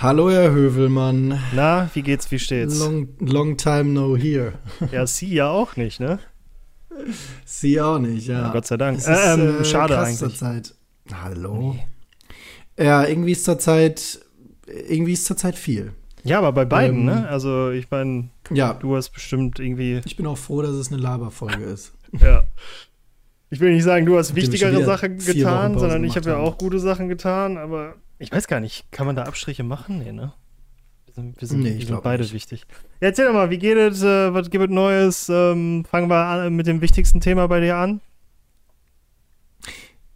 Hallo, 0.00 0.30
Herr 0.30 0.52
Hövelmann. 0.52 1.40
Na, 1.52 1.90
wie 1.92 2.02
geht's, 2.02 2.30
wie 2.30 2.38
steht's? 2.38 2.78
Long, 2.78 3.08
long 3.18 3.56
time 3.56 3.86
no 3.86 4.16
here. 4.16 4.52
Ja, 4.92 5.04
Sie 5.08 5.34
ja 5.34 5.48
auch 5.48 5.74
nicht, 5.74 5.98
ne? 5.98 6.20
Sie 7.44 7.80
auch 7.80 7.98
nicht, 7.98 8.28
ja. 8.28 8.42
ja 8.42 8.52
Gott 8.52 8.66
sei 8.66 8.76
Dank. 8.76 8.98
Ist, 8.98 9.08
ähm, 9.08 9.60
äh, 9.60 9.64
schade 9.64 9.94
krass 9.94 10.06
eigentlich. 10.06 10.18
Zur 10.18 10.34
Zeit. 10.34 10.74
Hallo. 11.12 11.76
Ja, 12.78 13.04
irgendwie 13.06 13.32
ist 13.32 13.44
zur 13.44 13.58
Zeit, 13.58 14.20
irgendwie 14.66 15.14
ist 15.14 15.24
zur 15.24 15.36
Zeit 15.36 15.56
viel. 15.56 15.92
Ja, 16.22 16.38
aber 16.38 16.52
bei 16.52 16.64
beiden, 16.64 17.00
Ähm, 17.00 17.04
ne? 17.06 17.28
Also, 17.28 17.70
ich 17.70 17.90
meine, 17.90 18.28
Ja, 18.52 18.74
du 18.74 18.94
hast 18.94 19.10
bestimmt 19.10 19.58
irgendwie, 19.58 20.00
ich 20.04 20.16
bin 20.16 20.26
auch 20.26 20.38
froh, 20.38 20.62
dass 20.62 20.72
es 20.72 20.92
eine 20.92 21.00
Laberfolge 21.02 21.64
ist. 21.64 21.92
ja. 22.12 22.44
Ich 23.50 23.58
will 23.58 23.72
nicht 23.72 23.82
sagen, 23.84 24.06
du 24.06 24.16
hast 24.16 24.36
wichtigere 24.36 24.84
Sachen 24.84 25.18
getan, 25.18 25.76
sondern 25.76 26.04
ich 26.04 26.14
habe 26.16 26.30
ja 26.30 26.36
auch 26.36 26.56
gute 26.56 26.78
Sachen 26.78 27.08
getan, 27.08 27.56
aber 27.56 27.96
ich 28.18 28.32
weiß 28.32 28.46
gar 28.48 28.60
nicht, 28.60 28.90
kann 28.92 29.06
man 29.06 29.16
da 29.16 29.24
Abstriche 29.24 29.62
machen? 29.64 29.98
Nee, 29.98 30.12
ne? 30.12 30.32
Wir 31.06 31.14
sind, 31.14 31.40
wir 31.40 31.48
sind, 31.48 31.60
Nee, 31.60 31.70
wir 31.70 31.76
ich 31.78 31.86
sind 31.86 32.02
beide 32.02 32.22
nicht. 32.22 32.32
wichtig. 32.34 32.64
Ja, 33.00 33.08
erzähl 33.08 33.26
doch 33.26 33.32
mal, 33.32 33.50
wie 33.50 33.58
geht 33.58 33.76
es? 33.76 34.02
Äh, 34.02 34.32
was 34.34 34.50
gibt 34.50 34.64
es 34.64 34.70
Neues? 34.70 35.28
Ähm, 35.28 35.84
fangen 35.84 36.08
wir 36.08 36.16
an, 36.24 36.54
mit 36.54 36.66
dem 36.66 36.80
wichtigsten 36.80 37.20
Thema 37.20 37.46
bei 37.48 37.60
dir 37.60 37.76
an. 37.76 38.00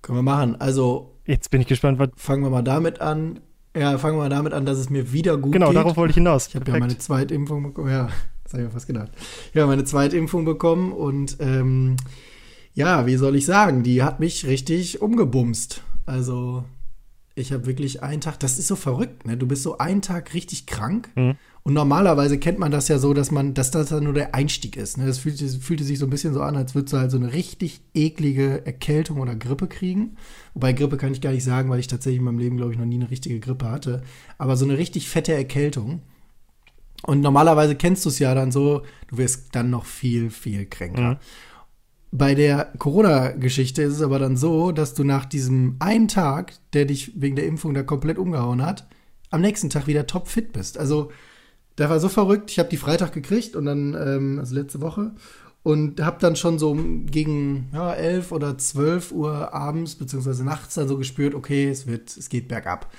Können 0.02 0.19
wir 0.19 0.23
machen. 0.23 0.56
Also 0.61 1.16
Jetzt 1.27 1.51
bin 1.51 1.61
ich 1.61 1.66
gespannt, 1.69 1.98
was. 1.98 2.09
fangen 2.16 2.42
wir 2.42 2.51
mal 2.51 2.62
damit 2.62 3.01
an. 3.01 3.41
Ja, 3.77 3.97
fangen 3.98 4.16
wir 4.16 4.23
mal 4.25 4.28
damit 4.28 4.53
an, 4.53 4.66
dass 4.66 4.77
es 4.78 4.91
mir 4.91 5.12
wieder 5.12 5.39
gut 5.39 5.53
Genau, 5.53 5.69
geht. 5.69 5.77
darauf 5.77 5.97
wollte 5.97 6.11
ich 6.11 6.16
hinaus. 6.16 6.48
Ich 6.48 6.56
habe 6.56 6.70
ja 6.70 6.78
meine 6.78 6.98
Zweitimpfung 6.98 7.62
bekommen. 7.62 7.91
Ja, 7.91 8.09
das 8.45 8.53
habe 8.53 8.62
ich 8.62 8.69
mir 8.69 8.73
fast 8.73 8.87
gedacht. 8.87 9.11
Ja, 9.55 9.66
meine 9.66 9.84
Zweitimpfung 9.84 10.45
bekommen 10.45 10.92
und 10.92 11.37
ähm, 11.41 11.97
ja, 12.75 13.06
wie 13.06 13.16
soll 13.16 13.37
ich 13.37 13.47
sagen, 13.47 13.83
die 13.83 14.03
hat 14.03 14.19
mich 14.20 14.47
richtig 14.47 15.00
umgebumst. 15.00 15.83
Also 16.05 16.64
ich 17.34 17.52
habe 17.52 17.66
wirklich 17.66 18.02
einen 18.02 18.20
Tag, 18.20 18.38
das 18.41 18.59
ist 18.59 18.68
so 18.68 18.77
verrückt, 18.77 19.27
ne? 19.27 19.36
Du 19.36 19.47
bist 19.47 19.62
so 19.62 19.78
einen 19.78 20.02
Tag 20.02 20.34
richtig 20.34 20.66
krank 20.66 21.08
Mhm. 21.16 21.36
und 21.62 21.72
normalerweise 21.75 22.38
kennt 22.38 22.58
man 22.58 22.70
das 22.70 22.88
ja 22.88 22.98
so, 22.98 23.14
dass 23.14 23.30
man, 23.30 23.55
dass 23.55 23.70
das 23.70 23.88
dann 23.88 24.05
nur 24.05 24.12
der 24.12 24.34
Einstieg 24.34 24.77
ist. 24.77 24.98
Ne? 24.98 25.06
Das 25.06 25.19
fühlte, 25.19 25.48
fühlte 25.48 25.84
sich 25.84 25.98
so 25.98 26.06
ein 26.06 26.10
bisschen 26.10 26.34
so 26.34 26.42
an, 26.42 26.56
als 26.56 26.75
würdest 26.75 26.92
du 26.92 26.98
halt 26.98 27.10
so 27.10 27.16
eine 27.16 27.33
richtig 27.33 27.80
eklige 27.94 28.66
Erkältung 28.66 29.19
oder 29.20 29.34
Grippe 29.34 29.66
kriegen. 29.66 30.16
Wobei 30.55 30.72
Grippe 30.75 30.98
kann 30.98 31.12
ich 31.12 31.20
gar 31.22 31.33
nicht 31.33 31.44
sagen, 31.44 31.70
weil 31.70 31.80
ich 31.80 31.86
tatsächlich 31.86 32.19
in 32.19 32.25
meinem 32.25 32.38
Leben, 32.38 32.56
glaube 32.58 32.72
ich, 32.72 32.78
noch 32.78 32.84
nie 32.86 32.97
eine 32.97 33.10
richtige 33.10 33.41
Grippe 33.41 33.70
hatte. 33.70 34.03
Aber 34.36 34.56
so 34.56 34.64
eine 34.66 34.77
richtig 34.77 35.08
fette 35.08 35.33
Erkältung. 35.33 36.03
Und 37.05 37.20
normalerweise 37.20 37.75
kennst 37.75 38.05
du 38.05 38.10
es 38.10 38.19
ja 38.19 38.34
dann 38.34 38.53
so, 38.53 38.83
du 39.08 39.16
wirst 39.19 39.55
dann 39.56 39.70
noch 39.70 39.86
viel, 39.86 40.30
viel 40.30 40.66
kränker. 40.66 41.12
Mhm. 41.14 41.16
Bei 42.14 42.34
der 42.34 42.70
Corona-Geschichte 42.77 43.82
ist 43.82 43.94
es 43.94 44.02
aber 44.02 44.18
dann 44.18 44.36
so, 44.36 44.70
dass 44.70 44.92
du 44.92 45.02
nach 45.02 45.24
diesem 45.24 45.77
einen 45.78 46.08
Tag, 46.08 46.52
der 46.74 46.84
dich 46.84 47.12
wegen 47.16 47.36
der 47.36 47.46
Impfung 47.46 47.72
da 47.72 47.82
komplett 47.82 48.19
umgehauen 48.19 48.64
hat, 48.64 48.86
am 49.30 49.41
nächsten 49.41 49.70
Tag 49.70 49.86
wieder 49.86 50.06
topfit 50.06 50.52
bist. 50.52 50.77
Also, 50.77 51.10
der 51.78 51.88
war 51.88 52.00
so 52.00 52.10
verrückt. 52.10 52.50
Ich 52.50 52.58
habe 52.58 52.69
die 52.69 52.77
Freitag 52.77 53.12
gekriegt 53.12 53.56
und 53.56 53.64
dann, 53.64 53.94
ähm, 53.94 54.38
also 54.38 54.54
letzte 54.54 54.82
Woche, 54.82 55.12
und 55.62 56.02
habe 56.02 56.19
dann 56.20 56.36
schon 56.36 56.58
so 56.58 56.77
gegen 57.06 57.69
ja, 57.72 57.94
11 57.94 58.32
oder 58.32 58.58
12 58.58 59.12
Uhr 59.12 59.54
abends 59.54 59.94
beziehungsweise 59.94 60.44
nachts 60.44 60.74
dann 60.74 60.88
so 60.88 60.98
gespürt, 60.98 61.34
okay, 61.34 61.70
es 61.70 61.86
wird, 61.86 62.14
es 62.14 62.28
geht 62.28 62.47
bergab. 62.47 62.92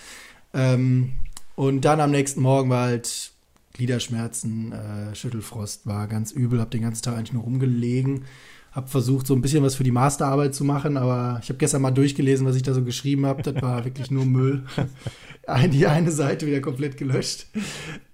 Ähm, 0.55 1.14
und 1.55 1.81
dann 1.86 2.00
am 2.00 2.09
nächsten 2.09 2.42
Morgen 2.42 2.72
war 2.72 2.86
halt 2.86 3.31
Gliederschmerzen, 3.73 4.72
äh, 4.72 5.14
Schüttelfrost, 5.14 5.86
war 5.86 6.08
ganz 6.08 6.31
übel, 6.31 6.59
habe 6.59 6.72
den 6.72 6.81
ganzen 6.81 7.03
Tag 7.03 7.16
eigentlich 7.16 7.33
nur 7.33 7.44
rumgelegen, 7.44 8.25
habe 8.74 8.88
versucht, 8.88 9.28
so 9.28 9.36
ein 9.36 9.42
bisschen 9.42 9.64
was 9.64 9.76
für 9.76 9.84
die 9.84 9.92
Masterarbeit 9.92 10.56
zu 10.56 10.64
machen, 10.64 10.98
aber 10.98 11.40
ich 11.42 11.50
habe 11.50 11.58
gestern 11.60 11.84
mal 11.84 11.92
durchgelesen, 11.92 12.46
was 12.46 12.56
ich 12.56 12.64
da 12.64 12.74
so 12.74 12.84
geschrieben 12.84 13.26
habe. 13.26 13.44
Das 13.44 13.62
war 13.62 13.86
wirklich 13.86 14.10
nur 14.12 14.26
Müll. 14.26 14.64
Die 15.72 15.88
eine 15.88 16.12
Seite 16.12 16.48
wieder 16.48 16.62
komplett 16.62 16.98
gelöscht. 16.98 17.48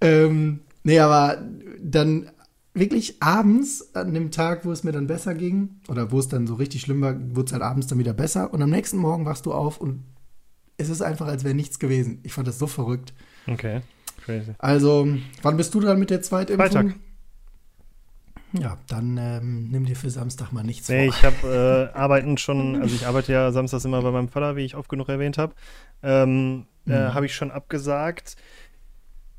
Ähm, 0.00 0.60
nee, 0.82 0.98
aber 0.98 1.42
dann 1.80 2.30
wirklich 2.74 3.22
abends, 3.22 3.94
an 3.94 4.12
dem 4.14 4.30
Tag, 4.30 4.64
wo 4.64 4.72
es 4.72 4.84
mir 4.84 4.92
dann 4.92 5.06
besser 5.06 5.34
ging, 5.34 5.80
oder 5.88 6.10
wo 6.10 6.18
es 6.18 6.28
dann 6.28 6.46
so 6.46 6.54
richtig 6.54 6.82
schlimm 6.82 7.00
war, 7.00 7.14
wurde 7.34 7.46
es 7.46 7.52
halt 7.52 7.62
abends 7.62 7.86
dann 7.86 7.98
wieder 7.98 8.12
besser. 8.12 8.52
Und 8.52 8.60
am 8.62 8.70
nächsten 8.70 8.98
Morgen 8.98 9.24
wachst 9.24 9.46
du 9.46 9.52
auf 9.52 9.80
und 9.80 10.02
es 10.76 10.88
ist 10.88 11.02
einfach, 11.02 11.26
als 11.26 11.44
wäre 11.44 11.54
nichts 11.54 11.78
gewesen. 11.78 12.20
Ich 12.22 12.32
fand 12.32 12.48
das 12.48 12.58
so 12.58 12.66
verrückt. 12.66 13.12
Okay, 13.46 13.80
crazy. 14.24 14.52
Also, 14.58 15.08
wann 15.42 15.56
bist 15.56 15.72
du 15.74 15.80
dran 15.80 15.98
mit 15.98 16.10
der 16.10 16.22
Zweitimpfung? 16.22 16.68
Freitag. 16.68 16.94
Ja, 18.52 18.78
dann 18.88 19.16
ähm, 19.16 19.68
nimm 19.70 19.84
dir 19.86 19.94
für 19.96 20.10
Samstag 20.10 20.52
mal 20.52 20.64
nichts 20.64 20.88
Nee, 20.88 21.06
vor. 21.06 21.14
ich 21.14 21.24
habe 21.24 21.90
äh, 21.94 21.96
arbeiten 21.96 22.36
schon, 22.36 22.80
also 22.80 22.94
ich 22.94 23.06
arbeite 23.06 23.32
ja 23.32 23.52
samstags 23.52 23.84
immer 23.84 24.02
bei 24.02 24.10
meinem 24.10 24.28
Vater, 24.28 24.56
wie 24.56 24.64
ich 24.64 24.74
oft 24.74 24.88
genug 24.88 25.08
erwähnt 25.08 25.38
habe. 25.38 25.54
Ähm, 26.02 26.66
äh, 26.86 26.92
Mhm. 26.92 27.14
habe 27.14 27.26
ich 27.26 27.34
schon 27.34 27.50
abgesagt. 27.50 28.36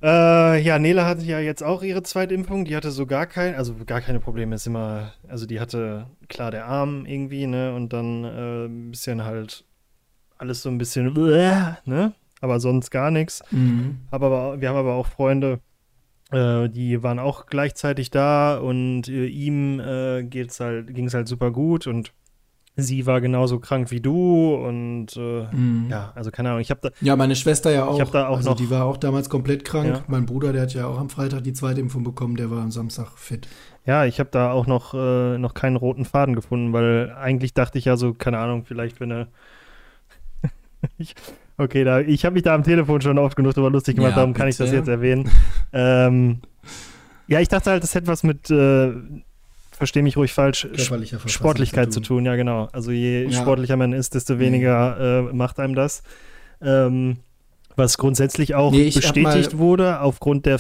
Äh, 0.02 0.62
ja, 0.62 0.80
Nele 0.80 1.06
hatte 1.06 1.24
ja 1.24 1.40
jetzt 1.40 1.62
auch 1.62 1.84
ihre 1.84 2.02
Zweitimpfung. 2.04 2.66
Die 2.66 2.76
hatte 2.76 2.92
so 2.92 3.06
gar 3.06 3.28
kein, 3.28 3.56
also 3.56 3.76
gar 3.86 4.02
keine 4.02 4.20
Probleme. 4.20 4.56
Ist 4.56 4.66
immer, 4.66 5.14
also 5.28 5.46
die 5.46 5.60
hatte 5.60 6.08
klar 6.30 6.50
der 6.52 6.66
Arm 6.66 7.06
irgendwie, 7.06 7.46
ne, 7.48 7.74
und 7.76 7.94
dann 7.94 8.24
äh, 8.24 8.66
ein 8.66 8.92
bisschen 8.92 9.24
halt 9.24 9.66
alles 10.38 10.64
so 10.64 10.70
ein 10.70 10.78
bisschen, 10.80 11.14
ne, 11.86 12.14
aber 12.40 12.60
sonst 12.60 12.90
gar 12.90 13.12
nichts. 13.12 13.44
Mhm. 13.52 13.98
Hab 14.12 14.24
aber, 14.24 14.60
wir 14.60 14.70
haben 14.70 14.78
aber 14.78 14.94
auch 14.94 15.06
Freunde, 15.08 15.60
äh, 16.32 16.70
die 16.70 17.04
waren 17.04 17.20
auch 17.20 17.46
gleichzeitig 17.46 18.10
da 18.12 18.58
und 18.58 19.08
äh, 19.08 19.26
ihm 19.28 19.80
äh, 19.80 20.24
geht's 20.24 20.60
halt, 20.60 20.94
ging 20.94 21.06
es 21.08 21.14
halt 21.14 21.28
super 21.28 21.52
gut 21.52 21.88
und 21.88 22.14
sie 22.78 23.06
war 23.06 23.20
genauso 23.20 23.60
krank 23.60 23.92
wie 23.92 24.00
du 24.00 24.56
und 24.56 25.08
äh, 25.18 25.44
Mhm. 25.54 25.88
ja, 25.92 26.14
also 26.16 26.32
keine 26.32 26.50
Ahnung, 26.50 26.62
ich 26.62 26.72
habe 26.72 26.80
da, 26.82 26.90
Ja, 27.02 27.18
meine 27.18 27.36
Schwester 27.36 27.70
ja 27.70 27.86
auch. 27.86 28.00
hab 28.00 28.12
da 28.12 28.30
auch 28.30 28.38
also 28.38 28.52
noch- 28.52 28.56
die 28.58 28.70
war 28.70 28.86
auch 28.86 28.96
damals 28.98 29.30
komplett 29.30 29.66
krank. 29.66 29.88
Ja. 29.90 30.04
Mein 30.08 30.26
Bruder, 30.26 30.54
der 30.54 30.62
hat 30.64 30.74
ja 30.74 30.88
auch 30.88 30.98
am 30.98 31.10
Freitag 31.10 31.44
die 31.44 31.52
Zweitimpfung 31.54 32.04
bekommen, 32.04 32.38
der 32.38 32.50
war 32.50 32.62
am 32.62 32.72
Samstag 32.72 33.10
fit. 33.18 33.48
ja, 33.86 34.06
ich 34.06 34.20
habe 34.22 34.30
da 34.32 34.52
auch 34.54 34.68
noch, 34.68 34.94
äh, 34.94 35.38
noch 35.38 35.54
keinen 35.54 35.76
roten 35.76 36.06
Faden 36.06 36.34
gefunden, 36.34 36.72
weil 36.72 37.12
eigentlich 37.20 37.54
dachte 37.54 37.78
ich 37.78 37.86
ja 37.86 37.98
so, 37.98 38.14
keine 38.14 38.38
Ahnung, 38.40 38.64
vielleicht 38.64 39.02
wenn 39.02 39.12
er 39.12 39.28
ich, 40.98 41.16
Okay, 41.58 41.84
da, 41.84 42.00
ich 42.00 42.26
habe 42.26 42.34
mich 42.34 42.44
da 42.44 42.56
am 42.56 42.64
Telefon 42.64 43.02
schon 43.02 43.18
oft 43.18 43.36
genug 43.36 43.54
drüber 43.54 43.70
lustig 43.70 43.96
gemacht, 43.96 44.12
Ja, 44.12 44.16
darum 44.18 44.34
kann 44.34 44.48
ich 44.48 44.58
das 44.58 44.68
bitte. 44.70 44.78
jetzt 44.80 44.88
erwähnen. 44.88 45.30
ähm, 45.74 46.40
ja, 47.28 47.40
ich 47.40 47.48
dachte 47.48 47.70
halt, 47.72 47.84
das 47.84 47.94
hätte 47.96 48.08
was 48.08 48.24
mit, 48.24 48.50
äh, 48.50 48.92
verstehe 49.72 50.04
mich 50.04 50.18
ruhig 50.18 50.34
falsch, 50.34 50.62
Körperlicher 50.62 51.20
Verfassung 51.20 51.30
Sportlichkeit 51.30 51.94
zu 51.94 52.00
tun, 52.02 52.26
ja 52.26 52.36
genau. 52.36 52.70
Also 52.72 52.92
je 52.92 53.26
Ja. 53.26 53.32
sportlicher 53.32 53.78
man 53.78 53.94
ist, 53.94 54.16
desto 54.16 54.40
weniger 54.40 55.30
äh, 55.30 55.34
macht 55.34 55.60
einem 55.60 55.76
das. 55.76 56.04
Ähm, 56.62 57.18
was 57.76 57.98
grundsätzlich 57.98 58.54
auch 58.56 58.72
Nee, 58.72 58.92
bestätigt 58.92 59.58
wurde, 59.58 60.02
aufgrund 60.02 60.46
der 60.46 60.60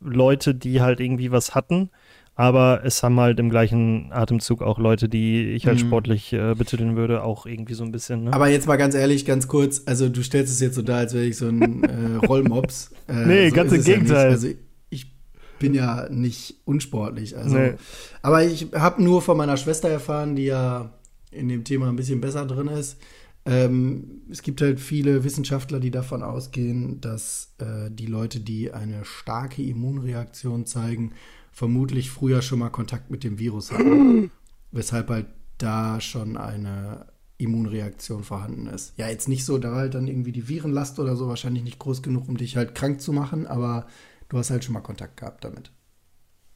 Leute, 0.00 0.54
die 0.54 0.80
halt 0.80 1.00
irgendwie 1.00 1.30
was 1.32 1.54
hatten. 1.54 1.90
Aber 2.34 2.80
es 2.84 3.02
haben 3.02 3.20
halt 3.20 3.38
im 3.38 3.50
gleichen 3.50 4.10
Atemzug 4.10 4.62
auch 4.62 4.78
Leute, 4.78 5.08
die 5.08 5.50
ich 5.50 5.68
als 5.68 5.82
Mhm. 5.82 5.86
sportlich 5.86 6.32
äh, 6.32 6.54
betiteln 6.54 6.96
würde, 6.96 7.22
auch 7.22 7.44
irgendwie 7.44 7.74
so 7.74 7.84
ein 7.84 7.92
bisschen. 7.92 8.24
Ne? 8.24 8.32
Aber 8.32 8.48
jetzt 8.48 8.66
mal 8.66 8.76
ganz 8.76 8.94
ehrlich, 8.94 9.26
ganz 9.26 9.48
kurz, 9.48 9.82
also 9.84 10.08
du 10.08 10.22
stellst 10.22 10.50
es 10.52 10.60
jetzt 10.60 10.74
so 10.74 10.82
dar, 10.82 10.98
als 10.98 11.12
wäre 11.12 11.24
ich 11.26 11.36
so 11.36 11.48
ein 11.48 11.84
äh, 11.84 12.16
Rollmops. 12.26 12.90
Äh, 13.06 13.26
Nee, 13.26 13.48
so 13.50 13.54
ganz 13.56 13.72
im 13.72 13.78
ja 13.78 13.84
Gegenteil. 13.84 14.24
nicht. 14.28 14.34
also 14.34 14.48
ich 14.88 15.14
bin 15.58 15.74
ja 15.74 16.08
nicht 16.08 16.56
unsportlich. 16.64 17.36
Also, 17.36 17.56
Nee. 17.56 17.74
Aber 18.22 18.42
ich 18.44 18.68
habe 18.74 19.02
nur 19.02 19.20
von 19.20 19.36
meiner 19.36 19.58
Schwester 19.58 19.90
erfahren, 19.90 20.34
die 20.34 20.46
ja 20.46 20.98
in 21.30 21.48
dem 21.48 21.64
Thema 21.64 21.88
ein 21.90 21.96
bisschen 21.96 22.20
besser 22.22 22.46
drin 22.46 22.68
ist. 22.68 22.96
Ähm, 23.44 24.22
es 24.30 24.40
gibt 24.42 24.60
halt 24.62 24.80
viele 24.80 25.24
Wissenschaftler, 25.24 25.80
die 25.80 25.90
davon 25.90 26.22
ausgehen, 26.22 27.00
dass 27.00 27.54
äh, 27.58 27.90
die 27.90 28.06
Leute, 28.06 28.40
die 28.40 28.72
eine 28.72 29.04
starke 29.04 29.62
Immunreaktion 29.62 30.64
zeigen, 30.64 31.12
vermutlich 31.52 32.10
früher 32.10 32.42
schon 32.42 32.58
mal 32.58 32.70
Kontakt 32.70 33.10
mit 33.10 33.22
dem 33.24 33.38
Virus 33.38 33.70
hatten. 33.70 34.30
weshalb 34.72 35.10
halt 35.10 35.26
da 35.58 36.00
schon 36.00 36.36
eine 36.36 37.06
Immunreaktion 37.38 38.24
vorhanden 38.24 38.66
ist. 38.68 38.94
Ja, 38.96 39.08
jetzt 39.08 39.28
nicht 39.28 39.44
so, 39.44 39.58
da 39.58 39.74
halt 39.74 39.94
dann 39.94 40.08
irgendwie 40.08 40.32
die 40.32 40.48
Virenlast 40.48 40.98
oder 40.98 41.14
so 41.16 41.28
wahrscheinlich 41.28 41.62
nicht 41.62 41.78
groß 41.78 42.02
genug, 42.02 42.28
um 42.28 42.36
dich 42.36 42.56
halt 42.56 42.74
krank 42.74 43.00
zu 43.00 43.12
machen, 43.12 43.46
aber 43.46 43.86
du 44.28 44.38
hast 44.38 44.50
halt 44.50 44.64
schon 44.64 44.74
mal 44.74 44.80
Kontakt 44.80 45.18
gehabt 45.18 45.44
damit. 45.44 45.70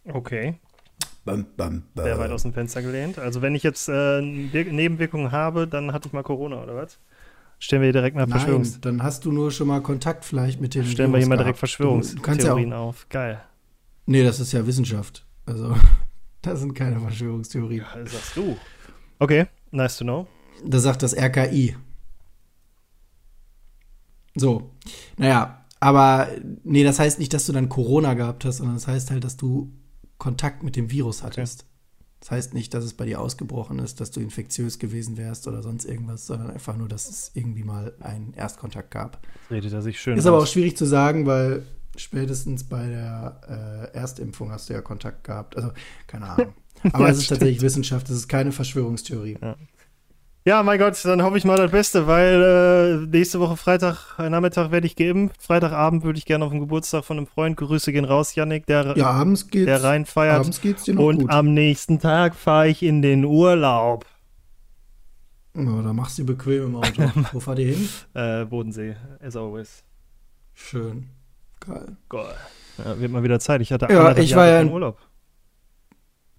Okay. 0.09 0.59
Bam, 1.25 1.45
bam, 1.57 1.83
bam. 1.95 2.05
Sehr 2.05 2.19
weit 2.19 2.31
aus 2.31 2.43
dem 2.43 2.53
Fenster 2.53 2.83
gelehnt. 2.83 3.19
Also 3.19 3.43
wenn 3.43 3.55
ich 3.55 3.65
jetzt 3.65 3.89
äh, 3.89 3.93
Wir- 4.23 4.73
Nebenwirkungen 4.73 5.33
habe, 5.33 5.67
dann 5.67 5.93
hatte 5.93 6.07
ich 6.09 6.13
mal 6.13 6.23
Corona, 6.23 6.63
oder 6.63 6.77
was? 6.77 6.99
Stellen 7.59 7.83
wir 7.83 7.87
hier 7.87 7.93
direkt 7.93 8.15
mal 8.17 8.23
Nein, 8.23 8.31
Verschwörungs... 8.39 8.81
dann 8.81 9.03
hast 9.03 9.25
du 9.25 9.33
nur 9.33 9.51
schon 9.51 9.67
mal 9.67 9.81
Kontakt 9.83 10.25
vielleicht 10.25 10.61
mit 10.61 10.75
dem 10.75 10.85
Stellen 10.85 11.11
wir 11.11 11.19
hier 11.19 11.27
Virus 11.27 11.29
mal 11.29 11.37
direkt 11.39 11.59
Verschwörungstheorien 11.59 12.73
auf. 12.73 13.09
Geil. 13.09 13.43
Nee, 14.07 14.23
das 14.23 14.41
ist 14.41 14.53
ja 14.53 14.67
Wissenschaft. 14.67 15.27
Also, 15.45 15.75
das 16.43 16.61
sind 16.61 16.75
keine 16.75 17.01
Verschwörungstheorien. 17.01 17.85
Ja, 17.95 18.07
sagst 18.07 18.37
du. 18.37 18.57
Okay, 19.19 19.47
nice 19.71 19.99
to 19.99 20.05
know. 20.05 20.27
Das 20.65 20.83
sagt 20.83 21.03
das 21.03 21.15
RKI. 21.15 21.77
So, 24.35 24.71
naja, 25.17 25.65
aber 25.81 26.29
nee, 26.63 26.85
das 26.85 26.99
heißt 26.99 27.19
nicht, 27.19 27.33
dass 27.33 27.47
du 27.47 27.53
dann 27.53 27.69
Corona 27.69 28.15
gehabt 28.15 28.45
hast, 28.45 28.59
sondern 28.59 28.77
das 28.77 28.87
heißt 28.87 29.11
halt, 29.11 29.25
dass 29.25 29.37
du 29.37 29.73
Kontakt 30.19 30.63
mit 30.63 30.77
dem 30.77 30.91
Virus 30.91 31.23
hattest. 31.23 31.67
Das 32.21 32.31
heißt 32.31 32.55
nicht, 32.55 32.75
dass 32.75 32.85
es 32.85 32.95
bei 32.95 33.05
dir 33.05 33.21
ausgebrochen 33.21 33.79
ist, 33.79 34.01
dass 34.01 34.11
du 34.11 34.21
infektiös 34.21 34.79
gewesen 34.79 35.17
wärst 35.17 35.47
oder 35.47 35.63
sonst 35.63 35.85
irgendwas, 35.85 36.27
sondern 36.27 36.51
einfach 36.51 36.77
nur, 36.77 36.89
dass 36.89 37.09
es 37.09 37.31
irgendwie 37.35 37.63
mal 37.63 37.95
einen 38.01 38.33
Erstkontakt 38.35 38.91
gab. 38.91 39.21
Redet 39.51 39.73
er 39.73 39.83
sich 39.83 40.01
schön. 40.01 40.19
Ist 40.19 40.27
aber 40.27 40.39
auch 40.39 40.47
schwierig 40.47 40.77
zu 40.77 40.87
sagen, 40.87 41.27
weil 41.27 41.67
spätestens 42.01 42.65
bei 42.65 42.87
der 42.89 43.91
äh, 43.93 43.97
Erstimpfung 43.97 44.51
hast 44.51 44.69
du 44.69 44.75
ja 44.75 44.81
Kontakt 44.83 45.25
gehabt. 45.25 45.57
Also, 45.57 45.71
keine 46.07 46.27
Ahnung. 46.27 46.55
Aber 46.93 47.05
Ja, 47.07 47.11
es 47.11 47.19
ist 47.19 47.25
stimmt. 47.25 47.41
tatsächlich 47.41 47.63
Wissenschaft, 47.63 48.09
es 48.11 48.17
ist 48.17 48.29
keine 48.29 48.53
Verschwörungstheorie. 48.53 49.39
Ja, 50.45 50.63
mein 50.63 50.79
Gott, 50.79 51.05
dann 51.05 51.23
hoffe 51.25 51.39
ich 51.39 51.45
mal 51.45 51.57
das 51.57 51.73
Beste, 51.73 52.07
weil 52.07 53.01
äh, 53.03 53.07
nächste 53.09 53.41
Woche 53.41 53.57
Freitag 53.57 54.17
äh, 54.19 54.31
Nachmittag 54.31 54.71
werde 54.71 54.87
ich 54.87 54.95
geimpft. 54.95 55.43
Freitagabend 55.43 56.05
würde 56.05 56.19
ich 56.21 56.25
gerne 56.25 56.45
auf 56.45 56.53
den 56.53 56.61
Geburtstag 56.61 57.05
von 57.05 57.17
einem 57.17 57.27
Freund. 57.27 57.57
Grüße 57.57 57.91
gehen 57.93 58.05
raus, 58.05 58.35
Yannick, 58.37 58.65
der, 58.67 58.97
Ja, 58.97 59.11
abends 59.11 59.49
geht's, 59.49 59.65
der 59.67 59.83
reinfeiert. 59.83 60.39
abends 60.39 60.61
geht's 60.61 60.85
dir 60.85 60.95
noch 60.95 61.03
Und 61.05 61.19
gut. 61.23 61.31
am 61.31 61.53
nächsten 61.53 61.99
Tag 61.99 62.37
fahre 62.37 62.69
ich 62.69 62.85
in 62.85 63.03
den 63.03 63.25
Urlaub. 63.25 64.07
Ja, 65.57 65.83
da 65.83 65.93
machst 65.93 66.19
du 66.19 66.25
bequem 66.27 66.67
im 66.67 66.77
Auto. 66.77 67.03
Wo 67.33 67.41
fahrt 67.41 67.59
ihr 67.59 67.75
hin? 67.75 67.89
Äh, 68.15 68.45
Bodensee, 68.45 68.95
as 69.21 69.35
always. 69.35 69.83
Schön. 70.55 71.09
Geil. 71.67 71.97
Geil. 72.09 72.35
Ja, 72.79 73.01
wird 73.01 73.11
mal 73.13 73.23
wieder 73.23 73.41
Zeit. 73.41 73.61
Ich 73.61 73.73
hatte 73.73 73.87
Ja, 73.91 74.17
ich 74.17 74.31
Jahre 74.31 74.41
war 74.43 74.49
ja 74.49 74.61
in- 74.61 74.71
Urlaub. 74.73 74.99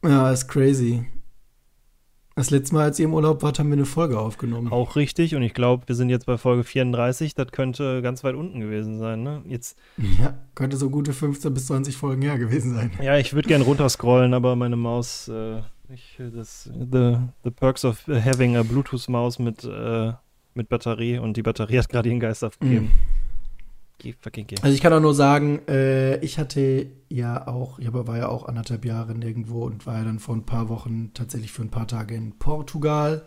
Ja, 0.03 0.31
ist 0.31 0.47
crazy. 0.47 1.05
Das 2.35 2.51
letzte 2.51 2.75
Mal, 2.75 2.83
als 2.83 2.99
ihr 2.99 3.05
im 3.05 3.15
Urlaub 3.15 3.41
wart, 3.41 3.57
haben 3.57 3.69
wir 3.69 3.73
eine 3.77 3.85
Folge 3.87 4.19
aufgenommen. 4.19 4.71
Auch 4.71 4.95
richtig. 4.95 5.33
Und 5.35 5.41
ich 5.41 5.55
glaube, 5.55 5.87
wir 5.87 5.95
sind 5.95 6.09
jetzt 6.09 6.27
bei 6.27 6.37
Folge 6.37 6.63
34. 6.63 7.33
Das 7.33 7.47
könnte 7.51 8.03
ganz 8.03 8.23
weit 8.23 8.35
unten 8.35 8.59
gewesen 8.59 8.99
sein. 8.99 9.23
Ne? 9.23 9.41
Jetzt, 9.47 9.75
Ja, 9.97 10.37
könnte 10.53 10.77
so 10.77 10.91
gute 10.91 11.13
15 11.13 11.51
bis 11.55 11.65
20 11.65 11.97
Folgen 11.97 12.21
her 12.21 12.37
gewesen 12.37 12.75
sein. 12.75 12.91
ja, 13.01 13.17
ich 13.17 13.33
würde 13.33 13.47
gerne 13.47 13.63
runterscrollen, 13.63 14.35
aber 14.35 14.55
meine 14.55 14.75
Maus, 14.75 15.27
äh, 15.29 15.61
ich, 15.91 16.19
das, 16.35 16.65
the, 16.91 17.17
the 17.43 17.49
perks 17.49 17.83
of 17.83 18.05
having 18.07 18.55
a 18.55 18.61
Bluetooth-Maus 18.61 19.39
mit, 19.39 19.63
äh, 19.63 20.13
mit 20.53 20.69
Batterie 20.69 21.17
und 21.17 21.37
die 21.37 21.41
Batterie 21.43 21.79
hat 21.79 21.89
gerade 21.89 22.07
ihren 22.09 22.19
Geist 22.19 22.43
aufgegeben. 22.43 22.91
Geh, 23.99 24.13
fucking 24.19 24.45
geh. 24.45 24.55
Also 24.61 24.75
ich 24.75 24.81
kann 24.81 24.93
auch 24.93 24.99
nur 24.99 25.15
sagen, 25.15 25.61
äh, 25.67 26.17
ich 26.19 26.37
hatte 26.37 26.87
ja 27.09 27.47
auch, 27.47 27.79
ich 27.79 27.91
war 27.91 28.17
ja 28.17 28.29
auch 28.29 28.45
anderthalb 28.47 28.85
Jahre 28.85 29.15
nirgendwo 29.15 29.65
und 29.65 29.87
war 29.87 29.97
ja 29.97 30.03
dann 30.03 30.19
vor 30.19 30.35
ein 30.35 30.45
paar 30.45 30.69
Wochen 30.69 31.11
tatsächlich 31.13 31.51
für 31.51 31.63
ein 31.63 31.71
paar 31.71 31.87
Tage 31.87 32.13
in 32.15 32.37
Portugal, 32.37 33.25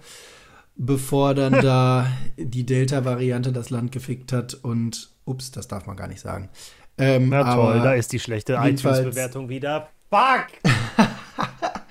bevor 0.76 1.34
dann 1.34 1.52
da 1.62 2.06
die 2.37 2.64
Delta-Variante 2.64 3.52
das 3.52 3.70
Land 3.70 3.90
gefickt 3.90 4.32
hat 4.32 4.55
und, 4.55 5.11
ups, 5.25 5.50
das 5.50 5.67
darf 5.67 5.87
man 5.87 5.96
gar 5.96 6.08
nicht 6.08 6.20
sagen. 6.20 6.50
Ähm, 6.99 7.31
Na 7.31 7.55
toll, 7.55 7.81
da 7.81 7.94
ist 7.94 8.12
die 8.12 8.20
schlechte 8.20 8.55
iTunes-Bewertung 8.55 9.49
wieder. 9.49 9.88
Fuck! 10.08 10.46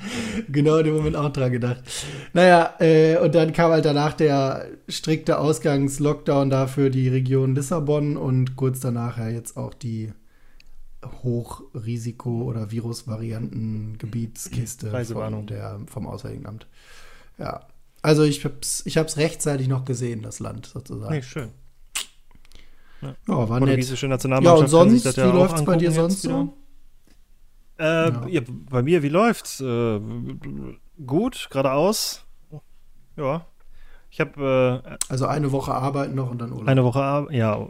genau 0.49 0.77
in 0.77 0.85
dem 0.85 0.95
Moment 0.95 1.15
auch 1.15 1.31
dran 1.31 1.51
gedacht. 1.51 1.81
Naja, 2.33 2.73
äh, 2.79 3.17
und 3.17 3.35
dann 3.35 3.53
kam 3.53 3.71
halt 3.71 3.85
danach 3.85 4.13
der 4.13 4.67
strikte 4.87 5.39
Ausgangs-Lockdown 5.39 6.49
da 6.49 6.67
für 6.67 6.89
die 6.89 7.09
Region 7.09 7.55
Lissabon 7.55 8.17
und 8.17 8.55
kurz 8.55 8.79
danach 8.79 9.17
ja 9.17 9.29
jetzt 9.29 9.57
auch 9.57 9.73
die 9.73 10.13
Hochrisiko- 11.23 12.43
oder 12.43 12.71
Virusvarianten-Gebietskiste 12.71 14.91
Reisewarnung. 14.91 15.47
der, 15.47 15.79
vom 15.87 16.07
Auswärtigen 16.07 16.45
Amt. 16.45 16.67
Ja, 17.37 17.67
also 18.01 18.23
ich 18.23 18.43
hab's, 18.45 18.83
ich 18.85 18.97
hab's 18.97 19.17
rechtzeitig 19.17 19.67
noch 19.67 19.85
gesehen, 19.85 20.21
das 20.21 20.39
Land 20.39 20.65
sozusagen. 20.65 21.13
Nee, 21.13 21.21
schön. 21.21 21.49
ja, 23.01 23.13
war 23.27 23.59
nett. 23.59 23.69
Portugiesische 23.69 24.07
Ja, 24.07 24.09
Nationalmannschaft 24.09 24.61
und 24.61 24.67
sonst, 24.69 25.17
wie 25.17 25.21
ja 25.21 25.29
auch 25.29 25.33
läuft's 25.33 25.63
bei 25.63 25.77
dir 25.77 25.91
sonst 25.91 26.21
so? 26.21 26.53
Äh, 27.79 28.09
Ja. 28.09 28.27
ja. 28.27 28.41
bei 28.69 28.81
mir, 28.83 29.01
wie 29.03 29.09
läuft's? 29.09 29.61
Äh, 29.61 29.99
gut, 31.05 31.47
geradeaus. 31.49 32.25
Ja. 33.15 33.45
Ich 34.11 34.19
habe 34.19 34.83
äh, 34.85 34.97
Also 35.09 35.25
eine 35.27 35.51
Woche 35.51 35.73
arbeiten 35.73 36.15
noch 36.15 36.29
und 36.31 36.39
dann 36.41 36.51
Urlaub. 36.51 36.67
eine 36.67 36.83
Woche, 36.83 36.99
Ar- 37.01 37.31
ja, 37.31 37.67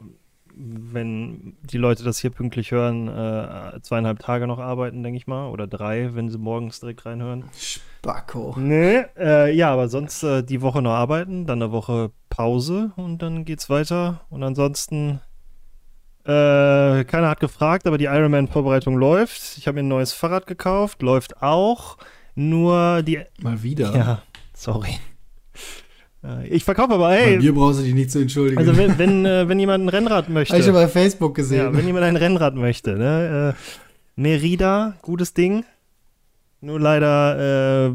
wenn 0.55 1.55
die 1.63 1.77
Leute 1.77 2.03
das 2.03 2.19
hier 2.19 2.31
pünktlich 2.31 2.71
hören, 2.71 3.07
äh, 3.07 3.79
zweieinhalb 3.81 4.19
Tage 4.19 4.45
noch 4.47 4.59
arbeiten, 4.59 5.03
denke 5.03 5.17
ich 5.17 5.27
mal. 5.27 5.49
Oder 5.49 5.67
drei, 5.67 6.13
wenn 6.15 6.29
sie 6.29 6.37
morgens 6.37 6.79
direkt 6.79 7.05
reinhören. 7.05 7.45
Spacko. 7.57 8.55
Nee, 8.57 9.03
äh, 9.17 9.53
ja, 9.55 9.71
aber 9.71 9.87
sonst 9.89 10.23
äh, 10.23 10.43
die 10.43 10.61
Woche 10.61 10.81
noch 10.81 10.91
arbeiten, 10.91 11.45
dann 11.45 11.61
eine 11.61 11.71
Woche 11.71 12.11
Pause 12.29 12.91
und 12.95 13.21
dann 13.21 13.45
geht's 13.45 13.69
weiter. 13.69 14.21
Und 14.29 14.43
ansonsten, 14.43 15.21
äh, 16.29 17.03
keiner 17.05 17.29
hat 17.29 17.39
gefragt, 17.39 17.87
aber 17.87 17.97
die 17.97 18.05
Ironman-Vorbereitung 18.05 18.97
läuft. 18.97 19.57
Ich 19.57 19.67
habe 19.67 19.75
mir 19.75 19.81
ein 19.83 19.87
neues 19.87 20.13
Fahrrad 20.13 20.47
gekauft, 20.47 21.01
läuft 21.01 21.41
auch. 21.41 21.97
Nur 22.35 23.01
die. 23.03 23.19
Mal 23.41 23.61
wieder. 23.63 23.95
Ja, 23.95 24.21
sorry. 24.53 24.99
Äh, 26.23 26.47
ich 26.47 26.63
verkaufe 26.63 26.93
aber, 26.93 27.07
Bei 27.09 27.17
hey, 27.17 27.37
mir 27.39 27.53
brauchst 27.53 27.79
du 27.79 27.83
dich 27.83 27.93
nicht 27.93 28.11
zu 28.11 28.19
entschuldigen. 28.19 28.57
also 28.59 28.75
wenn, 28.77 28.97
wenn, 28.97 29.25
äh, 29.25 29.47
wenn 29.47 29.59
jemand 29.59 29.83
ein 29.85 29.89
Rennrad 29.89 30.29
möchte. 30.29 30.53
Habe 30.53 30.59
ich 30.61 30.65
schon 30.65 30.73
bei 30.75 30.87
Facebook 30.87 31.31
Ja, 31.37 31.41
gesehen. 31.41 31.77
wenn 31.77 31.85
jemand 31.85 32.05
ein 32.05 32.15
Rennrad 32.15 32.55
möchte, 32.55 32.95
ne? 32.95 33.55
Äh, 33.55 34.21
Merida, 34.21 34.95
gutes 35.01 35.33
Ding. 35.33 35.63
Nur 36.61 36.79
leider, 36.79 37.87
äh, 37.87 37.91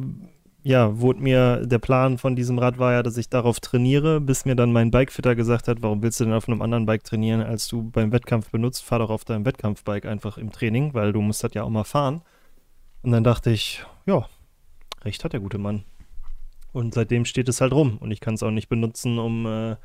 ja, 0.65 0.99
wurde 0.99 1.21
mir, 1.21 1.67
der 1.67 1.79
Plan 1.79 2.17
von 2.17 2.35
diesem 2.35 2.59
Rad 2.59 2.79
war 2.79 2.93
ja, 2.93 3.03
dass 3.03 3.19
ich 3.19 3.29
darauf 3.29 3.61
trainiere, 3.61 4.19
bis 4.19 4.47
mir 4.47 4.57
dann 4.57 4.73
mein 4.73 4.91
Bikefitter 4.91 5.37
gesagt 5.37 5.69
hat, 5.69 5.83
warum 5.83 6.03
willst 6.03 6.21
du 6.21 6.25
denn 6.25 6.33
auf 6.33 6.49
einem 6.49 6.63
anderen 6.63 6.87
Bike 6.87 7.05
trainieren, 7.05 7.43
als 7.43 7.69
du 7.69 7.91
beim 7.91 8.13
Wettkampf 8.13 8.51
benutzt? 8.51 8.83
Fahr 8.83 9.01
doch 9.01 9.11
auf 9.11 9.27
deinem 9.27 9.45
Wettkampfbike 9.45 10.07
einfach 10.07 10.39
im 10.39 10.51
Training, 10.53 10.95
weil 10.95 11.13
du 11.13 11.21
musst 11.21 11.45
das 11.45 11.53
ja 11.53 11.65
auch 11.65 11.69
mal 11.69 11.85
fahren. 11.85 12.23
Und 13.03 13.13
dann 13.13 13.25
dachte 13.25 13.51
ich, 13.51 13.85
ja, 14.07 14.27
recht 15.05 15.23
hat 15.23 15.35
der 15.35 15.41
gute 15.41 15.59
Mann. 15.59 15.85
Und 16.73 16.95
seitdem 16.95 17.27
steht 17.27 17.51
es 17.51 17.61
halt 17.61 17.75
rum 17.75 17.99
und 17.99 18.11
ich 18.11 18.21
kann 18.21 18.33
es 18.33 18.43
auch 18.43 18.51
nicht 18.51 18.71
benutzen, 18.71 19.19
um 19.19 19.45
äh, 19.45 19.77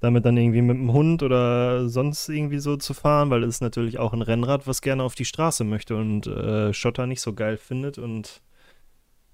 damit 0.00 0.26
dann 0.26 0.36
irgendwie 0.36 0.60
mit 0.60 0.76
dem 0.76 0.92
Hund 0.92 1.22
oder 1.22 1.88
sonst 1.88 2.28
irgendwie 2.28 2.58
so 2.58 2.76
zu 2.76 2.92
fahren, 2.92 3.30
weil 3.30 3.42
es 3.42 3.56
ist 3.56 3.60
natürlich 3.62 3.98
auch 3.98 4.12
ein 4.12 4.20
Rennrad, 4.22 4.66
was 4.66 4.82
gerne 4.82 5.02
auf 5.02 5.14
die 5.14 5.24
Straße 5.24 5.64
möchte 5.64 5.96
und 5.96 6.26
äh, 6.26 6.74
Schotter 6.74 7.06
nicht 7.06 7.22
so 7.22 7.32
geil 7.32 7.56
findet. 7.56 7.96
Und 7.96 8.42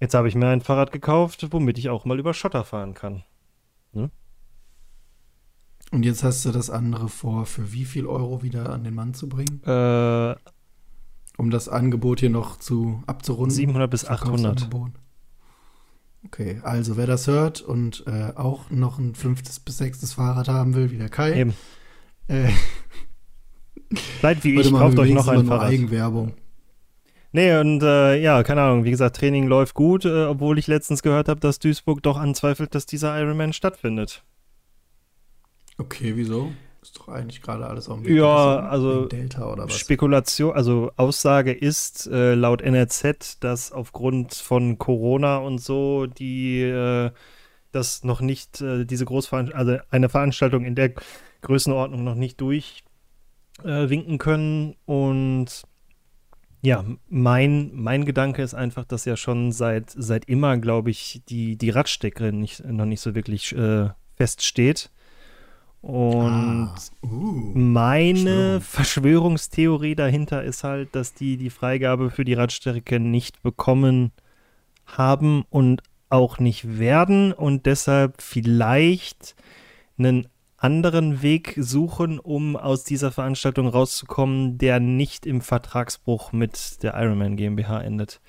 jetzt 0.01 0.15
habe 0.15 0.29
ich 0.29 0.35
mir 0.35 0.49
ein 0.49 0.61
Fahrrad 0.61 0.93
gekauft, 0.93 1.47
womit 1.51 1.79
ich 1.79 1.89
auch 1.89 2.05
mal 2.05 2.19
über 2.19 2.35
Schotter 2.35 2.65
fahren 2.65 2.95
kann. 2.95 3.23
Und 5.93 6.05
jetzt 6.05 6.25
hast 6.25 6.45
du 6.45 6.51
das 6.51 6.69
andere 6.69 7.09
vor, 7.09 7.47
für 7.47 7.73
wie 7.73 7.85
viel 7.85 8.07
Euro 8.07 8.43
wieder 8.43 8.71
an 8.71 8.83
den 8.83 8.93
Mann 8.95 9.15
zu 9.15 9.29
bringen? 9.29 9.63
Äh, 9.65 10.35
Um 11.39 11.51
das 11.51 11.69
Angebot 11.69 12.19
hier 12.21 12.31
noch 12.31 12.59
zu 12.59 13.05
abzurunden. 13.07 13.55
700 13.55 13.89
bis 13.89 14.05
800. 14.05 14.61
Verkaufsangebot. 14.61 15.01
Okay, 16.25 16.61
also 16.65 16.97
wer 16.97 17.07
das 17.07 17.29
hört 17.29 17.61
und 17.61 18.03
äh, 18.09 18.33
auch 18.35 18.69
noch 18.71 18.99
ein 18.99 19.15
fünftes 19.15 19.61
bis 19.61 19.79
sechstes 19.79 20.15
Fahrrad 20.15 20.49
haben 20.49 20.75
will, 20.75 20.91
wie 20.91 20.99
der 20.99 21.09
Kai, 21.09 21.39
Eben. 21.39 21.55
äh, 22.27 22.51
Seid 24.21 24.43
wie 24.43 24.57
ich, 24.61 24.73
kauft 24.73 24.99
euch 24.99 25.13
noch 25.13 25.29
ein 25.29 25.47
Fahrrad. 25.47 25.69
Eigenwerbung. 25.69 26.33
Nee, 27.37 27.55
und 27.59 27.83
äh, 27.83 28.17
ja, 28.19 28.43
keine 28.43 28.63
Ahnung, 28.63 28.85
wie 28.85 28.91
gesagt, 28.91 29.17
Training 29.17 29.47
läuft 29.47 29.75
gut, 29.75 30.07
äh, 30.07 30.25
obwohl 30.25 30.59
ich 30.59 30.69
letztens 30.69 31.03
gehört 31.03 31.29
habe, 31.29 31.39
dass 31.39 31.59
Duisburg 31.59 32.03
doch 32.03 32.17
anzweifelt, 32.17 32.75
dass 32.75 32.87
dieser 32.87 33.15
Ironman 33.21 33.53
stattfindet. 33.53 34.25
Okay, 35.77 36.13
wieso? 36.17 36.53
Ist 36.81 36.97
doch 36.97 37.09
eigentlich 37.09 37.43
gerade 37.43 37.67
alles 37.67 37.91
auf 37.91 38.01
dem 38.01 38.17
Ja, 38.17 38.63
Weg, 38.63 38.71
also 38.71 39.01
wegen 39.01 39.09
Delta 39.11 39.53
oder 39.53 39.65
was? 39.65 39.77
Spekulation, 39.79 40.55
also 40.55 40.91
Aussage 40.97 41.53
ist 41.53 42.07
äh, 42.07 42.33
laut 42.33 42.63
NRZ, 42.63 43.37
dass 43.41 43.71
aufgrund 43.71 44.33
von 44.33 44.79
Corona 44.79 45.37
und 45.37 45.59
so 45.59 46.07
die 46.07 46.63
äh, 46.63 47.11
das 47.71 48.03
noch 48.03 48.23
nicht, 48.23 48.63
äh, 48.63 48.87
diese 48.87 49.05
Großveranstaltung, 49.05 49.59
also 49.59 49.85
eine 49.91 50.09
Veranstaltung 50.09 50.65
in 50.65 50.75
der 50.75 50.95
Größenordnung 51.43 52.03
noch 52.03 52.15
nicht 52.15 52.41
durchwinken 52.41 52.87
äh, 53.63 53.91
winken 53.91 54.17
können. 54.17 54.75
Und 54.87 55.67
ja, 56.63 56.85
mein, 57.09 57.71
mein 57.75 58.05
Gedanke 58.05 58.43
ist 58.43 58.55
einfach, 58.55 58.85
dass 58.85 59.05
ja 59.05 59.17
schon 59.17 59.53
seit, 59.53 59.91
seit 59.91 60.25
immer, 60.27 60.57
glaube 60.59 60.91
ich, 60.91 61.23
die, 61.29 61.57
die 61.57 61.71
Radstrecke 61.71 62.33
nicht, 62.33 62.65
noch 62.65 62.87
nicht 62.87 63.01
so 63.01 63.15
wirklich 63.15 63.55
äh, 63.57 63.91
feststeht. 64.15 64.91
Und 65.83 66.73
ah, 66.73 66.75
uh, 67.05 67.53
meine 67.55 68.61
Verschwörung. 68.61 68.61
Verschwörungstheorie 68.61 69.95
dahinter 69.95 70.43
ist 70.43 70.65
halt, 70.65 70.95
dass 70.97 71.15
die 71.15 71.37
die 71.37 71.51
Freigabe 71.51 72.11
für 72.11 72.25
die 72.25 72.35
Radstrecke 72.35 72.99
nicht 72.99 73.43
bekommen 73.43 74.11
haben 74.85 75.45
und 75.49 75.83
auch 76.09 76.39
nicht 76.39 76.79
werden 76.79 77.33
und 77.33 77.67
deshalb 77.67 78.21
vielleicht 78.23 79.37
einen 79.99 80.29
anderen 80.59 81.23
Weg 81.23 81.55
suchen, 81.59 82.19
um 82.19 82.57
aus 82.57 82.85
dieser 82.85 83.13
Veranstaltung 83.13 83.69
rauszukommen, 83.69 84.59
der 84.59 84.81
nicht 84.81 85.27
im 85.27 85.41
Vertragsbruch 85.41 86.33
mit 86.33 86.83
der 86.83 86.95
Ironman 86.95 87.37
GmbH 87.37 87.81
endet. 87.83 88.21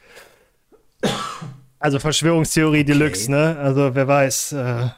Also 1.80 2.00
Verschwörungstheorie 2.00 2.84
Deluxe, 2.84 3.30
ne? 3.30 3.58
Also 3.58 3.94
wer 3.94 4.08
weiß, 4.08 4.54
äh, 4.54 4.90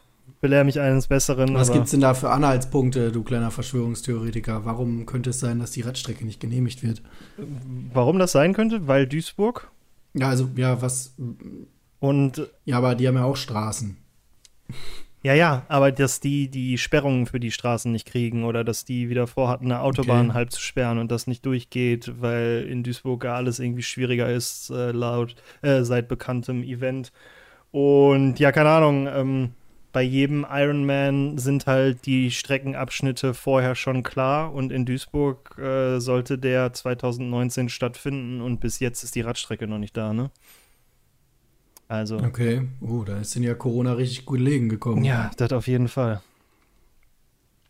belehr 0.41 0.63
mich 0.63 0.79
eines 0.79 1.07
Besseren. 1.07 1.53
was 1.53 1.71
gibt's 1.71 1.91
denn 1.91 2.01
da 2.01 2.13
für 2.13 2.29
Anhaltspunkte, 2.29 3.12
du 3.12 3.24
kleiner 3.24 3.51
Verschwörungstheoretiker? 3.51 4.65
Warum 4.65 5.05
könnte 5.05 5.31
es 5.31 5.39
sein, 5.39 5.59
dass 5.59 5.71
die 5.71 5.81
Radstrecke 5.81 6.25
nicht 6.25 6.39
genehmigt 6.39 6.83
wird? 6.83 7.01
Warum 7.93 8.19
das 8.19 8.31
sein 8.31 8.53
könnte? 8.53 8.88
Weil 8.88 9.07
Duisburg? 9.07 9.69
Ja, 10.13 10.29
also, 10.29 10.50
ja, 10.55 10.81
was. 10.81 11.15
Und 12.00 12.48
ja, 12.65 12.77
aber 12.77 12.95
die 12.95 13.07
haben 13.07 13.15
ja 13.15 13.25
auch 13.25 13.36
Straßen. 13.36 13.98
Ja, 15.21 15.33
ja, 15.33 15.63
aber 15.67 15.91
dass 15.91 16.21
die 16.21 16.49
die 16.49 16.77
Sperrungen 16.77 17.25
für 17.25 17.41
die 17.41 17.51
Straßen 17.51 17.91
nicht 17.91 18.07
kriegen 18.07 18.45
oder 18.45 18.63
dass 18.63 18.85
die 18.85 19.09
wieder 19.09 19.27
vorhatten, 19.27 19.65
eine 19.65 19.81
Autobahn 19.81 20.27
okay. 20.27 20.33
halb 20.33 20.51
zu 20.51 20.61
sperren 20.61 20.97
und 20.97 21.11
das 21.11 21.27
nicht 21.27 21.45
durchgeht, 21.45 22.21
weil 22.21 22.65
in 22.69 22.83
Duisburg 22.83 23.25
ja 23.25 23.35
alles 23.35 23.59
irgendwie 23.59 23.83
schwieriger 23.83 24.31
ist, 24.31 24.69
äh, 24.69 24.91
laut, 24.91 25.35
äh, 25.61 25.83
seit 25.83 26.07
bekanntem 26.07 26.63
Event. 26.63 27.11
Und 27.71 28.39
ja, 28.39 28.53
keine 28.53 28.69
Ahnung, 28.69 29.07
ähm, 29.07 29.51
bei 29.91 30.03
jedem 30.03 30.45
Ironman 30.49 31.38
sind 31.38 31.65
halt 31.65 32.05
die 32.05 32.31
Streckenabschnitte 32.31 33.33
vorher 33.33 33.75
schon 33.75 34.03
klar 34.03 34.53
und 34.53 34.71
in 34.71 34.85
Duisburg 34.85 35.57
äh, 35.57 35.99
sollte 35.99 36.38
der 36.38 36.71
2019 36.73 37.69
stattfinden 37.69 38.41
und 38.41 38.59
bis 38.59 38.79
jetzt 38.79 39.03
ist 39.03 39.15
die 39.15 39.21
Radstrecke 39.21 39.67
noch 39.67 39.79
nicht 39.79 39.97
da, 39.97 40.13
ne? 40.13 40.31
Also. 41.89 42.17
Okay. 42.17 42.62
Oh, 42.81 43.03
da 43.03 43.17
ist 43.17 43.36
denn 43.36 43.41
ja 43.41 43.55
Corona 43.55 43.93
richtig 43.93 44.25
gut 44.25 44.39
legen 44.39 44.69
gekommen. 44.69 45.03
Ja, 45.03 45.31
das 45.38 45.51
auf 45.51 45.67
jeden 45.67 45.88
Fall. 45.88 46.22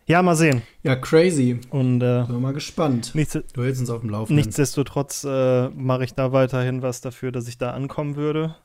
Ja, 0.07 0.21
mal 0.21 0.35
sehen. 0.35 0.61
Ja, 0.83 0.97
crazy. 0.97 1.59
Und 1.69 2.01
äh, 2.01 2.25
bin 2.27 2.41
mal 2.41 2.51
gespannt. 2.51 3.15
Nichts, 3.15 3.39
du 3.53 3.63
hältst 3.63 3.79
uns 3.79 3.89
auf 3.89 4.01
dem 4.01 4.09
Laufenden. 4.09 4.43
Nichtsdestotrotz 4.43 5.23
äh, 5.23 5.69
mache 5.69 6.03
ich 6.03 6.15
da 6.15 6.33
weiterhin 6.33 6.81
was 6.81 6.99
dafür, 6.99 7.31
dass 7.31 7.47
ich 7.47 7.57
da 7.57 7.71
ankommen 7.71 8.17
würde. 8.17 8.55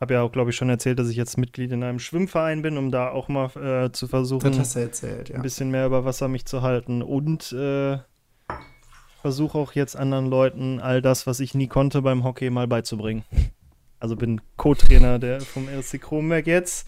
Habe 0.00 0.14
ja 0.14 0.22
auch, 0.22 0.32
glaube 0.32 0.50
ich, 0.50 0.56
schon 0.56 0.70
erzählt, 0.70 0.98
dass 0.98 1.08
ich 1.08 1.16
jetzt 1.16 1.36
Mitglied 1.36 1.70
in 1.70 1.82
einem 1.82 1.98
Schwimmverein 1.98 2.62
bin, 2.62 2.78
um 2.78 2.90
da 2.90 3.10
auch 3.10 3.28
mal 3.28 3.50
äh, 3.56 3.92
zu 3.92 4.06
versuchen, 4.06 4.50
das 4.50 4.58
hast 4.58 4.76
du 4.76 4.80
erzählt, 4.80 5.28
ja. 5.28 5.36
ein 5.36 5.42
bisschen 5.42 5.70
mehr 5.70 5.86
über 5.86 6.04
Wasser 6.04 6.28
mich 6.28 6.46
zu 6.46 6.62
halten. 6.62 7.02
Und 7.02 7.52
äh, 7.52 7.98
versuche 9.20 9.58
auch 9.58 9.72
jetzt 9.72 9.94
anderen 9.96 10.26
Leuten 10.26 10.80
all 10.80 11.02
das, 11.02 11.26
was 11.26 11.40
ich 11.40 11.54
nie 11.54 11.68
konnte 11.68 12.00
beim 12.00 12.24
Hockey, 12.24 12.48
mal 12.48 12.66
beizubringen. 12.66 13.24
Also 14.04 14.16
bin 14.16 14.42
Co-Trainer 14.58 15.18
der 15.18 15.40
vom 15.40 15.66
RC 15.66 15.98
Kronberg 15.98 16.46
jetzt. 16.46 16.86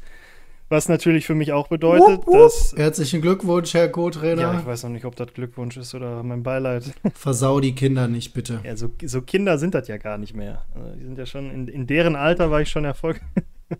Was 0.69 0.91
natürlich 0.91 1.25
für 1.25 1.35
mich 1.35 1.51
auch 1.51 1.69
bedeutet, 1.69 2.07
wupp, 2.07 2.27
wupp. 2.27 2.35
dass. 2.35 2.75
Herzlichen 2.77 3.23
Glückwunsch, 3.23 3.73
Herr 3.73 3.89
Co-Trainer. 3.89 4.43
Ja, 4.43 4.61
ich 4.61 4.67
weiß 4.67 4.83
noch 4.83 4.91
nicht, 4.91 5.07
ob 5.07 5.17
das 5.17 5.33
Glückwunsch 5.33 5.79
ist 5.79 5.95
oder 5.95 6.23
mein 6.23 6.43
Beileid. 6.43 6.93
Versau 7.15 7.61
die 7.61 7.75
Kinder 7.75 8.07
nicht, 8.07 8.35
bitte. 8.35 8.61
Ja, 8.65 8.77
so, 8.77 8.91
so 9.03 9.23
Kinder 9.23 9.57
sind 9.57 9.73
das 9.73 9.89
ja 9.89 9.97
gar 9.97 10.19
nicht 10.19 10.35
mehr. 10.35 10.67
Also, 10.75 10.95
die 10.95 11.05
sind 11.05 11.17
ja 11.17 11.25
schon, 11.25 11.51
in, 11.51 11.69
in 11.69 11.87
deren 11.87 12.17
Alter 12.17 12.51
war 12.51 12.61
ich 12.61 12.69
schon 12.69 12.85
Erfolg. 12.85 13.23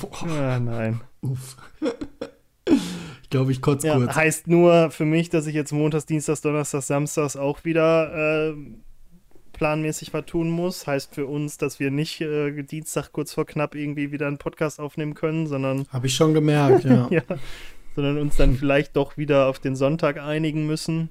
Boah. 0.00 0.28
Ah, 0.28 0.58
nein. 0.58 1.00
Uff. 1.20 1.56
Ich 3.22 3.30
glaube, 3.30 3.52
ich 3.52 3.60
kotze 3.60 3.88
ja, 3.88 3.96
kurz. 3.96 4.16
Heißt 4.16 4.46
nur 4.46 4.90
für 4.90 5.04
mich, 5.04 5.28
dass 5.28 5.46
ich 5.46 5.54
jetzt 5.54 5.70
montags, 5.70 6.06
dienstags, 6.06 6.40
donnerstags, 6.40 6.86
samstags 6.86 7.36
auch 7.36 7.62
wieder 7.62 8.48
äh, 8.48 8.54
planmäßig 9.58 10.14
was 10.14 10.24
tun 10.24 10.48
muss. 10.48 10.86
Heißt 10.86 11.14
für 11.14 11.26
uns, 11.26 11.58
dass 11.58 11.80
wir 11.80 11.90
nicht 11.90 12.20
äh, 12.20 12.62
Dienstag 12.62 13.12
kurz 13.12 13.34
vor 13.34 13.44
knapp 13.44 13.74
irgendwie 13.74 14.12
wieder 14.12 14.28
einen 14.28 14.38
Podcast 14.38 14.80
aufnehmen 14.80 15.14
können, 15.14 15.46
sondern. 15.46 15.86
Habe 15.90 16.06
ich 16.06 16.14
schon 16.14 16.32
gemerkt, 16.32 16.84
ja. 16.84 17.08
ja. 17.10 17.22
Sondern 17.94 18.18
uns 18.18 18.36
dann 18.36 18.56
vielleicht 18.56 18.96
doch 18.96 19.16
wieder 19.16 19.46
auf 19.48 19.58
den 19.58 19.74
Sonntag 19.74 20.18
einigen 20.18 20.66
müssen. 20.66 21.10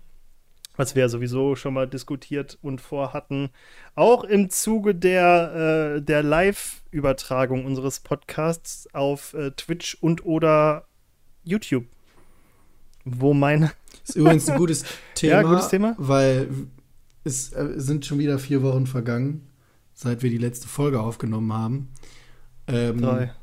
Was 0.77 0.95
wir 0.95 1.01
ja 1.01 1.09
sowieso 1.09 1.55
schon 1.55 1.73
mal 1.73 1.87
diskutiert 1.87 2.57
und 2.61 2.79
vorhatten. 2.79 3.49
Auch 3.95 4.23
im 4.23 4.49
Zuge 4.49 4.95
der, 4.95 5.95
äh, 5.97 6.01
der 6.01 6.23
Live-Übertragung 6.23 7.65
unseres 7.65 7.99
Podcasts 7.99 8.87
auf 8.93 9.33
äh, 9.33 9.51
Twitch 9.51 9.97
und 9.99 10.25
oder 10.25 10.85
YouTube. 11.43 11.85
Wo 13.03 13.33
meine. 13.33 13.71
Ist 14.07 14.15
übrigens 14.15 14.47
ein 14.47 14.57
gutes 14.57 14.85
Thema. 15.15 15.33
ja, 15.33 15.41
gutes 15.41 15.69
Thema. 15.69 15.95
Weil 15.97 16.47
es 17.27 17.53
äh, 17.53 17.73
sind 17.77 18.05
schon 18.05 18.19
wieder 18.19 18.39
vier 18.39 18.63
Wochen 18.63 18.87
vergangen, 18.87 19.47
seit 19.93 20.23
wir 20.23 20.29
die 20.29 20.37
letzte 20.37 20.67
Folge 20.67 20.99
aufgenommen 20.99 21.53
haben. 21.53 21.89
Ähm, 22.67 23.01
Drei. 23.01 23.33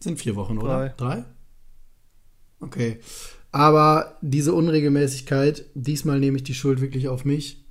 Sind 0.00 0.18
vier 0.18 0.36
Wochen, 0.36 0.58
oder? 0.58 0.88
Drei. 0.88 0.88
Drei? 0.96 1.24
Okay. 2.60 3.00
Aber 3.50 4.16
diese 4.22 4.54
Unregelmäßigkeit, 4.54 5.66
diesmal 5.74 6.18
nehme 6.18 6.38
ich 6.38 6.44
die 6.44 6.54
Schuld 6.54 6.80
wirklich 6.80 7.08
auf 7.08 7.24
mich. 7.24 7.64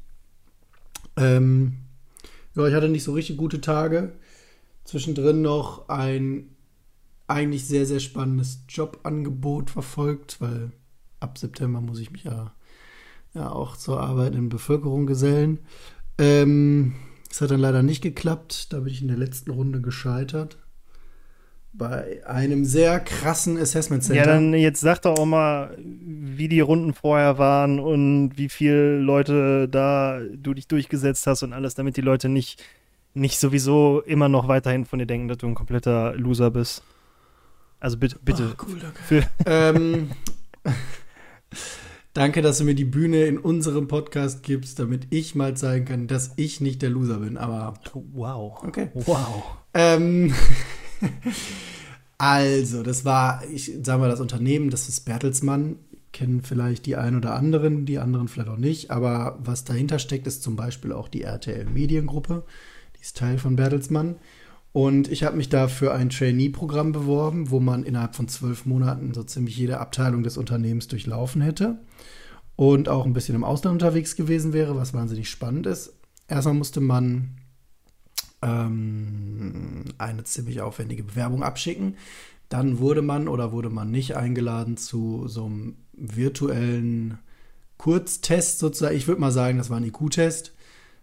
Ähm, 1.17 1.77
ja, 2.55 2.67
ich 2.67 2.73
hatte 2.73 2.89
nicht 2.89 3.03
so 3.03 3.13
richtig 3.13 3.37
gute 3.37 3.61
Tage. 3.61 4.13
Zwischendrin 4.83 5.41
noch 5.41 5.89
ein 5.89 6.55
eigentlich 7.27 7.65
sehr, 7.65 7.85
sehr 7.85 7.99
spannendes 7.99 8.63
Jobangebot 8.67 9.71
verfolgt, 9.71 10.41
weil 10.41 10.71
ab 11.19 11.37
September 11.37 11.81
muss 11.81 11.99
ich 11.99 12.11
mich 12.11 12.25
ja 12.25 12.53
ja 13.33 13.51
auch 13.51 13.77
zur 13.77 13.99
Arbeit 13.99 14.35
in 14.35 14.49
Bevölkerung 14.49 15.05
gesellen. 15.05 15.59
Ähm, 16.17 16.93
das 17.29 17.41
hat 17.41 17.51
dann 17.51 17.61
leider 17.61 17.83
nicht 17.83 18.01
geklappt. 18.01 18.73
Da 18.73 18.79
bin 18.79 18.91
ich 18.91 19.01
in 19.01 19.07
der 19.07 19.17
letzten 19.17 19.51
Runde 19.51 19.81
gescheitert. 19.81 20.57
Bei 21.73 22.25
einem 22.27 22.65
sehr 22.65 22.99
krassen 22.99 23.57
Assessment 23.57 24.03
Center. 24.03 24.21
Ja, 24.21 24.27
dann 24.27 24.53
jetzt 24.53 24.81
sag 24.81 25.01
doch 25.03 25.17
auch 25.17 25.25
mal, 25.25 25.77
wie 25.79 26.49
die 26.49 26.59
Runden 26.59 26.93
vorher 26.93 27.37
waren 27.37 27.79
und 27.79 28.33
wie 28.35 28.49
viele 28.49 28.99
Leute 28.99 29.69
da 29.69 30.19
du 30.19 30.53
dich 30.53 30.67
durchgesetzt 30.67 31.25
hast 31.27 31.43
und 31.43 31.53
alles, 31.53 31.73
damit 31.73 31.95
die 31.95 32.01
Leute 32.01 32.27
nicht, 32.27 32.61
nicht 33.13 33.39
sowieso 33.39 34.01
immer 34.01 34.27
noch 34.27 34.49
weiterhin 34.49 34.83
von 34.83 34.99
dir 34.99 35.05
denken, 35.05 35.29
dass 35.29 35.37
du 35.37 35.47
ein 35.47 35.55
kompletter 35.55 36.13
Loser 36.15 36.51
bist. 36.51 36.83
Also 37.79 37.97
bitte, 37.97 38.19
bitte. 38.21 38.53
Ach, 38.57 38.65
cool, 38.67 38.79
danke. 38.79 39.29
ähm, 39.45 40.11
Danke, 42.13 42.41
dass 42.41 42.57
du 42.57 42.65
mir 42.65 42.75
die 42.75 42.83
Bühne 42.83 43.23
in 43.23 43.37
unserem 43.37 43.87
Podcast 43.87 44.43
gibst, 44.43 44.79
damit 44.79 45.07
ich 45.11 45.33
mal 45.33 45.55
zeigen 45.55 45.85
kann, 45.85 46.07
dass 46.07 46.33
ich 46.35 46.59
nicht 46.59 46.81
der 46.81 46.89
Loser 46.89 47.19
bin. 47.19 47.37
Aber 47.37 47.75
wow. 47.93 48.61
Okay. 48.65 48.89
Wow. 48.93 49.43
Ähm, 49.73 50.33
also, 52.17 52.83
das 52.83 53.05
war, 53.05 53.43
ich 53.49 53.71
sage 53.81 54.01
mal, 54.01 54.09
das 54.09 54.19
Unternehmen, 54.19 54.69
das 54.69 54.89
ist 54.89 55.05
Bertelsmann. 55.05 55.77
Kennen 56.11 56.41
vielleicht 56.41 56.85
die 56.85 56.97
einen 56.97 57.15
oder 57.15 57.33
anderen, 57.35 57.85
die 57.85 57.97
anderen 57.97 58.27
vielleicht 58.27 58.49
auch 58.49 58.57
nicht. 58.57 58.91
Aber 58.91 59.39
was 59.41 59.63
dahinter 59.63 59.97
steckt, 59.97 60.27
ist 60.27 60.43
zum 60.43 60.57
Beispiel 60.57 60.91
auch 60.91 61.07
die 61.07 61.21
RTL 61.21 61.63
Mediengruppe. 61.63 62.43
Die 62.97 63.01
ist 63.01 63.15
Teil 63.15 63.37
von 63.37 63.55
Bertelsmann. 63.55 64.17
Und 64.73 65.11
ich 65.11 65.23
habe 65.23 65.35
mich 65.35 65.49
da 65.49 65.67
für 65.67 65.93
ein 65.93 66.09
Trainee-Programm 66.09 66.93
beworben, 66.93 67.49
wo 67.49 67.59
man 67.59 67.83
innerhalb 67.83 68.15
von 68.15 68.29
zwölf 68.29 68.65
Monaten 68.65 69.13
so 69.13 69.23
ziemlich 69.23 69.57
jede 69.57 69.79
Abteilung 69.79 70.23
des 70.23 70.37
Unternehmens 70.37 70.87
durchlaufen 70.87 71.41
hätte 71.41 71.79
und 72.55 72.87
auch 72.87 73.05
ein 73.05 73.13
bisschen 73.13 73.35
im 73.35 73.43
Ausland 73.43 73.81
unterwegs 73.81 74.15
gewesen 74.15 74.53
wäre, 74.53 74.75
was 74.75 74.93
wahnsinnig 74.93 75.29
spannend 75.29 75.67
ist. 75.67 75.93
Erstmal 76.27 76.55
musste 76.55 76.79
man 76.79 77.37
ähm, 78.41 79.83
eine 79.97 80.23
ziemlich 80.23 80.61
aufwendige 80.61 81.03
Bewerbung 81.03 81.43
abschicken. 81.43 81.97
Dann 82.47 82.79
wurde 82.79 83.01
man 83.01 83.27
oder 83.27 83.51
wurde 83.51 83.69
man 83.69 83.91
nicht 83.91 84.15
eingeladen 84.15 84.77
zu 84.77 85.27
so 85.27 85.45
einem 85.45 85.75
virtuellen 85.93 87.19
Kurztest 87.77 88.59
sozusagen. 88.59 88.95
Ich 88.95 89.07
würde 89.07 89.21
mal 89.21 89.31
sagen, 89.31 89.57
das 89.57 89.69
war 89.69 89.77
ein 89.77 89.85
IQ-Test. 89.85 90.53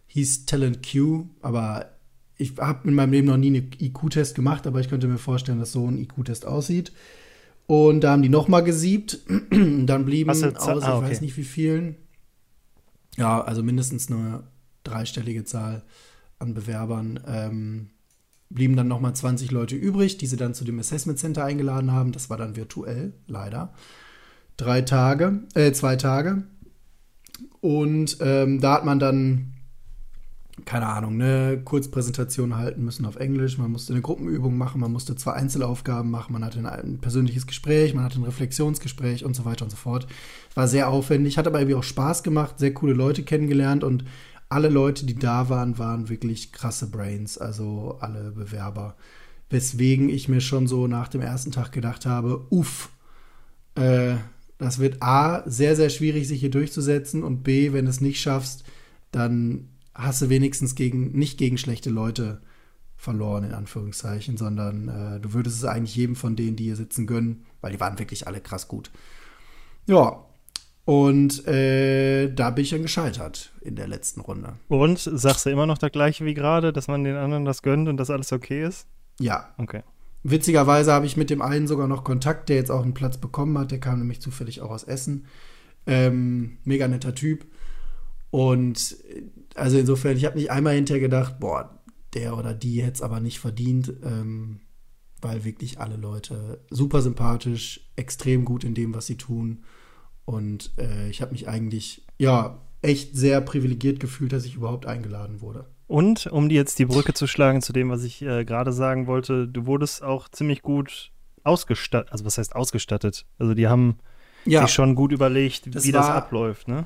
Hieß 0.07 0.47
Talent 0.47 0.87
Q, 0.91 1.27
aber 1.43 1.98
ich 2.39 2.57
habe 2.59 2.89
in 2.89 2.95
meinem 2.95 3.13
Leben 3.13 3.27
noch 3.27 3.37
nie 3.37 3.49
einen 3.49 3.71
IQ-Test 3.79 4.35
gemacht, 4.35 4.67
aber 4.67 4.81
ich 4.81 4.89
könnte 4.89 5.09
mir 5.09 5.19
vorstellen, 5.19 5.59
dass 5.59 5.73
so 5.73 5.87
ein 5.87 5.99
IQ-Test 5.99 6.47
aussieht. 6.47 6.93
Und 7.67 8.01
da 8.01 8.13
haben 8.13 8.23
die 8.23 8.29
nochmal 8.29 8.63
gesiebt. 8.65 9.19
Dann 9.51 10.05
blieben 10.05 10.31
aus, 10.31 10.43
ah, 10.43 10.51
ich 10.51 10.67
okay. 10.67 11.03
weiß 11.03 11.21
nicht 11.21 11.37
wie 11.37 11.45
vielen. 11.45 11.97
Ja, 13.17 13.43
also 13.43 13.63
mindestens 13.63 14.11
eine 14.11 14.45
dreistellige 14.85 15.45
Zahl 15.45 15.83
an 16.39 16.55
Bewerbern. 16.55 17.21
Ähm, 17.27 17.91
blieben 18.51 18.77
dann 18.77 18.89
nochmal 18.89 19.15
20 19.15 19.51
Leute 19.51 19.75
übrig, 19.75 20.17
die 20.17 20.27
sie 20.27 20.37
dann 20.37 20.55
zu 20.55 20.65
dem 20.65 20.79
Assessment 20.79 21.19
Center 21.19 21.45
eingeladen 21.45 21.93
haben. 21.93 22.13
Das 22.13 22.31
war 22.31 22.37
dann 22.37 22.57
virtuell, 22.57 23.13
leider. 23.27 23.75
Drei 24.57 24.81
Tage, 24.83 25.43
äh, 25.55 25.73
zwei 25.73 25.97
Tage. 25.97 26.45
Und 27.61 28.19
ähm, 28.21 28.61
da 28.61 28.75
hat 28.75 28.85
man 28.85 29.01
dann 29.01 29.58
keine 30.65 30.87
Ahnung, 30.87 31.15
eine 31.15 31.61
Kurzpräsentation 31.63 32.57
halten 32.57 32.85
müssen 32.85 33.05
auf 33.07 33.17
Englisch, 33.17 33.59
man 33.59 33.71
musste 33.71 33.93
eine 33.93 34.03
Gruppenübung 34.03 34.57
machen, 34.57 34.81
man 34.81 34.93
musste 34.93 35.17
zwei 35.17 35.33
Einzelaufgaben 35.33 36.11
machen, 36.11 36.33
man 36.33 36.45
hatte 36.45 36.59
ein, 36.71 36.99
persönliches 36.99 37.47
Gespräch, 37.47 37.95
man 37.95 38.05
hatte 38.05 38.21
ein 38.21 38.25
Reflexionsgespräch 38.25 39.25
und 39.25 39.35
so 39.35 39.45
weiter 39.45 39.65
und 39.65 39.71
so 39.71 39.77
fort. 39.77 40.07
War 40.55 40.69
sehr 40.69 40.89
aufwendig, 40.89 41.39
hat 41.39 41.47
aber 41.47 41.61
irgendwie 41.61 41.77
auch 41.77 41.85
Spaß 41.85 42.23
gemacht, 42.23 42.59
sehr 42.59 42.75
coole 42.75 42.95
Leute 42.95 43.23
kennengelernt 43.23 43.85
und 43.85 44.05
alle 44.49 44.69
Leute, 44.69 45.05
die 45.05 45.15
da 45.15 45.49
waren, 45.49 45.79
waren 45.79 46.09
wirklich 46.09 46.53
krasse 46.53 46.91
Brains, 46.91 47.39
also 47.39 47.99
alle 48.01 48.31
Bewerber. 48.31 48.97
Weswegen 49.51 50.09
ich 50.09 50.29
mir 50.29 50.41
schon 50.41 50.67
so 50.67 50.87
nach 50.87 51.09
dem 51.09 51.21
ersten 51.21 51.53
Tag 51.53 51.73
gedacht 51.73 52.07
habe, 52.07 52.47
uff, 52.51 52.91
äh, 53.75 54.17
das 54.59 54.79
wird 54.79 55.03
A, 55.03 55.49
sehr, 55.49 55.77
sehr 55.77 55.89
schwierig, 55.89 56.27
sich 56.27 56.41
hier 56.41 56.51
durchzusetzen 56.51 57.23
und 57.23 57.43
B, 57.43 57.73
wenn 57.73 57.85
du 57.85 57.91
es 57.91 58.01
nicht 58.01 58.21
schaffst, 58.21 58.65
dann 59.13 59.69
hast 59.99 60.23
du 60.23 60.31
wenigstens 60.31 60.75
gegen, 60.75 61.13
nicht 61.13 61.37
gegen 61.39 61.59
schlechte 61.59 61.91
Leute 61.91 62.41
verloren, 62.97 63.45
in 63.45 63.53
Anführungszeichen, 63.53 64.37
sondern 64.39 64.89
äh, 64.89 65.21
du 65.21 65.35
würdest 65.35 65.59
es 65.59 65.65
eigentlich 65.65 65.95
jedem 65.95 66.17
von 66.17 66.37
denen, 66.37 66.57
die 66.57 66.65
hier 66.65 66.77
sitzen, 66.77 67.07
gönnen, 67.07 67.45
weil 67.61 67.73
die 67.73 67.81
waren 67.81 67.99
wirklich 67.99 68.27
alle 68.27 68.41
krass 68.41 68.69
gut. 68.69 68.91
Ja, 69.87 70.25
Und 70.89 71.47
äh, 71.47 72.33
da 72.33 72.49
bin 72.49 72.65
ich 72.65 72.71
dann 72.71 72.81
gescheitert 72.81 73.53
in 73.61 73.77
der 73.77 73.87
letzten 73.89 74.23
Runde. 74.23 74.55
Und 74.69 74.99
sagst 74.99 75.45
du 75.45 75.51
immer 75.51 75.67
noch 75.67 75.77
das 75.77 75.93
gleiche 75.93 76.25
wie 76.25 76.33
gerade, 76.33 76.73
dass 76.73 76.89
man 76.89 77.05
den 77.05 77.15
anderen 77.15 77.45
das 77.45 77.61
gönnt 77.61 77.91
und 77.91 77.99
dass 77.99 78.09
alles 78.09 78.33
okay 78.33 78.65
ist? 78.65 78.87
Ja. 79.21 79.53
Okay. 79.59 79.83
Witzigerweise 80.23 80.95
habe 80.95 81.05
ich 81.05 81.19
mit 81.19 81.29
dem 81.29 81.43
einen 81.43 81.67
sogar 81.67 81.89
noch 81.89 82.05
Kontakt, 82.05 82.49
der 82.49 82.57
jetzt 82.57 82.71
auch 82.71 82.83
einen 82.83 82.95
Platz 82.95 83.19
bekommen 83.19 83.59
hat. 83.59 83.71
Der 83.71 83.81
kam 83.81 83.99
nämlich 83.99 84.23
zufällig 84.23 84.63
auch 84.63 84.71
aus 84.71 84.85
Essen. 84.85 85.27
Ähm, 85.87 86.57
mega 86.65 86.89
netter 86.89 87.15
Typ. 87.15 87.45
Und 88.31 88.97
also 89.59 89.79
insofern, 89.79 90.17
ich 90.17 90.25
habe 90.25 90.37
nicht 90.39 90.51
einmal 90.51 90.75
hinterher 90.75 91.01
gedacht, 91.01 91.39
boah, 91.41 91.79
der 92.15 92.37
oder 92.37 92.55
die 92.55 92.83
hätte 92.83 92.95
es 92.95 93.03
aber 93.03 93.21
nicht 93.21 93.39
verdient, 93.39 93.93
ähm, 94.03 94.61
weil 95.21 95.45
wirklich 95.45 95.81
alle 95.81 95.97
Leute 95.97 96.61
super 96.71 97.03
sympathisch, 97.03 97.81
extrem 97.97 98.45
gut 98.45 98.65
in 98.65 98.75
dem, 98.75 98.95
was 98.95 99.07
sie 99.07 99.17
tun. 99.17 99.65
Und 100.25 100.73
äh, 100.79 101.09
ich 101.11 101.21
habe 101.23 101.33
mich 101.33 101.49
eigentlich, 101.49 102.07
ja, 102.19 102.61
echt 102.83 103.17
sehr 103.17 103.41
privilegiert 103.41 103.99
gefühlt, 104.01 104.33
dass 104.33 104.45
ich 104.45 104.55
überhaupt 104.55 104.87
eingeladen 104.87 105.41
wurde. 105.41 105.67
Und 105.87 106.27
um 106.29 106.49
dir 106.49 106.57
jetzt 106.57 106.79
die 106.79 106.85
Brücke 106.85 107.15
zu 107.15 107.27
schlagen 107.27 107.63
zu 107.63 107.73
dem, 107.73 107.89
was 107.91 108.05
ich 108.05 108.23
äh, 108.23 108.45
gerade 108.45 108.73
sagen 108.73 109.07
wollte, 109.07 109.49
du 109.49 109.67
wurdest 109.67 110.03
auch 110.03 110.29
ziemlich 110.29 110.63
gut 110.63 111.11
ausgestattet. 111.45 112.13
Also 112.13 112.25
was 112.25 112.37
heißt 112.39 112.55
ausgestattet? 112.55 113.25
Also 113.39 113.55
die 113.55 113.67
haben 113.69 113.99
Ja, 114.45 114.63
sich 114.63 114.75
schon 114.75 114.95
gut 114.95 115.13
überlegt, 115.13 115.75
Das 115.75 115.85
wie 115.85 115.93
das 115.93 116.07
war- 116.07 116.15
abläuft, 116.15 116.69
ne? 116.69 116.85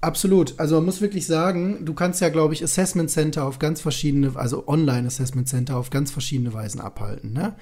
Absolut. 0.00 0.58
Also 0.58 0.76
man 0.76 0.86
muss 0.86 1.02
wirklich 1.02 1.26
sagen, 1.26 1.84
du 1.84 1.92
kannst 1.92 2.20
ja, 2.20 2.30
glaube 2.30 2.54
ich, 2.54 2.64
Assessment 2.64 3.10
Center 3.10 3.44
auf 3.44 3.58
ganz 3.58 3.80
verschiedene, 3.82 4.32
also 4.34 4.66
Online 4.66 5.06
Assessment 5.06 5.48
Center 5.48 5.76
auf 5.76 5.90
ganz 5.90 6.10
verschiedene 6.10 6.54
Weisen 6.54 6.80
abhalten. 6.80 7.32
Ne? 7.32 7.54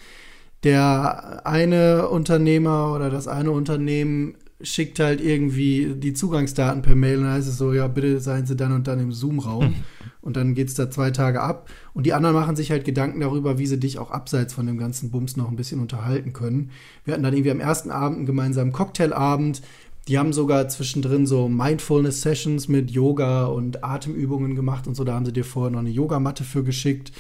Der 0.62 1.47
eine 1.47 2.09
Unternehmer 2.09 2.95
oder 2.95 3.11
das 3.11 3.26
eine 3.26 3.50
Unternehmen 3.50 4.37
schickt 4.61 4.99
halt 4.99 5.21
irgendwie 5.21 5.95
die 5.97 6.14
Zugangsdaten 6.14 6.83
per 6.83 6.97
Mail 6.97 7.18
und 7.18 7.25
dann 7.25 7.35
heißt 7.35 7.49
es 7.49 7.59
so, 7.59 7.73
ja, 7.73 7.87
bitte 7.87 8.21
seien 8.21 8.47
Sie 8.47 8.57
dann 8.57 8.73
und 8.73 8.88
dann 8.88 8.99
im 8.99 9.12
Zoom-Raum. 9.12 9.75
und 10.21 10.37
dann 10.37 10.54
geht's 10.54 10.75
da 10.75 10.90
zwei 10.90 11.11
Tage 11.11 11.40
ab. 11.40 11.68
Und 11.95 12.07
die 12.07 12.12
anderen 12.12 12.35
machen 12.35 12.57
sich 12.57 12.71
halt 12.71 12.85
Gedanken 12.85 13.21
darüber, 13.21 13.59
wie 13.59 13.66
sie 13.66 13.78
dich 13.78 13.99
auch 13.99 14.11
abseits 14.11 14.52
von 14.52 14.66
dem 14.66 14.76
ganzen 14.76 15.11
Bums 15.11 15.37
noch 15.37 15.49
ein 15.49 15.57
bisschen 15.57 15.80
unterhalten 15.80 16.33
können. 16.33 16.71
Wir 17.04 17.14
hatten 17.14 17.23
dann 17.23 17.35
irgendwie 17.35 17.50
am 17.50 17.61
ersten 17.61 17.90
Abend 17.90 18.18
einen 18.18 18.26
gemeinsamen 18.26 18.73
Cocktailabend. 18.73 19.62
Die 20.08 20.18
haben 20.18 20.32
sogar 20.32 20.68
zwischendrin 20.68 21.26
so 21.26 21.48
Mindfulness-Sessions 21.48 22.68
mit 22.68 22.90
Yoga 22.90 23.44
und 23.44 23.84
Atemübungen 23.84 24.54
gemacht 24.54 24.86
und 24.86 24.94
so. 24.94 25.04
Da 25.04 25.14
haben 25.14 25.26
sie 25.26 25.32
dir 25.32 25.44
vorher 25.44 25.70
noch 25.70 25.80
eine 25.80 25.90
Yogamatte 25.90 26.44
für 26.44 26.64
geschickt. 26.64 27.12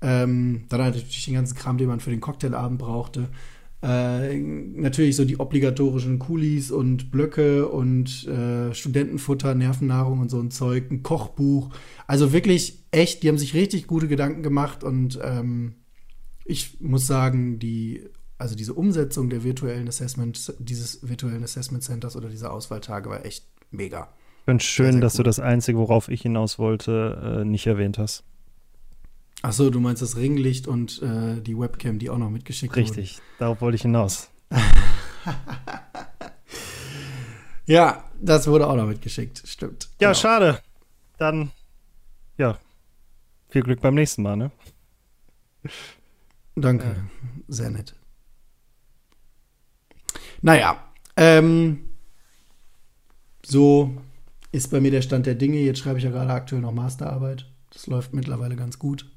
Ähm, 0.00 0.64
dann 0.70 0.80
halt 0.80 0.94
natürlich 0.94 1.26
den 1.26 1.34
ganzen 1.34 1.54
Kram, 1.56 1.76
den 1.76 1.88
man 1.88 2.00
für 2.00 2.10
den 2.10 2.20
Cocktailabend 2.20 2.78
brauchte. 2.78 3.28
Äh, 3.82 4.38
natürlich 4.38 5.16
so 5.16 5.24
die 5.26 5.38
obligatorischen 5.38 6.18
Kulis 6.18 6.70
und 6.70 7.10
Blöcke 7.10 7.68
und 7.68 8.26
äh, 8.26 8.74
Studentenfutter, 8.74 9.54
Nervennahrung 9.54 10.20
und 10.20 10.30
so 10.30 10.40
ein 10.40 10.50
Zeug, 10.50 10.90
ein 10.90 11.02
Kochbuch. 11.02 11.70
Also 12.06 12.32
wirklich 12.32 12.84
echt, 12.90 13.22
die 13.22 13.28
haben 13.28 13.38
sich 13.38 13.54
richtig 13.54 13.86
gute 13.86 14.08
Gedanken 14.08 14.42
gemacht 14.42 14.82
und 14.82 15.18
ähm, 15.22 15.74
ich 16.44 16.80
muss 16.80 17.06
sagen, 17.06 17.58
die, 17.58 18.02
also 18.40 18.54
diese 18.56 18.74
Umsetzung 18.74 19.28
der 19.30 19.44
virtuellen 19.44 19.86
Assessment, 19.88 20.54
dieses 20.58 21.06
virtuellen 21.08 21.44
Assessment 21.44 21.82
Centers 21.84 22.16
oder 22.16 22.28
dieser 22.28 22.52
Auswahltage 22.52 23.10
war 23.10 23.24
echt 23.24 23.44
mega. 23.70 24.08
Ich 24.38 24.44
finde 24.46 24.64
schön, 24.64 24.92
sehr 24.92 25.00
dass 25.02 25.12
du 25.12 25.20
cool. 25.20 25.24
das 25.24 25.38
Einzige, 25.40 25.78
worauf 25.78 26.08
ich 26.08 26.22
hinaus 26.22 26.58
wollte, 26.58 27.40
äh, 27.42 27.44
nicht 27.44 27.66
erwähnt 27.66 27.98
hast. 27.98 28.24
Ach 29.42 29.52
so, 29.52 29.70
du 29.70 29.80
meinst 29.80 30.02
das 30.02 30.16
Ringlicht 30.16 30.66
und 30.66 31.00
äh, 31.02 31.40
die 31.40 31.56
Webcam, 31.58 31.98
die 31.98 32.10
auch 32.10 32.18
noch 32.18 32.30
mitgeschickt 32.30 32.74
Richtig, 32.76 33.20
darauf 33.38 33.60
wollte 33.60 33.76
ich 33.76 33.82
hinaus. 33.82 34.30
wurden. 34.50 34.62
Ja, 37.66 38.04
das 38.20 38.48
wurde 38.48 38.66
auch 38.66 38.74
noch 38.74 38.86
mitgeschickt, 38.86 39.42
stimmt. 39.46 39.84
Ja, 40.00 40.08
Genau. 40.08 40.14
schade. 40.18 40.58
Dann, 41.18 41.52
ja, 42.36 42.58
viel 43.48 43.62
Glück 43.62 43.80
beim 43.80 43.94
nächsten 43.94 44.22
Mal, 44.22 44.36
ne? 44.36 44.50
Danke, 46.56 46.86
Ja. 46.86 46.94
sehr 47.46 47.70
nett. 47.70 47.94
Naja, 50.42 50.82
ähm, 51.16 51.80
so 53.44 53.94
ist 54.52 54.70
bei 54.70 54.80
mir 54.80 54.90
der 54.90 55.02
Stand 55.02 55.26
der 55.26 55.34
Dinge. 55.34 55.58
Jetzt 55.58 55.78
schreibe 55.80 55.98
ich 55.98 56.04
ja 56.04 56.10
gerade 56.10 56.32
aktuell 56.32 56.62
noch 56.62 56.72
Masterarbeit. 56.72 57.46
Das 57.72 57.86
läuft 57.86 58.14
mittlerweile 58.14 58.56
ganz 58.56 58.78
gut. 58.78 59.10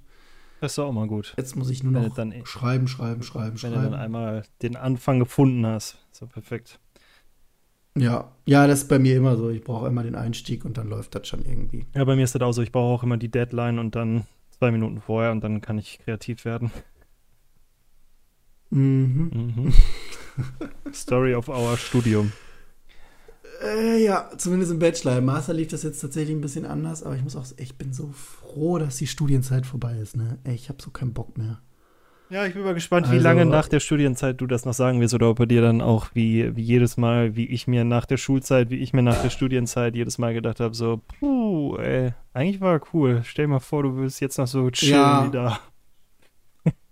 Das 0.62 0.74
ist 0.74 0.80
auch 0.80 0.92
mal 0.92 1.08
gut. 1.08 1.34
Jetzt 1.38 1.56
muss 1.56 1.70
ich 1.70 1.84
nur 1.84 1.94
Wenn 1.94 2.04
noch 2.04 2.16
dann, 2.16 2.32
wenn 2.32 2.46
schreiben, 2.46 2.88
schreiben, 2.88 3.24
schreiben, 3.24 3.56
du 3.56 3.62
dann 3.62 3.74
schreiben. 3.74 3.94
einmal 3.96 4.44
den 4.62 4.76
Anfang 4.76 5.20
gefunden 5.20 5.66
hast. 5.66 5.98
So 6.12 6.26
perfekt. 6.28 6.80
Ja, 7.98 8.32
ja, 8.46 8.66
das 8.66 8.84
ist 8.84 8.88
bei 8.88 8.98
mir 8.98 9.18
immer 9.18 9.36
so. 9.36 9.50
Ich 9.50 9.64
brauche 9.64 9.88
immer 9.88 10.04
den 10.04 10.16
Einstieg 10.16 10.66
und 10.66 10.78
dann 10.78 10.88
läuft 10.90 11.16
das 11.16 11.28
schon 11.28 11.46
irgendwie. 11.46 11.86
Ja, 11.94 12.04
bei 12.06 12.16
mir 12.16 12.24
ist 12.24 12.34
das 12.34 12.42
auch 12.42 12.54
so. 12.54 12.62
Ich 12.62 12.72
brauche 12.72 12.94
auch 13.00 13.04
immer 13.04 13.18
die 13.18 13.30
Deadline 13.30 13.78
und 13.78 13.96
dann 13.96 14.26
zwei 14.58 14.72
Minuten 14.72 15.02
vorher 15.02 15.32
und 15.32 15.44
dann 15.44 15.62
kann 15.62 15.78
ich 15.78 16.00
kreativ 16.00 16.46
werden. 16.46 16.72
Mhm. 18.70 19.32
Mhm. 19.34 19.74
Story 20.94 21.34
of 21.36 21.50
our 21.50 21.78
Studium. 21.78 22.32
Äh, 23.64 24.04
ja, 24.04 24.30
zumindest 24.38 24.72
im 24.72 24.80
Bachelor. 24.80 25.18
Im 25.18 25.26
Master 25.26 25.54
lief 25.54 25.70
das 25.70 25.84
jetzt 25.84 26.00
tatsächlich 26.02 26.36
ein 26.36 26.42
bisschen 26.42 26.66
anders, 26.66 27.04
aber 27.04 27.16
ich 27.16 27.24
muss 27.24 27.36
auch, 27.36 27.46
ich 27.58 27.78
bin 27.78 27.94
so 27.94 28.10
froh, 28.14 28.78
dass 28.78 28.98
die 28.98 29.08
Studienzeit 29.08 29.66
vorbei 29.66 29.98
ist. 30.02 30.18
Ne? 30.18 30.38
Ey, 30.44 30.56
ich 30.56 30.70
habe 30.70 30.82
so 30.82 30.92
keinen 30.92 31.14
Bock 31.14 31.38
mehr. 31.38 31.60
Ja, 32.30 32.46
ich 32.48 32.54
bin 32.56 32.64
mal 32.64 32.74
gespannt, 32.74 33.08
wie 33.10 33.16
Also- 33.16 33.24
lange 33.24 33.46
nach 33.46 33.68
der 33.68 33.80
Studienzeit 33.80 34.42
du 34.42 34.48
das 34.48 34.66
noch 34.66 34.74
sagen 34.74 35.00
wirst 35.02 35.14
oder 35.14 35.30
ob 35.30 35.38
bei 35.38 35.46
dir 35.46 35.62
dann 35.62 35.82
auch 35.82 36.08
wie, 36.14 36.56
wie 36.56 36.62
jedes 36.64 36.98
Mal, 36.98 37.36
wie 37.36 37.46
ich 37.46 37.68
mir 37.68 37.84
nach 37.84 38.06
der 38.06 38.18
Schulzeit, 38.18 38.70
wie 38.72 38.78
ich 38.78 38.92
mir 38.92 39.04
nach 39.04 39.22
der 39.22 39.30
Studienzeit 39.30 39.96
jedes 39.96 40.18
Mal 40.18 40.34
gedacht 40.34 40.60
habe, 40.60 40.74
so, 40.74 41.02
puh, 41.20 41.78
ey, 41.78 42.14
eigentlich 42.34 42.60
war 42.60 42.82
cool. 42.94 43.22
Stell 43.24 43.46
dir 43.46 43.50
mal 43.52 43.60
vor, 43.60 43.84
du 43.84 43.94
würdest 43.96 44.20
jetzt 44.20 44.38
noch 44.40 44.48
so 44.48 44.68
chillen 44.72 44.94
Ja. 44.96 45.28
wie 45.28 45.32
da. 45.32 45.60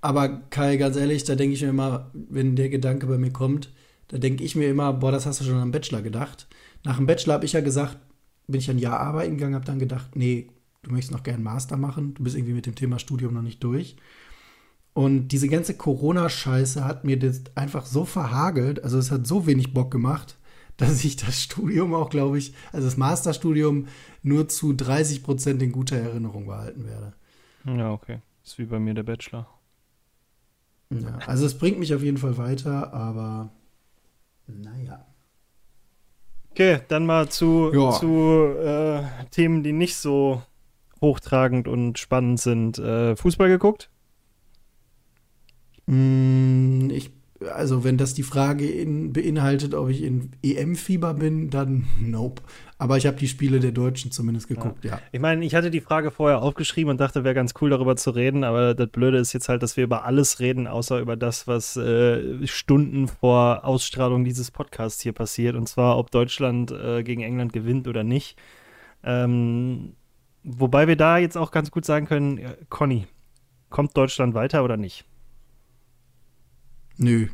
Aber 0.02 0.42
Kai, 0.50 0.78
ganz 0.78 0.98
ehrlich, 0.98 1.24
da 1.24 1.36
denke 1.36 1.54
ich 1.54 1.62
mir 1.62 1.70
immer, 1.70 2.10
wenn 2.14 2.56
der 2.56 2.70
Gedanke 2.70 3.06
bei 3.06 3.18
mir 3.18 3.32
kommt, 3.32 3.72
da 4.08 4.18
denke 4.18 4.44
ich 4.44 4.56
mir 4.56 4.70
immer, 4.70 4.92
boah, 4.94 5.12
das 5.12 5.26
hast 5.26 5.40
du 5.40 5.46
schon 5.46 5.58
am 5.58 5.72
Bachelor 5.72 6.02
gedacht. 6.02 6.48
Nach 6.84 6.98
dem 6.98 7.06
Bachelor 7.06 7.36
habe 7.36 7.46
ich 7.46 7.54
ja 7.54 7.62
gesagt, 7.62 7.98
bin 8.48 8.60
ich 8.60 8.70
ein 8.70 8.80
Jahr 8.80 9.00
arbeiten 9.00 9.38
gegangen, 9.38 9.56
habe 9.56 9.66
dann 9.66 9.80
gedacht, 9.80 10.16
nee, 10.16 10.50
du 10.82 10.92
möchtest 10.92 11.12
noch 11.12 11.24
gerne 11.24 11.44
Master 11.44 11.78
machen, 11.78 12.16
du 12.16 12.24
bist 12.24 12.36
irgendwie 12.36 12.54
mit 12.54 12.66
dem 12.66 12.76
Thema 12.76 13.00
Studium 13.00 13.34
noch 13.34 13.44
nicht 13.44 13.64
durch. 13.64 13.96
Und 14.94 15.30
diese 15.30 15.48
ganze 15.48 15.76
Corona-Scheiße 15.76 16.84
hat 16.84 17.06
mir 17.06 17.18
das 17.18 17.44
einfach 17.56 17.86
so 17.86 18.04
verhagelt, 18.04 18.84
also 18.84 18.98
es 18.98 19.12
hat 19.12 19.26
so 19.26 19.46
wenig 19.48 19.74
Bock 19.74 19.92
gemacht, 19.92 20.38
dass 20.78 21.04
ich 21.06 21.16
das 21.16 21.42
Studium 21.42 21.94
auch, 21.94 22.10
glaube 22.10 22.40
ich, 22.40 22.54
also 22.72 22.88
das 22.88 22.98
Masterstudium 22.98 23.88
nur 24.24 24.50
zu 24.50 24.74
30 24.74 25.22
Prozent 25.22 25.62
in 25.62 25.72
guter 25.72 25.98
Erinnerung 25.98 26.48
behalten 26.48 26.86
werde. 26.86 27.14
Ja, 27.66 27.92
okay. 27.92 28.20
Ist 28.44 28.58
wie 28.58 28.66
bei 28.66 28.80
mir 28.80 28.96
der 28.96 29.04
Bachelor. 29.04 29.48
Ja, 30.92 31.18
also 31.28 31.46
es 31.46 31.58
bringt 31.58 31.80
mich 31.80 31.94
auf 31.94 32.04
jeden 32.04 32.18
Fall 32.18 32.38
weiter, 32.38 32.94
aber 32.94 33.52
naja. 34.48 35.06
Okay, 36.52 36.82
dann 36.90 37.06
mal 37.06 37.30
zu, 37.30 37.72
Ja. 37.74 37.92
zu 37.92 38.08
äh, 38.60 39.04
Themen, 39.32 39.64
die 39.64 39.72
nicht 39.72 39.96
so 39.96 40.42
hochtragend 41.00 41.68
und 41.68 41.98
spannend 41.98 42.40
sind. 42.42 42.78
Äh, 42.78 43.16
Fußball 43.16 43.48
geguckt? 43.48 43.90
Mm, 45.88 46.90
Ich, 46.92 47.12
also 47.62 47.84
wenn 47.84 47.98
das 47.98 48.14
die 48.16 48.24
Frage 48.24 48.68
in, 48.68 49.14
beinhaltet, 49.14 49.76
ob 49.76 49.90
ich 49.90 50.04
in 50.04 50.32
EM-Fieber 50.44 51.14
bin, 51.14 51.50
dann 51.52 51.88
nope. 52.02 52.42
Aber 52.78 52.98
ich 52.98 53.06
habe 53.06 53.18
die 53.18 53.28
Spiele 53.28 53.60
der 53.60 53.72
Deutschen 53.72 54.12
zumindest 54.12 54.48
geguckt, 54.48 54.84
ja. 54.84 55.00
Ich 55.12 55.20
meine, 55.20 55.46
ich 55.46 55.54
hatte 55.54 55.70
die 55.70 55.82
Frage 55.82 56.10
vorher 56.10 56.42
aufgeschrieben 56.42 56.90
und 56.90 57.00
dachte, 57.00 57.24
wäre 57.24 57.36
ganz 57.36 57.54
cool, 57.62 57.70
darüber 57.70 57.96
zu 57.96 58.10
reden, 58.10 58.44
aber 58.44 58.74
das 58.74 58.90
Blöde 58.90 59.20
ist 59.20 59.34
jetzt 59.34 59.50
halt, 59.50 59.62
dass 59.62 59.78
wir 59.78 59.84
über 59.84 60.04
alles 60.04 60.40
reden, 60.40 60.66
außer 60.66 61.00
über 61.00 61.16
das, 61.16 61.48
was 61.48 61.78
äh, 61.78 62.48
Stunden 62.48 63.08
vor 63.08 63.64
Ausstrahlung 63.66 64.24
dieses 64.24 64.50
Podcasts 64.50 65.02
hier 65.02 65.14
passiert, 65.14 65.56
und 65.56 65.70
zwar, 65.70 66.00
ob 66.00 66.10
Deutschland 66.10 66.72
äh, 66.72 67.04
gegen 67.04 67.22
England 67.22 67.54
gewinnt 67.54 67.88
oder 67.88 68.04
nicht. 68.04 68.36
Ähm, 69.04 69.94
wobei 70.44 70.88
wir 70.88 70.96
da 70.96 71.20
jetzt 71.20 71.38
auch 71.38 71.52
ganz 71.52 71.70
gut 71.70 71.86
sagen 71.86 72.08
können, 72.08 72.40
äh, 72.40 72.56
Conny, 72.70 73.06
kommt 73.70 73.96
Deutschland 73.96 74.34
weiter 74.34 74.64
oder 74.64 74.78
nicht? 74.78 75.06
Nö. 76.98 77.28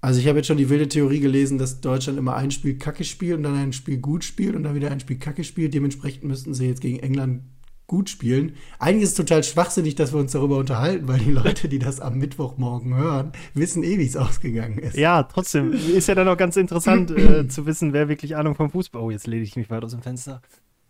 Also 0.00 0.20
ich 0.20 0.28
habe 0.28 0.38
jetzt 0.38 0.46
schon 0.46 0.58
die 0.58 0.68
wilde 0.68 0.88
Theorie 0.88 1.20
gelesen, 1.20 1.58
dass 1.58 1.80
Deutschland 1.80 2.18
immer 2.18 2.36
ein 2.36 2.52
Spiel 2.52 2.78
kacke 2.78 3.04
spielt 3.04 3.38
und 3.38 3.42
dann 3.42 3.56
ein 3.56 3.72
Spiel 3.72 3.98
gut 3.98 4.22
spielt 4.24 4.54
und 4.54 4.62
dann 4.62 4.74
wieder 4.74 4.90
ein 4.90 5.00
Spiel 5.00 5.18
kacke 5.18 5.42
spielt. 5.42 5.74
Dementsprechend 5.74 6.24
müssten 6.24 6.54
sie 6.54 6.66
jetzt 6.66 6.80
gegen 6.80 7.00
England 7.00 7.42
gut 7.88 8.10
spielen. 8.10 8.52
Eigentlich 8.78 9.04
ist 9.04 9.10
es 9.10 9.14
total 9.16 9.42
schwachsinnig, 9.42 9.96
dass 9.96 10.12
wir 10.12 10.20
uns 10.20 10.32
darüber 10.32 10.58
unterhalten, 10.58 11.08
weil 11.08 11.18
die 11.18 11.32
Leute, 11.32 11.68
die 11.68 11.80
das 11.80 12.00
am 12.00 12.18
Mittwochmorgen 12.18 12.94
hören, 12.94 13.32
wissen 13.54 13.82
eh, 13.82 13.98
wie 13.98 14.06
es 14.06 14.16
ausgegangen 14.16 14.78
ist. 14.78 14.96
Ja, 14.96 15.24
trotzdem 15.24 15.72
ist 15.72 16.06
ja 16.06 16.14
dann 16.14 16.28
auch 16.28 16.36
ganz 16.36 16.56
interessant 16.56 17.10
äh, 17.10 17.48
zu 17.48 17.66
wissen, 17.66 17.92
wer 17.92 18.08
wirklich 18.08 18.36
Ahnung 18.36 18.54
vom 18.54 18.70
Fußball. 18.70 19.02
Oh, 19.02 19.10
jetzt 19.10 19.26
lehne 19.26 19.42
ich 19.42 19.56
mich 19.56 19.70
weit 19.70 19.82
aus 19.82 19.92
dem 19.92 20.02
Fenster. 20.02 20.42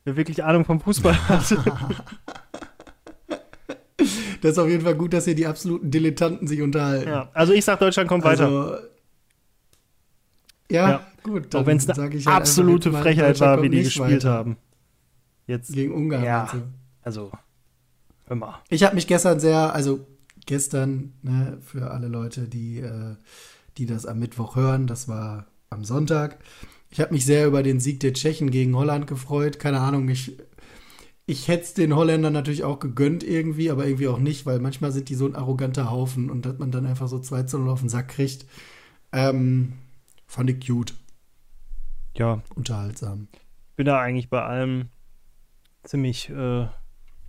Wer 0.05 0.17
wirklich 0.17 0.45
Ahnung 0.45 0.65
vom 0.65 0.81
Fußball 0.81 1.15
hat. 1.29 1.57
Das 4.41 4.53
ist 4.53 4.59
auf 4.59 4.69
jeden 4.69 4.85
Fall 4.85 4.95
gut, 4.97 5.13
dass 5.13 5.25
hier 5.25 5.35
die 5.35 5.47
absoluten 5.47 5.91
Dilettanten 5.91 6.47
sich 6.47 6.63
unterhalten. 6.63 7.09
ja, 7.09 7.31
also 7.33 7.53
ich 7.53 7.65
sag, 7.65 7.79
Deutschland 7.79 8.09
kommt 8.09 8.25
weiter. 8.25 8.83
Also, 10.71 10.83
ja, 10.83 10.91
Ja. 10.91 11.07
Gut, 11.23 11.55
Auch 11.55 11.67
wenn 11.67 11.77
es 11.77 11.89
eine 11.89 12.01
halt 12.03 12.27
absolute 12.27 12.93
Frechheit 12.93 13.41
war, 13.41 13.63
wie 13.63 13.69
die 13.69 13.83
gespielt 13.83 14.25
weiter. 14.25 14.33
haben. 14.33 14.57
Jetzt 15.47 15.73
gegen 15.73 15.93
Ungarn. 15.93 16.25
Ja, 16.25 16.51
also 17.03 17.33
immer. 18.29 18.61
Ich 18.69 18.83
habe 18.85 18.95
mich 18.95 19.07
gestern 19.07 19.41
sehr, 19.41 19.75
also 19.75 20.07
gestern 20.47 21.15
ne, 21.23 21.59
für 21.61 21.91
alle 21.91 22.09
Leute, 22.09 22.49
die 22.49 22.81
äh, 22.81 23.17
die 23.77 23.87
das 23.87 24.07
am 24.07 24.19
Mittwoch 24.19 24.57
hören, 24.57 24.87
das 24.87 25.09
war 25.09 25.47
am 25.71 25.85
Sonntag. 25.85 26.39
Ich 26.91 27.01
habe 27.01 27.13
mich 27.13 27.25
sehr 27.25 27.47
über 27.47 27.63
den 27.63 27.81
Sieg 27.81 28.01
der 28.01 28.13
Tschechen 28.15 28.51
gegen 28.51 28.75
Holland 28.77 29.07
gefreut. 29.07 29.59
Keine 29.59 29.81
Ahnung, 29.81 30.09
ich 30.09 30.37
ich 31.27 31.47
hätte 31.49 31.65
es 31.65 31.75
den 31.75 31.95
Holländern 31.95 32.33
natürlich 32.33 32.65
auch 32.65 32.79
gegönnt 32.79 33.23
irgendwie, 33.23 33.71
aber 33.71 33.87
irgendwie 33.87 34.09
auch 34.09 34.19
nicht, 34.19 34.47
weil 34.47 34.61
manchmal 34.61 34.93
sind 34.93 35.11
die 35.11 35.15
so 35.15 35.27
ein 35.27 35.37
arroganter 35.37 35.91
Haufen 35.91 36.31
und 36.31 36.47
dass 36.47 36.59
man 36.59 36.71
dann 36.71 36.87
einfach 36.87 37.09
so 37.09 37.19
2 37.19 37.43
zu 37.43 37.59
0 37.59 37.69
auf 37.69 37.81
den 37.81 37.91
Sack 37.91 38.09
kriegt. 38.09 38.47
Ähm, 39.13 39.75
fand 40.29 40.51
ich 40.51 40.65
cute. 40.65 40.95
Ja. 42.17 42.43
Unterhaltsam. 42.55 43.27
Ich 43.33 43.77
bin 43.77 43.87
da 43.87 43.99
eigentlich 44.01 44.29
bei 44.29 44.43
allem 44.43 44.91
ziemlich 45.83 46.29
äh, 46.31 46.67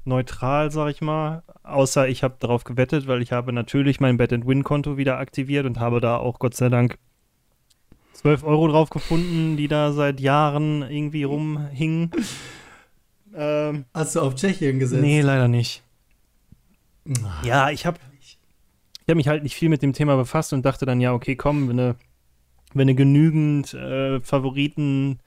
neutral, 0.06 0.72
sag 0.72 0.92
ich 0.92 1.02
mal. 1.02 1.44
Außer 1.64 2.08
ich 2.08 2.24
habe 2.24 2.36
darauf 2.40 2.64
gewettet, 2.64 3.08
weil 3.08 3.22
ich 3.22 3.32
habe 3.32 3.54
natürlich 3.54 4.00
mein 4.00 4.18
Bet-and-Win-Konto 4.18 4.98
wieder 4.98 5.18
aktiviert 5.18 5.66
und 5.66 5.80
habe 5.80 6.02
da 6.02 6.18
auch 6.18 6.40
Gott 6.40 6.56
sei 6.56 6.70
Dank 6.70 7.00
12 8.14 8.44
Euro 8.44 8.68
drauf 8.68 8.90
gefunden, 8.90 9.56
die 9.56 9.68
da 9.68 9.94
seit 9.94 10.20
Jahren 10.20 10.84
irgendwie 10.84 11.24
rumhingen. 11.24 12.12
Ähm, 13.32 13.86
Hast 13.94 14.16
du 14.16 14.22
auf 14.22 14.34
Tschechien 14.34 14.80
gesetzt? 14.80 15.04
Nee, 15.04 15.22
leider 15.22 15.48
nicht. 15.48 15.84
Ach, 17.24 17.46
ja, 17.46 17.70
ich 17.70 17.86
habe 17.86 18.00
ich 18.20 18.40
hab 19.08 19.16
mich 19.16 19.28
halt 19.28 19.44
nicht 19.44 19.54
viel 19.56 19.70
mit 19.70 19.84
dem 19.84 19.94
Thema 19.94 20.16
befasst 20.16 20.52
und 20.52 20.66
dachte 20.66 20.88
dann, 20.88 21.00
ja, 21.00 21.14
okay, 21.14 21.36
komm, 21.36 21.70
wenn 21.70 21.78
du, 21.78 21.96
wenn 22.74 22.88
du 22.88 22.96
genügend 22.96 23.74
äh, 23.74 24.20
Favoriten 24.22 25.20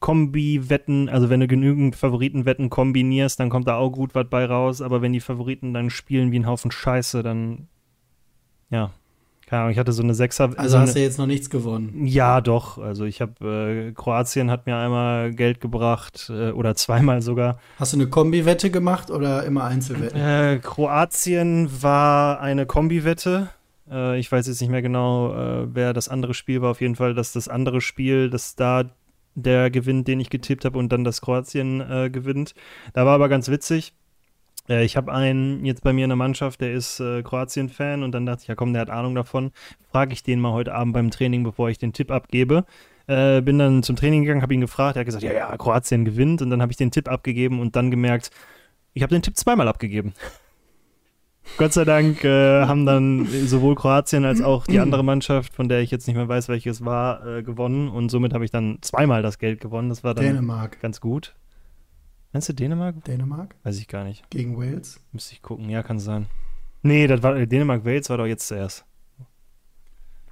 Kombi-Wetten, 0.00 1.08
also 1.08 1.28
wenn 1.28 1.40
du 1.40 1.48
genügend 1.48 1.96
Favoritenwetten 1.96 2.70
kombinierst, 2.70 3.40
dann 3.40 3.50
kommt 3.50 3.66
da 3.66 3.76
auch 3.76 3.90
gut 3.90 4.14
was 4.14 4.26
bei 4.30 4.44
raus, 4.44 4.80
aber 4.80 5.02
wenn 5.02 5.12
die 5.12 5.20
Favoriten 5.20 5.74
dann 5.74 5.90
spielen 5.90 6.30
wie 6.30 6.38
ein 6.38 6.46
Haufen 6.46 6.70
Scheiße, 6.70 7.22
dann 7.22 7.68
ja, 8.70 8.92
keine 9.48 9.62
Ahnung, 9.62 9.72
ich 9.72 9.78
hatte 9.78 9.92
so 9.92 10.02
eine 10.02 10.14
Sechser. 10.14 10.50
Also 10.58 10.76
so 10.76 10.78
hast 10.78 10.94
du 10.94 11.00
jetzt 11.00 11.18
noch 11.18 11.26
nichts 11.26 11.48
gewonnen? 11.48 12.06
Ja, 12.06 12.42
doch. 12.42 12.76
Also 12.76 13.06
ich 13.06 13.22
habe, 13.22 13.88
äh, 13.88 13.92
Kroatien 13.92 14.50
hat 14.50 14.66
mir 14.66 14.76
einmal 14.76 15.32
Geld 15.32 15.62
gebracht 15.62 16.30
äh, 16.30 16.50
oder 16.50 16.74
zweimal 16.74 17.22
sogar. 17.22 17.58
Hast 17.78 17.94
du 17.94 17.96
eine 17.96 18.08
Kombi-Wette 18.08 18.70
gemacht 18.70 19.10
oder 19.10 19.44
immer 19.44 19.64
Einzelwetten? 19.64 20.20
Äh, 20.20 20.60
Kroatien 20.62 21.70
war 21.80 22.40
eine 22.40 22.66
Kombi-Wette. 22.66 23.48
Äh, 23.90 24.18
ich 24.18 24.30
weiß 24.30 24.46
jetzt 24.46 24.60
nicht 24.60 24.70
mehr 24.70 24.82
genau, 24.82 25.34
äh, 25.34 25.74
wer 25.74 25.92
das 25.92 26.08
andere 26.08 26.34
Spiel 26.34 26.62
war. 26.62 26.70
Auf 26.70 26.80
jeden 26.80 26.96
Fall, 26.96 27.14
dass 27.14 27.32
das 27.32 27.48
andere 27.48 27.80
Spiel, 27.80 28.30
dass 28.30 28.56
da 28.56 28.84
der 29.34 29.70
gewinnt, 29.70 30.08
den 30.08 30.20
ich 30.20 30.30
getippt 30.30 30.64
habe 30.64 30.78
und 30.78 30.90
dann 30.90 31.04
das 31.04 31.20
Kroatien 31.20 31.80
äh, 31.80 32.10
gewinnt. 32.10 32.54
Da 32.92 33.06
war 33.06 33.14
aber 33.14 33.28
ganz 33.28 33.48
witzig 33.48 33.92
äh, 34.68 34.84
ich 34.84 34.96
habe 34.96 35.12
einen 35.12 35.64
jetzt 35.64 35.82
bei 35.82 35.92
mir 35.92 36.04
in 36.04 36.10
der 36.10 36.16
Mannschaft, 36.16 36.60
der 36.60 36.72
ist 36.72 37.00
äh, 37.00 37.22
Kroatien-Fan 37.22 38.02
und 38.02 38.12
dann 38.12 38.26
dachte 38.26 38.42
ich, 38.42 38.48
ja 38.48 38.54
komm, 38.54 38.72
der 38.72 38.82
hat 38.82 38.90
Ahnung 38.90 39.14
davon. 39.14 39.52
Frage 39.90 40.12
ich 40.12 40.22
den 40.22 40.40
mal 40.40 40.52
heute 40.52 40.74
Abend 40.74 40.94
beim 40.94 41.10
Training, 41.10 41.42
bevor 41.42 41.70
ich 41.70 41.78
den 41.78 41.92
Tipp 41.92 42.10
abgebe. 42.10 42.64
Äh, 43.06 43.40
bin 43.40 43.58
dann 43.58 43.82
zum 43.82 43.96
Training 43.96 44.22
gegangen, 44.22 44.42
habe 44.42 44.52
ihn 44.52 44.60
gefragt, 44.60 44.96
er 44.96 45.00
hat 45.00 45.06
gesagt, 45.06 45.24
ja, 45.24 45.32
ja, 45.32 45.56
Kroatien 45.56 46.04
gewinnt 46.04 46.42
und 46.42 46.50
dann 46.50 46.60
habe 46.60 46.72
ich 46.72 46.76
den 46.76 46.90
Tipp 46.90 47.08
abgegeben 47.08 47.60
und 47.60 47.74
dann 47.74 47.90
gemerkt, 47.90 48.30
ich 48.92 49.02
habe 49.02 49.14
den 49.14 49.22
Tipp 49.22 49.36
zweimal 49.36 49.68
abgegeben. 49.68 50.12
Gott 51.56 51.72
sei 51.72 51.84
Dank 51.84 52.22
äh, 52.24 52.64
haben 52.66 52.86
dann 52.86 53.26
sowohl 53.26 53.74
Kroatien 53.74 54.24
als 54.24 54.40
auch 54.40 54.66
die 54.66 54.78
andere 54.78 55.02
Mannschaft, 55.02 55.54
von 55.54 55.68
der 55.68 55.80
ich 55.80 55.90
jetzt 55.90 56.06
nicht 56.06 56.16
mehr 56.16 56.28
weiß, 56.28 56.48
welches 56.48 56.84
war, 56.84 57.26
äh, 57.26 57.42
gewonnen 57.42 57.88
und 57.88 58.10
somit 58.10 58.32
habe 58.32 58.44
ich 58.44 58.50
dann 58.50 58.78
zweimal 58.82 59.22
das 59.22 59.38
Geld 59.38 59.60
gewonnen. 59.60 59.88
Das 59.88 60.04
war 60.04 60.14
dann 60.14 60.24
Dänemark. 60.24 60.80
ganz 60.80 61.00
gut. 61.00 61.34
Meinst 62.32 62.48
du 62.48 62.52
Dänemark? 62.52 63.02
Dänemark? 63.04 63.56
Weiß 63.64 63.78
ich 63.78 63.88
gar 63.88 64.04
nicht. 64.04 64.28
Gegen 64.30 64.56
Wales? 64.56 65.00
Müsste 65.12 65.32
ich 65.32 65.42
gucken, 65.42 65.68
ja, 65.68 65.82
kann 65.82 65.98
sein. 65.98 66.26
Nee, 66.82 67.06
das 67.06 67.22
war 67.22 67.34
Dänemark-Wales 67.34 68.08
war 68.10 68.18
doch 68.18 68.26
jetzt 68.26 68.46
zuerst. 68.46 68.84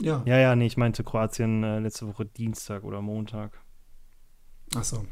Ja. 0.00 0.22
Ja, 0.26 0.38
ja, 0.38 0.54
nee, 0.54 0.66
ich 0.66 0.76
meinte 0.76 1.02
Kroatien 1.02 1.64
äh, 1.64 1.80
letzte 1.80 2.06
Woche 2.06 2.26
Dienstag 2.26 2.84
oder 2.84 3.00
Montag. 3.00 3.58
Ach 4.76 4.84
so. 4.84 5.04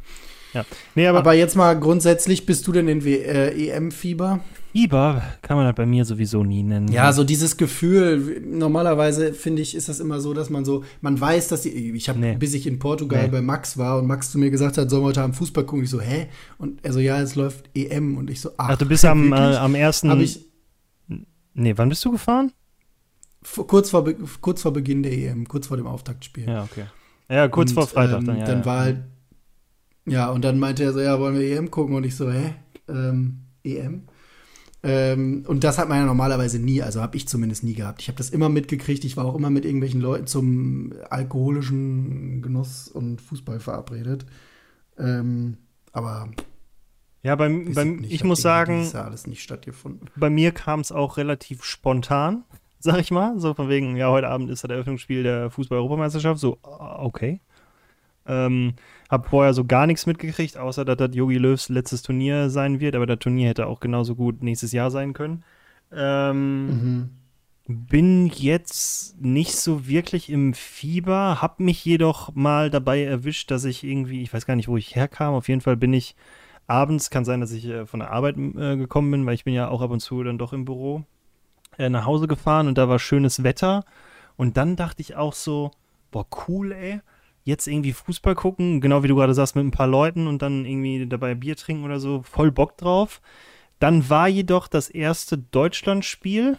Ja. 0.55 0.64
Nee, 0.95 1.07
aber, 1.07 1.19
aber 1.19 1.35
jetzt 1.35 1.57
mal 1.57 1.79
grundsätzlich, 1.79 2.47
bist 2.47 2.67
du 2.67 2.73
denn 2.73 2.88
in 2.88 3.05
äh, 3.05 3.51
EM-Fieber? 3.51 4.40
Fieber 4.73 5.23
kann 5.43 5.57
man 5.57 5.67
halt 5.67 5.77
bei 5.77 5.87
mir 5.87 6.05
sowieso 6.05 6.43
nie 6.43 6.64
nennen. 6.64 6.88
Ja, 6.88 7.12
so 7.12 7.23
dieses 7.23 7.57
Gefühl, 7.57 8.43
normalerweise 8.45 9.33
finde 9.33 9.62
ich, 9.62 9.77
ist 9.77 9.88
das 9.88 10.01
immer 10.01 10.21
so, 10.21 10.35
dass 10.35 10.51
man 10.51 10.64
so, 10.64 10.83
man 11.01 11.21
weiß, 11.21 11.47
dass 11.47 11.62
die, 11.62 11.93
ich 11.93 12.09
habe, 12.09 12.19
nee. 12.19 12.37
bis 12.37 12.55
ich 12.55 12.67
in 12.67 12.81
Portugal 12.81 13.25
nee. 13.25 13.29
bei 13.29 13.40
Max 13.40 13.79
war 13.79 13.99
und 13.99 14.07
Max 14.07 14.33
zu 14.33 14.38
mir 14.38 14.51
gesagt 14.51 14.77
hat, 14.77 14.90
sollen 14.90 15.03
wir 15.03 15.07
heute 15.07 15.23
Abend 15.23 15.37
Fußball 15.37 15.64
gucken, 15.64 15.85
ich 15.85 15.90
so, 15.90 16.01
hä? 16.01 16.27
Und 16.59 16.85
er 16.85 16.93
so, 16.93 16.99
ja, 16.99 17.21
es 17.21 17.37
läuft 17.37 17.71
EM 17.75 18.17
und 18.17 18.31
ich 18.31 18.40
so, 18.40 18.51
ach. 18.57 18.71
Ach 18.71 18.77
du 18.77 18.87
bist 18.87 19.05
am, 19.05 19.33
äh, 19.33 19.37
am 19.37 19.77
ersten. 19.77 20.11
Hab 20.11 20.19
ich, 20.19 20.40
nee, 21.55 21.75
wann 21.77 21.88
bist 21.88 22.05
du 22.05 22.11
gefahren? 22.11 22.53
Kurz 23.69 23.90
vor, 23.90 24.05
kurz 24.40 24.62
vor 24.62 24.73
Beginn 24.73 25.05
der 25.05 25.12
EM, 25.12 25.47
kurz 25.47 25.69
vor 25.69 25.77
dem 25.77 25.87
Auftaktspiel. 25.87 26.49
Ja, 26.49 26.64
okay. 26.64 26.87
Ja, 27.29 27.47
kurz 27.47 27.71
und, 27.71 27.75
vor 27.75 27.87
Freitag 27.87 28.21
ähm, 28.21 28.27
dann, 28.27 28.38
ja. 28.38 28.45
Dann 28.45 28.59
ja. 28.61 28.64
war 28.64 28.81
halt 28.81 28.97
ja, 30.07 30.31
und 30.31 30.45
dann 30.45 30.59
meinte 30.59 30.85
er 30.85 30.93
so, 30.93 31.01
ja, 31.01 31.19
wollen 31.19 31.38
wir 31.38 31.57
EM 31.57 31.71
gucken? 31.71 31.95
Und 31.95 32.05
ich 32.05 32.17
so, 32.17 32.31
hä? 32.31 32.55
Ähm, 32.88 33.40
EM? 33.62 34.03
Ähm, 34.83 35.45
und 35.47 35.64
das 35.64 35.79
hat 35.79 35.88
man 35.88 35.99
ja 35.99 36.05
normalerweise 36.05 36.59
nie, 36.59 36.83
also 36.83 37.01
habe 37.01 37.17
ich 37.17 37.27
zumindest 37.27 37.64
nie 37.64 37.73
gehabt. 37.73 38.03
Ich 38.03 38.09
habe 38.09 38.19
das 38.19 38.29
immer 38.29 38.51
mitgekriegt. 38.51 39.05
Ich 39.05 39.17
war 39.17 39.25
auch 39.25 39.35
immer 39.35 39.49
mit 39.49 39.64
irgendwelchen 39.64 40.03
Leuten 40.03 40.27
zum 40.27 40.93
alkoholischen 41.09 42.43
Genuss 42.43 42.88
und 42.88 43.23
Fußball 43.23 43.61
verabredet. 43.61 44.27
Ähm, 44.99 45.57
aber 45.93 46.29
ja, 47.23 47.35
beim, 47.37 47.73
beim 47.73 47.97
nicht, 47.97 48.12
ich 48.12 48.25
muss 48.25 48.43
sagen, 48.43 48.87
alles 48.93 49.27
nicht 49.27 49.43
stattgefunden. 49.43 50.11
Bei 50.17 50.29
mir 50.29 50.53
kam 50.53 50.81
es 50.81 50.93
auch 50.93 51.17
relativ 51.17 51.64
spontan, 51.64 52.45
sag 52.79 53.01
ich 53.01 53.11
mal. 53.11 53.40
So 53.40 53.55
von 53.55 53.71
wegen, 53.71 53.97
ja, 53.97 54.11
heute 54.11 54.29
Abend 54.29 54.51
ist 54.51 54.64
das 54.64 54.71
Eröffnungsspiel 54.71 55.23
der 55.23 55.51
Fußball-Europameisterschaft. 55.51 56.38
So, 56.38 56.59
okay. 56.62 57.40
Ähm, 58.27 58.75
hab 59.11 59.29
vorher 59.29 59.55
so 59.55 59.64
gar 59.64 59.87
nichts 59.87 60.07
mitgekriegt, 60.07 60.57
außer 60.57 60.85
dass 60.85 60.97
das 60.97 61.14
Yogi 61.14 61.38
Löws 61.38 61.69
letztes 61.69 62.03
Turnier 62.03 62.51
sein 62.51 62.81
wird, 62.81 62.97
aber 62.97 63.07
das 63.07 63.19
Turnier 63.19 63.49
hätte 63.49 63.67
auch 63.67 63.81
genauso 63.81 64.14
gut 64.14 64.43
nächstes 64.43 64.73
Jahr 64.73 64.90
sein 64.90 65.12
können. 65.12 65.45
Ähm, 65.93 66.67
mhm. 66.67 67.11
Bin 67.67 68.27
jetzt 68.27 69.21
nicht 69.21 69.57
so 69.57 69.87
wirklich 69.87 70.31
im 70.31 70.53
Fieber, 70.53 71.40
hab 71.40 71.61
mich 71.61 71.85
jedoch 71.85 72.35
mal 72.35 72.71
dabei 72.71 73.05
erwischt, 73.05 73.51
dass 73.51 73.64
ich 73.64 73.85
irgendwie, 73.85 74.23
ich 74.23 74.33
weiß 74.33 74.45
gar 74.45 74.57
nicht, 74.57 74.69
wo 74.69 74.77
ich 74.77 74.95
herkam, 74.95 75.35
auf 75.35 75.49
jeden 75.49 75.62
Fall 75.62 75.77
bin 75.77 75.93
ich 75.95 76.14
abends, 76.67 77.11
kann 77.11 77.25
sein, 77.25 77.40
dass 77.40 77.53
ich 77.53 77.67
äh, 77.67 77.87
von 77.87 78.01
der 78.01 78.11
Arbeit 78.11 78.37
äh, 78.37 78.77
gekommen 78.77 79.11
bin, 79.11 79.27
weil 79.27 79.35
ich 79.35 79.45
bin 79.45 79.55
ja 79.55 79.69
auch 79.69 79.81
ab 79.81 79.90
und 79.90 80.01
zu 80.01 80.23
dann 80.23 80.38
doch 80.38 80.53
im 80.53 80.64
Büro, 80.64 81.05
äh, 81.79 81.88
nach 81.88 82.05
Hause 82.05 82.27
gefahren 82.27 82.69
und 82.69 82.77
da 82.77 82.88
war 82.88 82.99
schönes 82.99 83.43
Wetter 83.43 83.85
und 84.37 84.57
dann 84.57 84.77
dachte 84.77 85.01
ich 85.01 85.17
auch 85.17 85.33
so, 85.33 85.71
boah, 86.11 86.27
cool, 86.49 86.73
ey 86.73 87.01
jetzt 87.45 87.67
irgendwie 87.67 87.93
Fußball 87.93 88.35
gucken, 88.35 88.81
genau 88.81 89.03
wie 89.03 89.09
du 89.09 89.17
gerade 89.17 89.35
sagst, 89.35 89.55
mit 89.55 89.65
ein 89.65 89.71
paar 89.71 89.87
Leuten 89.87 90.27
und 90.27 90.43
dann 90.43 90.65
irgendwie 90.65 91.07
dabei 91.07 91.35
Bier 91.35 91.57
trinken 91.57 91.85
oder 91.85 92.01
so, 92.01 92.23
voll 92.23 92.51
Bock 92.51 92.77
drauf. 92.77 93.21
Dann 93.79 94.09
war 94.09 94.29
jedoch 94.29 94.67
das 94.67 94.89
erste 94.89 95.37
Deutschlandspiel, 95.37 96.59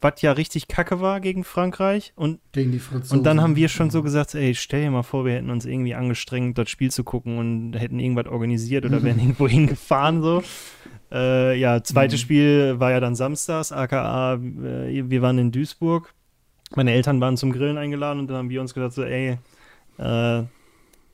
was 0.00 0.20
ja 0.20 0.32
richtig 0.32 0.68
kacke 0.68 1.00
war 1.00 1.20
gegen 1.20 1.42
Frankreich. 1.42 2.12
Und, 2.16 2.40
gegen 2.52 2.70
die 2.70 2.78
Franzosen. 2.78 3.18
Und 3.18 3.24
dann 3.24 3.40
haben 3.40 3.56
wir 3.56 3.68
schon 3.68 3.88
so 3.88 4.02
gesagt, 4.02 4.34
ey, 4.34 4.54
stell 4.54 4.82
dir 4.82 4.90
mal 4.90 5.02
vor, 5.02 5.24
wir 5.24 5.32
hätten 5.32 5.50
uns 5.50 5.64
irgendwie 5.64 5.94
angestrengt, 5.94 6.58
das 6.58 6.68
Spiel 6.68 6.90
zu 6.90 7.02
gucken 7.02 7.38
und 7.38 7.72
hätten 7.72 7.98
irgendwas 7.98 8.26
organisiert 8.26 8.84
oder 8.84 9.02
wären 9.02 9.18
irgendwo 9.20 9.48
hingefahren 9.48 10.22
so. 10.22 10.42
Äh, 11.10 11.58
ja, 11.58 11.82
zweites 11.82 12.20
mhm. 12.20 12.22
Spiel 12.22 12.80
war 12.80 12.90
ja 12.90 13.00
dann 13.00 13.14
samstags, 13.14 13.72
aka 13.72 14.34
äh, 14.34 15.08
wir 15.08 15.22
waren 15.22 15.38
in 15.38 15.52
Duisburg 15.52 16.12
meine 16.74 16.92
Eltern 16.92 17.20
waren 17.20 17.36
zum 17.36 17.52
Grillen 17.52 17.78
eingeladen 17.78 18.20
und 18.20 18.26
dann 18.28 18.36
haben 18.38 18.50
wir 18.50 18.60
uns 18.60 18.74
gesagt, 18.74 18.94
so, 18.94 19.04
ey, 19.04 19.38
äh, 19.98 20.42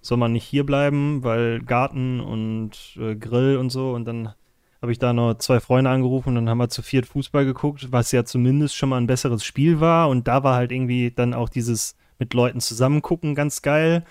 soll 0.01 0.19
man 0.19 0.33
nicht 0.33 0.45
hier 0.45 0.67
bleiben, 0.67 1.23
weil 1.23 1.61
Garten 1.61 2.21
und 2.21 2.97
äh, 2.99 3.15
Grill 3.15 3.57
und 3.57 3.71
so. 3.71 3.93
Und 3.93 4.05
dann 4.05 4.35
habe 4.81 4.91
ich 4.91 4.99
da 4.99 5.12
noch 5.12 5.35
zwei 5.35 5.61
Freunde 5.61 5.91
angerufen 5.91 6.31
und 6.31 6.35
dann 6.35 6.49
haben 6.49 6.59
wir 6.59 6.69
zu 6.69 6.83
viert 6.83 7.07
Fußball 7.07 7.45
geguckt, 7.45 7.93
was 7.93 8.11
ja 8.11 8.25
zumindest 8.25 8.77
schon 8.77 8.88
mal 8.88 8.97
ein 9.01 9.07
besseres 9.07 9.45
Spiel 9.45 9.81
war. 9.81 10.09
Und 10.09 10.27
da 10.27 10.43
war 10.43 10.57
halt 10.57 10.73
irgendwie 10.73 11.12
dann 11.12 11.35
auch 11.35 11.49
dieses 11.49 11.97
mit 12.19 12.35
Leuten 12.35 12.61
zusammengucken 12.61 13.35
ganz 13.35 13.62
geil. 13.62 14.05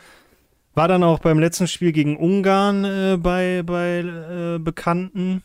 War 0.74 0.88
dann 0.88 1.04
auch 1.04 1.20
beim 1.20 1.40
letzten 1.40 1.68
Spiel 1.68 1.92
gegen 1.92 2.16
Ungarn 2.16 2.86
äh, 2.86 3.18
bei, 3.18 3.62
bei 3.66 4.00
äh, 4.00 4.60
Bekannten. 4.60 5.44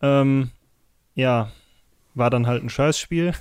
Ähm, 0.00 0.50
ja, 1.14 1.50
war 2.14 2.30
dann 2.30 2.46
halt 2.46 2.62
ein 2.62 2.70
Scheißspiel. 2.70 3.34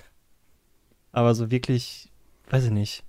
Aber 1.14 1.34
so 1.36 1.50
wirklich, 1.50 2.12
weiß 2.50 2.66
ich 2.66 2.72
nicht. 2.72 3.04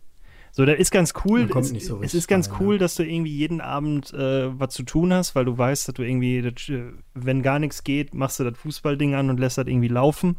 So, 0.53 0.65
das 0.65 0.79
ist 0.79 0.93
ganz 0.93 1.15
cool. 1.25 1.51
Es, 1.53 1.71
so 1.85 2.01
es, 2.01 2.15
ist 2.15 2.29
ganz 2.29 2.49
cool, 2.61 2.79
dass 2.79 2.95
du 2.95 3.03
irgendwie 3.03 3.37
jeden 3.37 3.61
Abend 3.61 4.15
äh, 4.15 4.57
was 4.57 4.73
zu 4.73 4.85
tun 4.85 5.13
hast, 5.13 5.35
weil 5.35 5.47
du 5.47 5.59
weißt, 5.59 5.89
dass 5.89 5.95
du 5.95 6.03
irgendwie, 6.03 6.43
das, 6.43 6.69
äh, 6.69 6.93
wenn 7.15 7.43
gar 7.43 7.59
nichts 7.59 7.83
geht, 7.83 8.15
machst 8.15 8.39
du 8.39 8.45
das 8.45 8.57
Fußballding 8.57 9.17
an 9.17 9.31
und 9.31 9.41
lässt 9.41 9.59
das 9.59 9.67
irgendwie 9.67 9.89
laufen. 9.89 10.37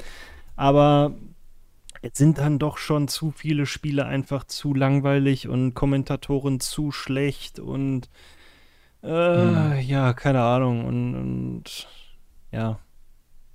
Aber 0.56 1.18
es 2.02 2.12
sind 2.18 2.38
dann 2.38 2.60
doch 2.60 2.78
schon 2.78 3.10
zu 3.10 3.32
viele 3.32 3.66
Spiele 3.66 4.06
einfach 4.06 4.46
zu 4.46 4.74
langweilig 4.74 5.50
und 5.50 5.74
Kommentatoren 5.74 6.62
zu 6.62 6.94
schlecht 6.94 7.60
und 7.60 8.10
äh, 9.02 9.10
hm. 9.10 9.80
ja, 9.82 10.14
keine 10.14 10.44
Ahnung. 10.44 10.86
Und, 10.86 11.16
und 11.16 11.88
ja, 12.54 12.80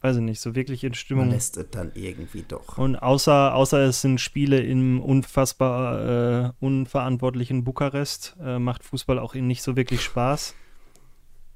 weiß 0.01 0.17
ich 0.17 0.23
nicht, 0.23 0.41
so 0.41 0.55
wirklich 0.55 0.85
in 0.85 0.95
Stimmung. 0.95 1.27
Man 1.27 1.35
lässt 1.35 1.57
es 1.57 1.71
dann 1.71 1.93
irgendwie 1.95 2.45
doch. 2.47 2.79
Und 2.79 2.97
außer, 2.97 3.55
außer 3.55 3.81
es 3.81 4.01
sind 4.01 4.21
Spiele 4.21 4.61
im 4.61 5.01
unfassbar 5.01 6.47
äh, 6.47 6.53
unverantwortlichen 6.61 7.65
Bukarest, 7.65 8.37
äh, 8.43 8.59
macht 8.59 8.85
Fußball 8.85 9.19
auch 9.19 9.35
nicht 9.35 9.63
so 9.63 9.77
wirklich 9.77 10.03
Spaß. 10.03 10.55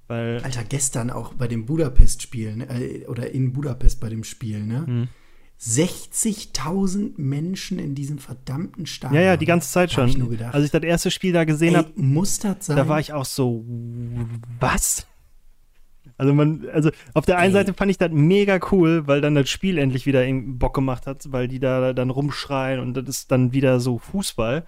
Weil 0.07 0.41
Alter, 0.43 0.65
gestern 0.65 1.11
auch 1.11 1.33
bei 1.33 1.49
dem 1.49 1.65
Budapest-Spiel, 1.65 2.57
ne, 2.57 2.69
äh, 2.69 3.07
oder 3.07 3.31
in 3.31 3.53
Budapest 3.53 4.01
bei 4.01 4.11
dem 4.11 4.25
Spiel, 4.25 4.63
ne? 4.63 4.87
Hm. 4.87 5.09
60.000 5.61 7.13
Menschen 7.17 7.79
in 7.79 7.95
diesem 7.95 8.19
verdammten 8.19 8.87
Stadion. 8.87 9.21
Ja, 9.21 9.27
ja, 9.29 9.37
die 9.37 9.47
ganze 9.47 9.71
Zeit 9.71 9.93
schon. 9.93 10.09
Ich. 10.09 10.45
Als 10.45 10.65
ich 10.65 10.71
das 10.71 10.83
erste 10.83 11.11
Spiel 11.11 11.33
da 11.33 11.45
gesehen 11.45 11.77
habe, 11.77 11.91
muss 11.95 12.39
das 12.41 12.67
sein? 12.67 12.77
Da 12.77 12.89
war 12.89 13.01
ich 13.01 13.13
auch 13.13 13.25
so, 13.25 13.65
was? 14.61 15.07
Also 16.17 16.33
man, 16.33 16.67
also 16.73 16.91
auf 17.13 17.27
der 17.27 17.39
einen. 17.39 17.53
Seite 17.53 17.75
fand 17.75 17.91
ich 17.91 17.99
das 17.99 18.11
mega 18.13 18.59
cool, 18.71 19.07
weil 19.07 19.21
dann 19.21 19.35
das 19.35 19.49
Spiel 19.51 19.79
endlich 19.79 20.07
wieder 20.07 20.25
Bock 20.33 20.75
gemacht 20.75 21.07
hat, 21.07 21.33
weil 21.33 21.49
die 21.49 21.59
da 21.59 21.93
dann 21.93 22.11
rumschreien 22.11 22.81
und 22.81 22.95
das 22.95 23.09
ist 23.09 23.33
dann 23.33 23.53
wieder 23.53 23.81
so 23.81 23.99
Fußball. 23.99 24.65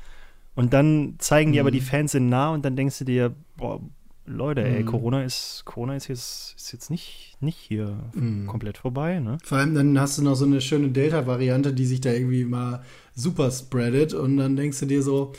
Und 0.55 0.73
dann 0.73 1.17
zeigen 1.19 1.53
die 1.53 1.59
mhm. 1.59 1.65
aber 1.65 1.71
die 1.71 1.81
Fans 1.81 2.13
sind 2.13 2.29
nah 2.29 2.51
und 2.51 2.65
dann 2.65 2.77
denkst 2.77 2.99
du 2.99 3.05
dir, 3.05 3.35
boah, 3.57 3.81
Leute, 4.27 4.65
ey, 4.65 4.83
mhm. 4.83 4.87
Corona 4.87 5.23
ist, 5.23 5.63
Corona 5.65 5.95
ist 5.95 6.09
jetzt, 6.09 6.55
ist 6.57 6.73
jetzt 6.73 6.91
nicht, 6.91 7.37
nicht 7.41 7.59
hier 7.59 7.97
mhm. 8.15 8.47
komplett 8.47 8.79
vorbei, 8.79 9.21
ne? 9.21 9.39
Vor 9.45 9.59
allem 9.59 9.75
dann 9.75 10.01
hast 10.01 10.19
du 10.19 10.23
noch 10.23 10.35
so 10.35 10.45
eine 10.45 10.61
schöne 10.61 10.89
Delta-Variante, 10.89 11.73
die 11.73 11.87
sich 11.87 12.01
da 12.01 12.11
irgendwie 12.11 12.45
mal 12.45 12.83
super 13.15 13.51
spreadet 13.53 14.15
und 14.15 14.37
dann 14.37 14.57
denkst 14.57 14.81
du 14.81 14.87
dir 14.87 15.03
so, 15.03 15.33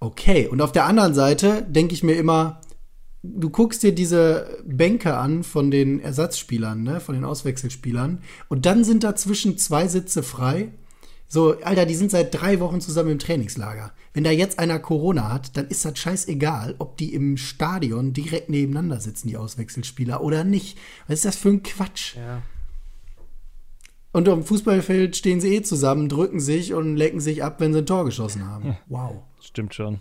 okay. 0.00 0.48
Und 0.48 0.62
auf 0.62 0.72
der 0.72 0.86
anderen 0.86 1.12
Seite 1.12 1.62
denke 1.68 1.92
ich 1.92 2.02
mir 2.02 2.14
immer, 2.14 2.60
du 3.22 3.50
guckst 3.50 3.82
dir 3.82 3.94
diese 3.94 4.58
Bänke 4.64 5.16
an 5.16 5.44
von 5.44 5.70
den 5.70 6.00
Ersatzspielern, 6.00 6.82
ne, 6.82 7.00
von 7.00 7.14
den 7.14 7.24
Auswechselspielern, 7.24 8.22
und 8.48 8.66
dann 8.66 8.84
sind 8.84 9.04
dazwischen 9.04 9.58
zwei 9.58 9.88
Sitze 9.88 10.22
frei. 10.22 10.68
So, 11.28 11.56
Alter, 11.62 11.86
die 11.86 11.94
sind 11.94 12.10
seit 12.10 12.34
drei 12.34 12.60
Wochen 12.60 12.82
zusammen 12.82 13.12
im 13.12 13.18
Trainingslager. 13.18 13.92
Wenn 14.12 14.24
da 14.24 14.30
jetzt 14.30 14.58
einer 14.58 14.78
Corona 14.78 15.32
hat, 15.32 15.56
dann 15.56 15.66
ist 15.68 15.84
das 15.84 15.98
scheißegal, 15.98 16.74
ob 16.78 16.98
die 16.98 17.14
im 17.14 17.38
Stadion 17.38 18.12
direkt 18.12 18.50
nebeneinander 18.50 19.00
sitzen, 19.00 19.28
die 19.28 19.38
Auswechselspieler, 19.38 20.22
oder 20.22 20.44
nicht. 20.44 20.76
Was 21.06 21.20
ist 21.20 21.24
das 21.24 21.36
für 21.36 21.48
ein 21.48 21.62
Quatsch? 21.62 22.16
Ja. 22.16 22.42
Und 24.12 24.28
auf 24.28 24.34
dem 24.34 24.44
Fußballfeld 24.44 25.16
stehen 25.16 25.40
sie 25.40 25.56
eh 25.56 25.62
zusammen, 25.62 26.10
drücken 26.10 26.38
sich 26.38 26.74
und 26.74 26.96
lecken 26.96 27.20
sich 27.20 27.42
ab, 27.42 27.60
wenn 27.60 27.72
sie 27.72 27.78
ein 27.78 27.86
Tor 27.86 28.04
geschossen 28.04 28.46
haben. 28.46 28.76
Wow. 28.88 29.22
Stimmt 29.40 29.74
schon. 29.74 30.00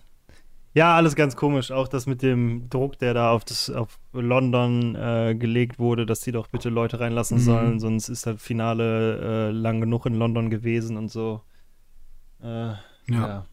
Ja, 0.74 0.96
alles 0.96 1.16
ganz 1.16 1.36
komisch. 1.36 1.72
Auch 1.72 1.88
das 1.88 2.06
mit 2.06 2.22
dem 2.22 2.70
Druck, 2.70 2.98
der 2.98 3.14
da 3.14 3.32
auf, 3.32 3.44
das, 3.44 3.70
auf 3.70 4.00
London 4.14 4.96
äh, 4.96 5.36
gelegt 5.36 5.80
wurde, 5.80 6.06
dass 6.06 6.22
die 6.22 6.32
doch 6.32 6.48
bitte 6.48 6.70
Leute 6.70 7.00
reinlassen 7.00 7.38
mhm. 7.40 7.42
sollen, 7.42 7.80
sonst 7.80 8.08
ist 8.10 8.26
das 8.26 8.42
Finale 8.42 9.50
äh, 9.50 9.52
lang 9.52 9.82
genug 9.82 10.06
in 10.06 10.16
London 10.16 10.50
gewesen 10.50 10.96
und 10.96 11.12
so. 11.12 11.42
Äh, 12.42 12.48
ja. 12.48 12.78
ja. 13.08 13.46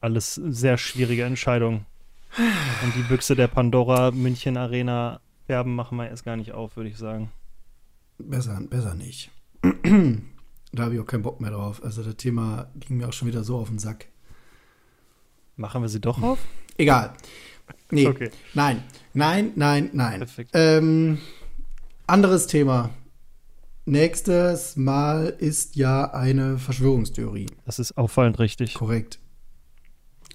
Alles 0.00 0.34
sehr 0.34 0.76
schwierige 0.76 1.24
Entscheidungen. 1.24 1.86
Und 2.84 2.94
die 2.94 3.02
Büchse 3.02 3.34
der 3.34 3.48
Pandora 3.48 4.10
München 4.10 4.58
Arena 4.58 5.20
Werben 5.46 5.74
machen 5.74 5.96
wir 5.96 6.08
erst 6.08 6.24
gar 6.24 6.36
nicht 6.36 6.52
auf, 6.52 6.76
würde 6.76 6.90
ich 6.90 6.98
sagen. 6.98 7.30
Besser, 8.18 8.60
besser 8.68 8.94
nicht. 8.94 9.30
da 10.72 10.84
habe 10.84 10.94
ich 10.94 11.00
auch 11.00 11.06
keinen 11.06 11.22
Bock 11.22 11.40
mehr 11.40 11.50
drauf. 11.50 11.82
Also 11.82 12.02
das 12.02 12.16
Thema 12.16 12.68
ging 12.74 12.98
mir 12.98 13.08
auch 13.08 13.12
schon 13.12 13.28
wieder 13.28 13.44
so 13.44 13.56
auf 13.58 13.68
den 13.68 13.78
Sack. 13.78 14.08
Machen 15.56 15.80
wir 15.80 15.88
sie 15.88 16.00
doch 16.00 16.22
auf? 16.22 16.38
Egal. 16.76 17.12
Nee. 17.90 18.06
Okay. 18.16 18.30
Nein. 18.54 18.82
Nein, 19.14 19.52
nein, 19.56 19.90
nein. 19.94 20.18
Perfekt. 20.18 20.50
Ähm, 20.52 21.18
anderes 22.06 22.46
Thema. 22.46 22.90
Nächstes 23.86 24.76
Mal 24.76 25.34
ist 25.38 25.76
ja 25.76 26.12
eine 26.12 26.58
Verschwörungstheorie. 26.58 27.46
Das 27.64 27.78
ist 27.78 27.96
auffallend 27.96 28.38
richtig. 28.38 28.74
Korrekt. 28.74 29.20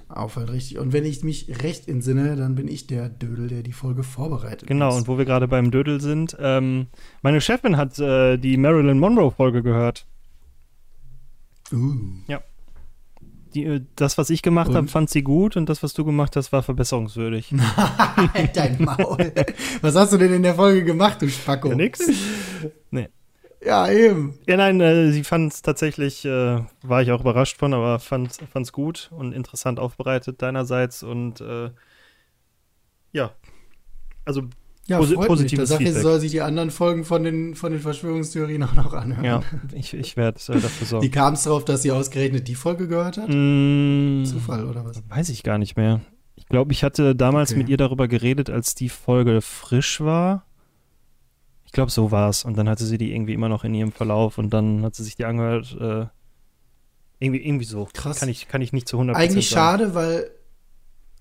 Auffallend 0.07 0.51
richtig. 0.51 0.79
Und 0.79 0.93
wenn 0.93 1.05
ich 1.05 1.23
mich 1.23 1.61
recht 1.61 1.87
entsinne, 1.87 2.35
dann 2.35 2.55
bin 2.55 2.67
ich 2.67 2.87
der 2.87 3.09
Dödel, 3.09 3.47
der 3.47 3.61
die 3.61 3.73
Folge 3.73 4.03
vorbereitet. 4.03 4.67
Genau, 4.67 4.89
ist. 4.89 4.95
und 4.95 5.07
wo 5.07 5.17
wir 5.17 5.25
gerade 5.25 5.47
beim 5.47 5.69
Dödel 5.69 6.01
sind, 6.01 6.35
ähm, 6.39 6.87
meine 7.21 7.41
Chefin 7.41 7.77
hat 7.77 7.99
äh, 7.99 8.37
die 8.37 8.57
Marilyn 8.57 8.99
Monroe-Folge 8.99 9.61
gehört. 9.61 10.07
Uh. 11.71 11.93
Ja 12.27 12.41
die, 13.53 13.65
äh, 13.65 13.81
das, 13.95 14.17
was 14.17 14.29
ich 14.29 14.41
gemacht 14.41 14.73
habe, 14.73 14.87
fand 14.87 15.09
sie 15.09 15.23
gut 15.23 15.57
und 15.57 15.69
das, 15.69 15.83
was 15.83 15.93
du 15.93 16.05
gemacht 16.05 16.35
hast, 16.35 16.51
war 16.51 16.63
verbesserungswürdig. 16.63 17.53
Dein 18.53 18.83
Maul. 18.83 19.33
Was 19.81 19.95
hast 19.95 20.13
du 20.13 20.17
denn 20.17 20.33
in 20.33 20.43
der 20.43 20.55
Folge 20.55 20.83
gemacht, 20.83 21.21
du 21.21 21.29
Spacko? 21.29 21.69
Ja, 21.69 21.75
nix. 21.75 21.99
Nee. 22.89 23.09
Ja, 23.63 23.89
eben. 23.89 24.39
Ja, 24.47 24.57
nein, 24.57 24.81
äh, 24.81 25.11
sie 25.11 25.23
fand 25.23 25.53
es 25.53 25.61
tatsächlich, 25.61 26.25
äh, 26.25 26.61
war 26.81 27.01
ich 27.01 27.11
auch 27.11 27.21
überrascht 27.21 27.57
von, 27.57 27.73
aber 27.73 27.99
fand 27.99 28.39
es 28.53 28.71
gut 28.71 29.11
und 29.11 29.33
interessant 29.33 29.79
aufbereitet 29.79 30.41
deinerseits 30.41 31.03
und 31.03 31.41
äh, 31.41 31.69
ja, 33.11 33.31
also 34.25 34.43
ja, 34.87 34.97
Posi 34.97 35.15
positives 35.15 35.69
mich. 35.69 35.79
Da 35.79 35.95
ich, 35.95 36.01
soll 36.01 36.19
sich 36.19 36.31
die 36.31 36.41
anderen 36.41 36.71
Folgen 36.71 37.05
von 37.05 37.23
den, 37.23 37.55
von 37.55 37.71
den 37.71 37.81
Verschwörungstheorien 37.81 38.63
auch 38.63 38.73
noch 38.73 38.93
anhören. 38.93 39.23
Ja, 39.23 39.41
ich, 39.73 39.93
ich 39.93 40.17
werde 40.17 40.39
äh, 40.49 40.59
dafür 40.59 40.87
sorgen. 40.87 41.05
Wie 41.05 41.11
kam 41.11 41.35
es 41.35 41.43
darauf, 41.43 41.65
dass 41.65 41.83
sie 41.83 41.91
ausgerechnet 41.91 42.47
die 42.47 42.55
Folge 42.55 42.87
gehört 42.87 43.17
hat? 43.17 43.29
Mm, 43.29 44.25
Zufall 44.25 44.65
oder 44.67 44.85
was? 44.85 45.01
Weiß 45.07 45.29
ich 45.29 45.43
gar 45.43 45.57
nicht 45.57 45.77
mehr. 45.77 46.01
Ich 46.35 46.47
glaube, 46.47 46.71
ich 46.73 46.83
hatte 46.83 47.15
damals 47.15 47.51
okay. 47.51 47.59
mit 47.59 47.69
ihr 47.69 47.77
darüber 47.77 48.07
geredet, 48.07 48.49
als 48.49 48.75
die 48.75 48.89
Folge 48.89 49.41
frisch 49.41 50.01
war. 50.01 50.45
Ich 51.65 51.71
glaube, 51.71 51.91
so 51.91 52.11
war 52.11 52.29
es. 52.29 52.43
Und 52.43 52.57
dann 52.57 52.67
hatte 52.67 52.85
sie 52.85 52.97
die 52.97 53.13
irgendwie 53.13 53.33
immer 53.33 53.47
noch 53.47 53.63
in 53.63 53.73
ihrem 53.73 53.91
Verlauf 53.91 54.37
und 54.37 54.49
dann 54.49 54.83
hat 54.83 54.95
sie 54.95 55.03
sich 55.03 55.15
die 55.15 55.25
angehört. 55.25 55.77
Äh, 55.79 56.07
irgendwie, 57.19 57.45
irgendwie 57.45 57.65
so. 57.65 57.87
Krass. 57.93 58.19
Kann 58.19 58.29
ich, 58.29 58.47
kann 58.47 58.61
ich 58.61 58.73
nicht 58.73 58.87
zu 58.87 58.99
100% 58.99 59.13
Eigentlich 59.13 59.49
sagen. 59.49 59.79
schade, 59.79 59.93
weil 59.93 60.31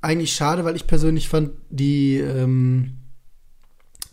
eigentlich 0.01 0.33
schade, 0.33 0.65
weil 0.65 0.77
ich 0.77 0.87
persönlich 0.87 1.29
fand, 1.29 1.53
die 1.69 2.17
ähm, 2.17 3.00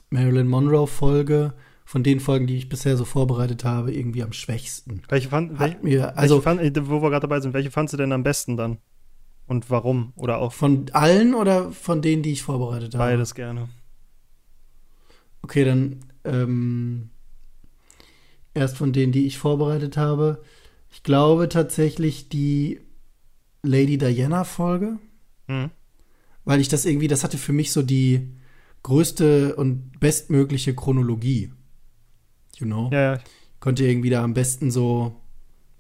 Marilyn 0.09 0.47
Monroe-Folge 0.47 1.53
von 1.85 2.03
den 2.03 2.19
Folgen, 2.19 2.47
die 2.47 2.57
ich 2.57 2.69
bisher 2.69 2.97
so 2.97 3.05
vorbereitet 3.05 3.63
habe, 3.63 3.93
irgendwie 3.93 4.23
am 4.23 4.33
schwächsten. 4.33 5.01
Welche 5.07 5.29
fand, 5.29 5.57
Hat 5.59 5.83
mir, 5.83 6.17
also, 6.17 6.41
fand, 6.41 6.61
wo 6.89 7.01
wir 7.01 7.09
gerade 7.09 7.27
dabei 7.27 7.39
sind, 7.39 7.53
welche 7.53 7.71
fandst 7.71 7.93
du 7.93 7.97
denn 7.97 8.11
am 8.11 8.23
besten 8.23 8.57
dann? 8.57 8.77
Und 9.47 9.69
warum? 9.69 10.11
Oder 10.15 10.39
auch? 10.39 10.51
Von 10.51 10.87
allen 10.91 11.33
oder 11.33 11.71
von 11.71 12.01
denen, 12.01 12.23
die 12.23 12.33
ich 12.33 12.43
vorbereitet 12.43 12.95
habe? 12.95 13.11
Beides 13.11 13.33
gerne. 13.33 13.69
Okay, 15.41 15.63
dann 15.63 15.99
ähm, 16.25 17.09
erst 18.53 18.75
von 18.77 18.91
denen, 18.91 19.13
die 19.13 19.25
ich 19.25 19.37
vorbereitet 19.37 19.95
habe. 19.95 20.43
Ich 20.91 21.03
glaube 21.03 21.47
tatsächlich 21.47 22.27
die 22.27 22.81
Lady 23.63 23.97
Diana-Folge. 23.97 24.99
Hm. 25.47 25.69
Weil 26.43 26.59
ich 26.59 26.67
das 26.67 26.85
irgendwie, 26.85 27.07
das 27.07 27.23
hatte 27.23 27.37
für 27.37 27.53
mich 27.53 27.71
so 27.71 27.81
die, 27.81 28.29
größte 28.87 29.55
und 29.57 29.99
bestmögliche 29.99 30.73
Chronologie. 30.73 31.51
You 32.55 32.65
know? 32.65 32.89
Ja, 32.93 33.15
ja. 33.15 33.19
Konnte 33.59 33.85
irgendwie 33.85 34.09
da 34.09 34.23
am 34.23 34.33
besten 34.33 34.71
so. 34.71 35.21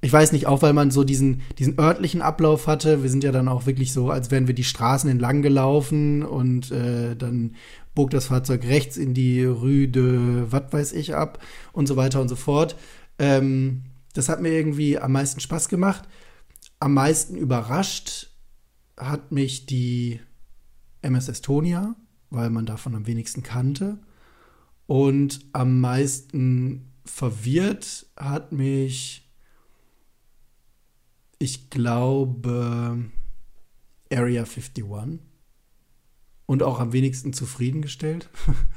Ich 0.01 0.11
weiß 0.11 0.33
nicht, 0.33 0.45
auch 0.45 0.61
weil 0.61 0.73
man 0.73 0.91
so 0.91 1.05
diesen, 1.05 1.41
diesen 1.57 1.79
örtlichen 1.79 2.21
Ablauf 2.21 2.67
hatte. 2.67 3.03
Wir 3.03 3.09
sind 3.09 3.23
ja 3.23 3.31
dann 3.31 3.47
auch 3.47 3.65
wirklich 3.65 3.93
so, 3.93 4.11
als 4.11 4.29
wären 4.29 4.47
wir 4.47 4.53
die 4.53 4.65
Straßen 4.65 5.09
entlang 5.09 5.41
gelaufen 5.41 6.21
und 6.21 6.69
äh, 6.71 7.15
dann 7.15 7.55
bog 7.95 8.11
das 8.11 8.27
Fahrzeug 8.27 8.65
rechts 8.65 8.97
in 8.97 9.13
die 9.13 9.43
Rue 9.43 9.87
de 9.87 10.43
was 10.51 10.71
weiß 10.71 10.93
ich 10.93 11.15
ab 11.15 11.39
und 11.71 11.87
so 11.87 11.95
weiter 11.95 12.19
und 12.21 12.27
so 12.27 12.35
fort. 12.35 12.75
Ähm, 13.19 13.83
das 14.13 14.27
hat 14.27 14.41
mir 14.41 14.49
irgendwie 14.49 14.99
am 14.99 15.13
meisten 15.13 15.39
Spaß 15.39 15.69
gemacht. 15.69 16.03
Am 16.79 16.93
meisten 16.93 17.37
überrascht 17.37 18.31
hat 18.97 19.31
mich 19.31 19.65
die 19.65 20.19
MS 21.01 21.29
Estonia 21.29 21.95
weil 22.29 22.49
man 22.49 22.65
davon 22.65 22.95
am 22.95 23.07
wenigsten 23.07 23.43
kannte. 23.43 23.99
Und 24.85 25.41
am 25.53 25.79
meisten 25.81 26.93
verwirrt 27.05 28.05
hat 28.15 28.51
mich, 28.51 29.29
ich 31.39 31.69
glaube, 31.69 33.05
Area 34.11 34.43
51. 34.43 34.83
Und 36.45 36.63
auch 36.63 36.79
am 36.79 36.93
wenigsten 36.93 37.33
zufriedengestellt, 37.33 38.29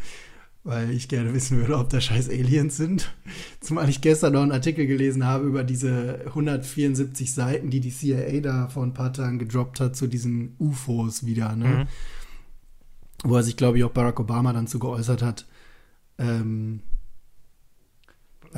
weil 0.65 0.91
ich 0.91 1.09
gerne 1.09 1.33
wissen 1.33 1.59
würde, 1.59 1.79
ob 1.79 1.89
da 1.89 2.01
scheiß 2.01 2.29
Aliens 2.29 2.77
sind. 2.77 3.15
Zumal 3.61 3.89
ich 3.89 4.01
gestern 4.01 4.33
noch 4.33 4.43
einen 4.43 4.51
Artikel 4.51 4.89
gelesen 4.89 5.25
habe 5.25 5.47
über 5.47 5.63
diese 5.63 6.23
174 6.27 7.33
Seiten, 7.33 7.71
die 7.71 7.79
die 7.79 7.93
CIA 7.93 8.41
da 8.41 8.69
vor 8.69 8.83
ein 8.83 8.95
paar 8.95 9.13
Tagen 9.13 9.39
gedroppt 9.39 9.79
hat 9.79 9.95
zu 9.95 10.09
diesen 10.09 10.57
UFOs 10.59 11.25
wieder. 11.25 11.55
Ne? 11.55 11.69
Mhm 11.69 11.89
wo 13.25 13.37
er 13.37 13.43
sich, 13.43 13.57
glaube 13.57 13.79
ich, 13.79 13.85
auch 13.85 13.91
Barack 13.91 14.21
Obama 14.21 14.53
dann 14.53 14.67
zu 14.67 14.79
geäußert 14.79 15.23
hat. 15.23 15.47
Ähm, 16.19 16.81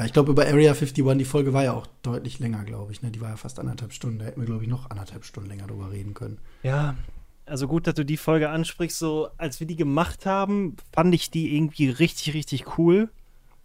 ich 0.04 0.12
glaube, 0.12 0.32
über 0.32 0.44
Area 0.44 0.72
51, 0.72 0.94
die 1.18 1.24
Folge 1.24 1.52
war 1.52 1.64
ja 1.64 1.72
auch 1.74 1.86
deutlich 2.02 2.38
länger, 2.38 2.64
glaube 2.64 2.92
ich. 2.92 3.02
Ne? 3.02 3.10
Die 3.10 3.20
war 3.20 3.30
ja 3.30 3.36
fast 3.36 3.58
anderthalb 3.58 3.92
Stunden. 3.92 4.20
Da 4.20 4.24
hätten 4.24 4.40
wir, 4.40 4.46
glaube 4.46 4.62
ich, 4.62 4.70
noch 4.70 4.88
anderthalb 4.88 5.24
Stunden 5.24 5.50
länger 5.50 5.66
drüber 5.66 5.90
reden 5.90 6.14
können. 6.14 6.38
Ja, 6.62 6.96
also 7.44 7.68
gut, 7.68 7.86
dass 7.86 7.94
du 7.94 8.04
die 8.04 8.16
Folge 8.16 8.48
ansprichst. 8.48 8.98
So, 8.98 9.28
als 9.36 9.60
wir 9.60 9.66
die 9.66 9.76
gemacht 9.76 10.26
haben, 10.26 10.76
fand 10.92 11.14
ich 11.14 11.30
die 11.30 11.54
irgendwie 11.54 11.90
richtig, 11.90 12.34
richtig 12.34 12.78
cool. 12.78 13.10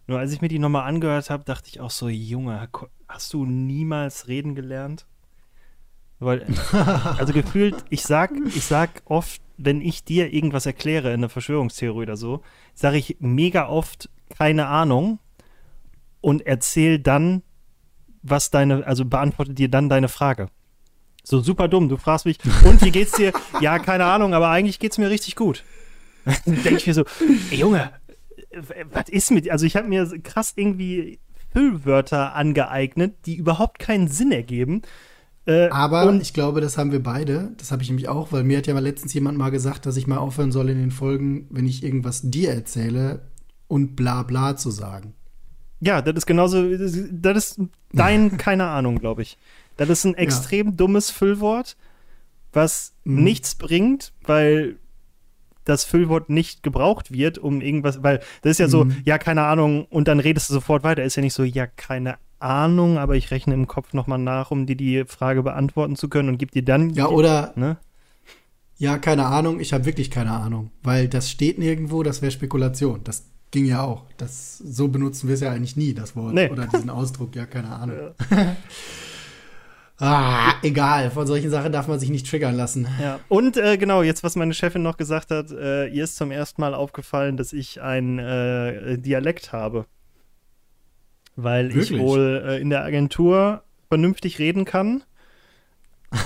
Nur 0.06 0.18
als 0.18 0.32
ich 0.32 0.40
mir 0.40 0.48
die 0.48 0.58
nochmal 0.58 0.88
angehört 0.88 1.30
habe, 1.30 1.44
dachte 1.44 1.68
ich 1.68 1.80
auch 1.80 1.90
so, 1.90 2.08
Junge, 2.08 2.68
hast 3.08 3.32
du 3.32 3.44
niemals 3.44 4.28
reden 4.28 4.54
gelernt? 4.54 5.06
Weil, 6.18 6.46
also 6.72 7.32
gefühlt, 7.32 7.84
ich 7.90 8.02
sag, 8.02 8.32
ich 8.54 8.64
sag 8.64 9.02
oft, 9.04 9.40
wenn 9.58 9.80
ich 9.80 10.04
dir 10.04 10.32
irgendwas 10.32 10.66
erkläre 10.66 11.12
in 11.12 11.20
der 11.20 11.30
Verschwörungstheorie 11.30 12.02
oder 12.02 12.16
so, 12.16 12.42
sage 12.74 12.96
ich 12.96 13.16
mega 13.20 13.68
oft 13.68 14.08
keine 14.36 14.66
Ahnung 14.68 15.18
und 16.20 16.46
erzähl 16.46 16.98
dann, 16.98 17.42
was 18.22 18.50
deine, 18.50 18.86
also 18.86 19.04
beantworte 19.04 19.54
dir 19.54 19.68
dann 19.68 19.88
deine 19.88 20.08
Frage. 20.08 20.48
So 21.22 21.40
super 21.40 21.68
dumm. 21.68 21.88
Du 21.88 21.96
fragst 21.96 22.24
mich, 22.24 22.38
und 22.64 22.82
wie 22.82 22.90
geht's 22.90 23.12
dir? 23.12 23.32
ja, 23.60 23.78
keine 23.78 24.04
Ahnung, 24.06 24.32
aber 24.32 24.48
eigentlich 24.48 24.78
geht's 24.78 24.98
mir 24.98 25.10
richtig 25.10 25.36
gut. 25.36 25.64
denke 26.46 26.76
ich 26.76 26.86
mir 26.86 26.94
so, 26.94 27.04
ey, 27.50 27.58
Junge, 27.58 27.90
was 28.92 29.08
ist 29.08 29.30
mit, 29.30 29.50
also 29.50 29.66
ich 29.66 29.76
habe 29.76 29.88
mir 29.88 30.06
krass 30.22 30.52
irgendwie 30.56 31.20
Füllwörter 31.52 32.34
angeeignet, 32.34 33.26
die 33.26 33.36
überhaupt 33.36 33.78
keinen 33.78 34.08
Sinn 34.08 34.32
ergeben. 34.32 34.82
Äh, 35.48 35.70
aber 35.70 36.12
ich 36.20 36.34
glaube, 36.34 36.60
das 36.60 36.76
haben 36.76 36.92
wir 36.92 37.02
beide. 37.02 37.52
Das 37.56 37.72
habe 37.72 37.82
ich 37.82 37.88
nämlich 37.88 38.08
auch, 38.08 38.32
weil 38.32 38.44
mir 38.44 38.58
hat 38.58 38.66
ja 38.66 38.74
mal 38.74 38.82
letztens 38.82 39.14
jemand 39.14 39.38
mal 39.38 39.48
gesagt, 39.48 39.86
dass 39.86 39.96
ich 39.96 40.06
mal 40.06 40.18
aufhören 40.18 40.52
soll 40.52 40.68
in 40.68 40.78
den 40.78 40.90
Folgen, 40.90 41.46
wenn 41.48 41.66
ich 41.66 41.82
irgendwas 41.82 42.20
dir 42.22 42.52
erzähle 42.52 43.22
und 43.66 43.96
bla 43.96 44.24
bla 44.24 44.56
zu 44.56 44.70
sagen. 44.70 45.14
Ja, 45.80 46.02
das 46.02 46.16
ist 46.16 46.26
genauso, 46.26 46.68
das 46.76 46.92
ist 46.92 47.60
dein, 47.92 48.36
keine 48.36 48.66
Ahnung, 48.66 48.98
glaube 48.98 49.22
ich. 49.22 49.38
Das 49.78 49.88
ist 49.88 50.04
ein 50.04 50.16
extrem 50.16 50.66
ja. 50.66 50.72
dummes 50.72 51.10
Füllwort, 51.10 51.78
was 52.52 52.92
mhm. 53.04 53.24
nichts 53.24 53.54
bringt, 53.54 54.12
weil 54.24 54.76
das 55.64 55.84
Füllwort 55.84 56.28
nicht 56.28 56.62
gebraucht 56.62 57.10
wird, 57.10 57.38
um 57.38 57.62
irgendwas, 57.62 58.02
weil 58.02 58.20
das 58.42 58.52
ist 58.52 58.58
ja 58.58 58.68
so, 58.68 58.84
mhm. 58.84 58.96
ja, 59.04 59.16
keine 59.16 59.44
Ahnung, 59.44 59.86
und 59.86 60.08
dann 60.08 60.20
redest 60.20 60.50
du 60.50 60.54
sofort 60.54 60.82
weiter. 60.82 61.04
Ist 61.04 61.16
ja 61.16 61.22
nicht 61.22 61.34
so, 61.34 61.44
ja, 61.44 61.66
keine 61.66 62.18
Ahnung, 62.40 62.98
aber 62.98 63.16
ich 63.16 63.30
rechne 63.30 63.54
im 63.54 63.66
Kopf 63.66 63.92
nochmal 63.92 64.18
nach, 64.18 64.50
um 64.50 64.66
dir 64.66 64.76
die 64.76 65.04
Frage 65.06 65.42
beantworten 65.42 65.96
zu 65.96 66.08
können 66.08 66.28
und 66.28 66.38
gib 66.38 66.52
dir 66.52 66.64
dann. 66.64 66.90
Ja, 66.90 67.08
oder. 67.08 67.52
Ne? 67.56 67.78
Ja, 68.76 68.98
keine 68.98 69.26
Ahnung, 69.26 69.58
ich 69.58 69.72
habe 69.72 69.86
wirklich 69.86 70.10
keine 70.10 70.30
Ahnung, 70.30 70.70
weil 70.82 71.08
das 71.08 71.30
steht 71.30 71.58
nirgendwo, 71.58 72.04
das 72.04 72.22
wäre 72.22 72.30
Spekulation. 72.30 73.00
Das 73.02 73.24
ging 73.50 73.64
ja 73.64 73.82
auch. 73.82 74.04
Das, 74.18 74.58
so 74.58 74.88
benutzen 74.88 75.26
wir 75.26 75.34
es 75.34 75.40
ja 75.40 75.50
eigentlich 75.50 75.76
nie, 75.76 75.94
das 75.94 76.14
Wort. 76.14 76.34
Nee. 76.34 76.48
Oder 76.48 76.66
diesen 76.66 76.90
Ausdruck, 76.90 77.34
ja, 77.34 77.46
keine 77.46 77.70
Ahnung. 77.70 77.96
Ja. 78.30 78.56
Ah, 80.00 80.54
egal, 80.62 81.10
von 81.10 81.26
solchen 81.26 81.50
Sachen 81.50 81.72
darf 81.72 81.88
man 81.88 81.98
sich 81.98 82.08
nicht 82.08 82.30
triggern 82.30 82.54
lassen. 82.54 82.86
Ja, 83.02 83.18
und 83.26 83.56
äh, 83.56 83.76
genau, 83.76 84.02
jetzt, 84.02 84.22
was 84.22 84.36
meine 84.36 84.54
Chefin 84.54 84.82
noch 84.82 84.96
gesagt 84.96 85.32
hat, 85.32 85.50
äh, 85.50 85.88
ihr 85.88 86.04
ist 86.04 86.14
zum 86.14 86.30
ersten 86.30 86.60
Mal 86.60 86.72
aufgefallen, 86.72 87.36
dass 87.36 87.52
ich 87.52 87.82
einen 87.82 88.20
äh, 88.20 88.96
Dialekt 88.96 89.52
habe. 89.52 89.86
Weil 91.40 91.68
Wirklich? 91.68 91.92
ich 91.92 91.98
wohl 92.00 92.42
äh, 92.44 92.60
in 92.60 92.68
der 92.68 92.82
Agentur 92.82 93.62
vernünftig 93.88 94.40
reden 94.40 94.64
kann. 94.64 95.04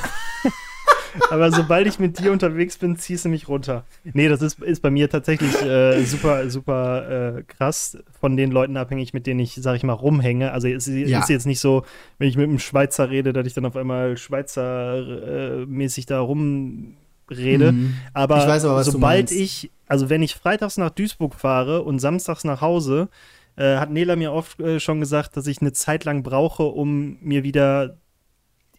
Aber 1.31 1.53
sobald 1.53 1.87
ich 1.87 1.99
mit 1.99 2.19
dir 2.19 2.33
unterwegs 2.33 2.79
bin, 2.79 2.97
ziehst 2.97 3.27
du 3.27 3.29
mich 3.29 3.47
runter. 3.47 3.85
Nee, 4.05 4.31
das 4.31 4.41
ist, 4.41 4.63
ist 4.63 4.81
bei 4.81 4.91
mir 4.91 5.11
tatsächlich 5.11 5.61
äh, 5.61 6.03
super, 6.05 6.49
super 6.49 7.37
äh, 7.37 7.43
krass 7.43 7.99
von 8.19 8.39
den 8.39 8.51
Leuten 8.51 8.79
abhängig, 8.79 9.13
mit 9.13 9.27
denen 9.27 9.41
ich, 9.41 9.55
sag 9.57 9.77
ich 9.77 9.83
mal, 9.83 9.93
rumhänge. 9.93 10.51
Also 10.53 10.69
es 10.69 10.87
ja. 10.87 11.21
ist 11.21 11.29
jetzt 11.29 11.45
nicht 11.45 11.61
so, 11.61 11.85
wenn 12.17 12.29
ich 12.29 12.39
mit 12.39 12.49
einem 12.49 12.59
Schweizer 12.59 13.11
rede, 13.11 13.35
dass 13.35 13.47
ich 13.47 13.53
dann 13.53 13.67
auf 13.67 13.77
einmal 13.77 14.17
Schweizer-mäßig 14.17 16.05
äh, 16.05 16.09
da 16.09 16.21
rumrede. 16.21 17.73
Mhm. 17.73 17.97
Aber, 18.15 18.39
ich 18.39 18.47
weiß 18.47 18.65
aber 18.65 18.83
sobald 18.83 19.31
ich, 19.31 19.71
also 19.89 20.09
wenn 20.09 20.23
ich 20.23 20.37
freitags 20.37 20.79
nach 20.79 20.89
Duisburg 20.89 21.35
fahre 21.35 21.83
und 21.83 21.99
samstags 21.99 22.45
nach 22.45 22.63
Hause, 22.63 23.11
äh, 23.57 23.77
hat 23.77 23.91
Nela 23.91 24.17
mir 24.17 24.33
oft 24.33 24.61
äh, 24.61 24.81
schon 24.81 25.01
gesagt, 25.01 25.37
dass 25.37 25.47
ich 25.47 25.61
eine 25.61 25.73
Zeit 25.73 26.05
lang 26.05 26.23
brauche, 26.23 26.65
um 26.65 27.19
mir 27.21 27.43
wieder 27.43 27.99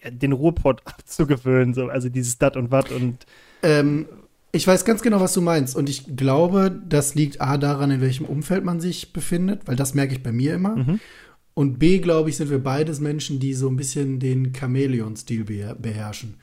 den 0.09 0.31
Ruhrpott 0.31 0.81
abzugewöhnen, 0.85 1.73
so, 1.73 1.87
also 1.87 2.09
dieses 2.09 2.37
Dat 2.37 2.57
und 2.57 2.71
Wat 2.71 2.91
und. 2.91 3.25
Ähm, 3.61 4.07
ich 4.55 4.67
weiß 4.67 4.85
ganz 4.85 5.01
genau, 5.01 5.19
was 5.19 5.33
du 5.33 5.41
meinst. 5.41 5.75
Und 5.75 5.89
ich 5.89 6.15
glaube, 6.15 6.79
das 6.87 7.15
liegt 7.15 7.41
A 7.41 7.57
daran, 7.57 7.89
in 7.89 8.01
welchem 8.01 8.25
Umfeld 8.25 8.63
man 8.63 8.79
sich 8.79 9.11
befindet, 9.11 9.67
weil 9.67 9.75
das 9.75 9.95
merke 9.95 10.13
ich 10.13 10.21
bei 10.21 10.31
mir 10.31 10.53
immer. 10.53 10.75
Mhm. 10.75 10.99
Und 11.55 11.79
B, 11.79 11.99
glaube 11.99 12.29
ich, 12.29 12.37
sind 12.37 12.51
wir 12.51 12.61
beides 12.61 12.99
Menschen, 12.99 13.39
die 13.39 13.53
so 13.53 13.67
ein 13.67 13.75
bisschen 13.75 14.19
den 14.19 14.53
Chamäleon-Stil 14.53 15.43
beherrschen. 15.43 16.35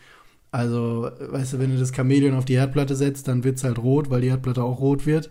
Also, 0.53 1.09
weißt 1.21 1.53
du, 1.53 1.59
wenn 1.61 1.71
du 1.71 1.79
das 1.79 1.95
Chamäleon 1.95 2.35
auf 2.35 2.45
die 2.45 2.59
Herdplatte 2.59 2.97
setzt, 2.97 3.29
dann 3.29 3.45
wird 3.45 3.59
es 3.59 3.65
halt 3.65 3.79
rot, 3.79 4.11
weil 4.11 4.21
die 4.21 4.31
Herdplatte 4.31 4.63
auch 4.65 4.81
rot 4.81 5.07
wird. 5.07 5.31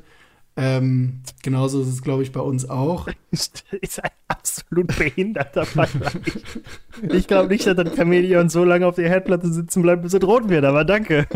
Ähm, 0.55 1.21
genauso 1.41 1.81
ist 1.81 1.87
es, 1.87 2.01
glaube 2.01 2.23
ich, 2.23 2.31
bei 2.31 2.41
uns 2.41 2.69
auch. 2.69 3.07
ist 3.31 4.03
ein 4.03 4.11
absolut 4.27 4.87
behinderter 4.97 5.65
Vergleich. 5.65 6.13
ich 7.13 7.27
glaube 7.27 7.49
nicht, 7.49 7.65
dass 7.65 7.75
das 7.75 7.95
Chamäleon 7.95 8.49
so 8.49 8.63
lange 8.63 8.85
auf 8.85 8.95
der 8.95 9.07
Herdplatte 9.09 9.51
sitzen 9.51 9.81
bleibt, 9.81 10.01
bis 10.01 10.13
es 10.13 10.23
rot 10.23 10.49
wird, 10.49 10.65
aber 10.65 10.83
danke. 10.83 11.27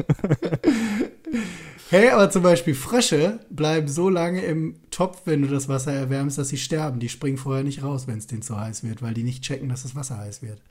hey, 1.89 2.09
aber 2.09 2.29
zum 2.31 2.43
Beispiel 2.43 2.75
Frösche 2.75 3.39
bleiben 3.49 3.87
so 3.87 4.09
lange 4.09 4.43
im 4.43 4.75
Topf, 4.91 5.21
wenn 5.25 5.41
du 5.41 5.47
das 5.47 5.69
Wasser 5.69 5.93
erwärmst, 5.93 6.37
dass 6.37 6.49
sie 6.49 6.57
sterben. 6.57 6.99
Die 6.99 7.09
springen 7.09 7.37
vorher 7.37 7.63
nicht 7.63 7.81
raus, 7.81 8.07
wenn 8.07 8.17
es 8.17 8.27
denen 8.27 8.41
zu 8.41 8.59
heiß 8.59 8.83
wird, 8.83 9.01
weil 9.01 9.13
die 9.13 9.23
nicht 9.23 9.43
checken, 9.43 9.69
dass 9.69 9.83
das 9.83 9.95
Wasser 9.95 10.17
heiß 10.17 10.41
wird. 10.41 10.61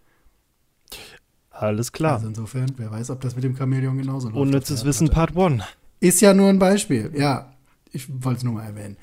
Alles 1.51 1.93
klar. 1.93 2.15
Also 2.15 2.29
insofern, 2.29 2.73
wer 2.77 2.91
weiß, 2.91 3.11
ob 3.11 3.21
das 3.21 3.35
mit 3.35 3.45
dem 3.45 3.57
Chamäleon 3.57 3.97
genauso 3.97 4.29
läuft. 4.29 4.39
Unnützes 4.39 4.85
Wissen 4.85 5.09
Part 5.09 5.37
1. 5.37 5.63
Ist 6.01 6.21
ja 6.21 6.35
nur 6.35 6.49
ein 6.49 6.59
Beispiel, 6.59 7.13
ja. 7.15 7.53
Ich 7.93 8.07
wollte 8.09 8.39
es 8.39 8.45
nur 8.45 8.55
mal 8.55 8.65
erwähnen. 8.65 8.97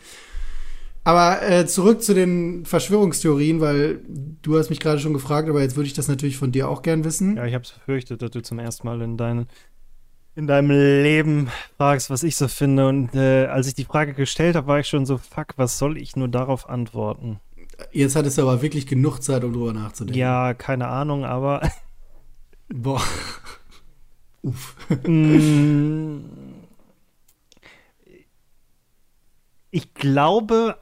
Aber 1.04 1.42
äh, 1.42 1.66
zurück 1.66 2.04
zu 2.04 2.14
den 2.14 2.66
Verschwörungstheorien, 2.66 3.62
weil 3.62 4.02
du 4.42 4.58
hast 4.58 4.70
mich 4.70 4.80
gerade 4.80 5.00
schon 5.00 5.14
gefragt, 5.14 5.50
aber 5.50 5.62
jetzt 5.62 5.76
würde 5.76 5.88
ich 5.88 5.94
das 5.94 6.08
natürlich 6.08 6.38
von 6.38 6.52
dir 6.52 6.70
auch 6.70 6.82
gern 6.82 7.04
wissen. 7.04 7.38
Ja, 7.38 7.46
ich 7.46 7.54
habe 7.54 7.64
es 7.64 7.72
befürchtet, 7.72 8.22
dass 8.22 8.32
du 8.32 8.42
zum 8.42 8.60
ersten 8.60 8.86
Mal 8.86 9.02
in, 9.02 9.18
dein, 9.18 9.48
in 10.36 10.46
deinem 10.46 10.72
Leben 10.72 11.50
fragst, 11.78 12.10
was 12.10 12.24
ich 12.24 12.36
so 12.36 12.48
finde. 12.48 12.88
Und 12.88 13.16
äh, 13.16 13.46
als 13.46 13.68
ich 13.68 13.76
die 13.76 13.86
Frage 13.86 14.14
gestellt 14.14 14.56
habe, 14.56 14.68
war 14.68 14.80
ich 14.80 14.88
schon 14.88 15.06
so, 15.06 15.18
fuck, 15.18 15.54
was 15.56 15.80
soll 15.80 15.98
ich 15.98 16.16
nur 16.16 16.28
darauf 16.28 16.70
antworten? 16.70 17.40
Jetzt 17.92 18.16
hattest 18.16 18.38
du 18.38 18.42
aber 18.42 18.62
wirklich 18.62 18.86
genug 18.86 19.20
Zeit, 19.24 19.44
um 19.44 19.54
drüber 19.54 19.74
nachzudenken. 19.74 20.20
Ja, 20.20 20.54
keine 20.54 20.88
Ahnung, 20.88 21.24
aber. 21.24 21.62
Boah. 22.68 23.02
Uff. 24.42 24.76
mm, 25.08 26.20
ich 29.72 29.94
glaube, 29.94 30.78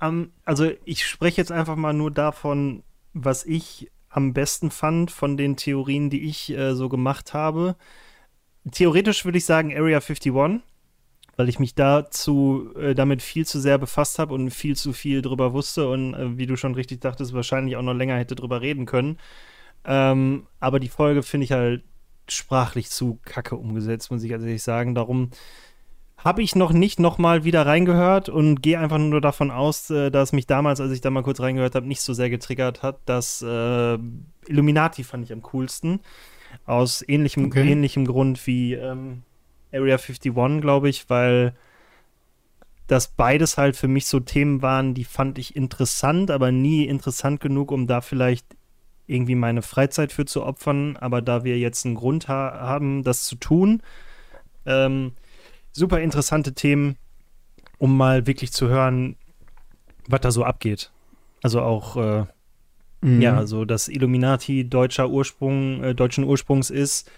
also 0.45 0.71
ich 0.85 1.05
spreche 1.05 1.41
jetzt 1.41 1.51
einfach 1.51 1.75
mal 1.75 1.93
nur 1.93 2.11
davon, 2.11 2.83
was 3.13 3.45
ich 3.45 3.91
am 4.09 4.33
besten 4.33 4.71
fand 4.71 5.11
von 5.11 5.37
den 5.37 5.57
Theorien, 5.57 6.09
die 6.09 6.27
ich 6.27 6.49
äh, 6.51 6.73
so 6.73 6.89
gemacht 6.89 7.33
habe. 7.33 7.75
Theoretisch 8.71 9.25
würde 9.25 9.37
ich 9.37 9.45
sagen 9.45 9.71
Area 9.75 9.99
51, 9.99 10.33
weil 11.35 11.49
ich 11.49 11.59
mich 11.59 11.75
dazu 11.75 12.73
äh, 12.75 12.95
damit 12.95 13.21
viel 13.21 13.45
zu 13.45 13.59
sehr 13.59 13.77
befasst 13.77 14.19
habe 14.19 14.33
und 14.33 14.49
viel 14.51 14.75
zu 14.75 14.93
viel 14.93 15.21
drüber 15.21 15.53
wusste 15.53 15.89
und 15.89 16.13
äh, 16.13 16.37
wie 16.37 16.47
du 16.47 16.55
schon 16.55 16.73
richtig 16.73 17.01
dachtest, 17.01 17.33
wahrscheinlich 17.33 17.75
auch 17.75 17.83
noch 17.83 17.93
länger 17.93 18.17
hätte 18.17 18.35
drüber 18.35 18.61
reden 18.61 18.85
können. 18.85 19.17
Ähm, 19.85 20.47
aber 20.59 20.79
die 20.79 20.89
Folge 20.89 21.23
finde 21.23 21.45
ich 21.45 21.51
halt 21.51 21.83
sprachlich 22.29 22.89
zu 22.89 23.19
kacke 23.23 23.55
umgesetzt, 23.55 24.11
muss 24.11 24.23
ich 24.23 24.31
ehrlich 24.31 24.63
sagen. 24.63 24.95
Darum 24.95 25.29
habe 26.27 26.41
ich 26.41 26.57
noch 26.57 26.73
nicht 26.73 26.99
nochmal 26.99 27.45
wieder 27.45 27.65
reingehört 27.65 28.27
und 28.27 28.61
gehe 28.61 28.77
einfach 28.77 28.97
nur 28.97 29.21
davon 29.21 29.49
aus, 29.49 29.89
äh, 29.89 30.11
dass 30.11 30.33
mich 30.33 30.45
damals, 30.45 30.81
als 30.81 30.91
ich 30.91 30.99
da 30.99 31.09
mal 31.09 31.23
kurz 31.23 31.39
reingehört 31.39 31.73
habe, 31.73 31.87
nicht 31.87 32.01
so 32.01 32.13
sehr 32.13 32.29
getriggert 32.29 32.83
hat. 32.83 32.99
Das 33.05 33.41
äh, 33.41 33.97
Illuminati 34.45 35.05
fand 35.05 35.23
ich 35.23 35.31
am 35.31 35.41
coolsten. 35.41 36.01
Aus 36.65 37.01
ähnlichem, 37.07 37.45
okay. 37.45 37.71
ähnlichem 37.71 38.05
Grund 38.05 38.45
wie 38.45 38.73
ähm, 38.73 39.23
Area 39.71 39.95
51, 39.95 40.33
glaube 40.61 40.89
ich, 40.89 41.09
weil 41.09 41.55
das 42.87 43.07
beides 43.07 43.57
halt 43.57 43.77
für 43.77 43.87
mich 43.87 44.05
so 44.07 44.19
Themen 44.19 44.61
waren, 44.61 44.93
die 44.93 45.05
fand 45.05 45.37
ich 45.37 45.55
interessant, 45.55 46.29
aber 46.29 46.51
nie 46.51 46.85
interessant 46.85 47.39
genug, 47.39 47.71
um 47.71 47.87
da 47.87 48.01
vielleicht 48.01 48.45
irgendwie 49.07 49.35
meine 49.35 49.61
Freizeit 49.61 50.11
für 50.11 50.25
zu 50.25 50.43
opfern. 50.43 50.97
Aber 50.97 51.21
da 51.21 51.45
wir 51.45 51.57
jetzt 51.57 51.85
einen 51.85 51.95
Grund 51.95 52.27
ha 52.27 52.59
haben, 52.59 53.03
das 53.03 53.23
zu 53.23 53.37
tun, 53.37 53.81
ähm, 54.65 55.13
super 55.77 55.99
interessante 56.01 56.53
Themen, 56.53 56.97
um 57.77 57.95
mal 57.95 58.25
wirklich 58.25 58.51
zu 58.51 58.67
hören, 58.67 59.15
was 60.07 60.21
da 60.21 60.31
so 60.31 60.43
abgeht. 60.43 60.91
Also 61.43 61.61
auch, 61.61 61.95
äh, 61.97 62.25
mhm. 63.01 63.21
ja, 63.21 63.45
so 63.45 63.63
dass 63.63 63.87
Illuminati 63.87 64.67
deutscher 64.67 65.09
Ursprung, 65.09 65.83
äh, 65.83 65.95
deutschen 65.95 66.23
Ursprungs 66.23 66.69
ist. 66.69 67.09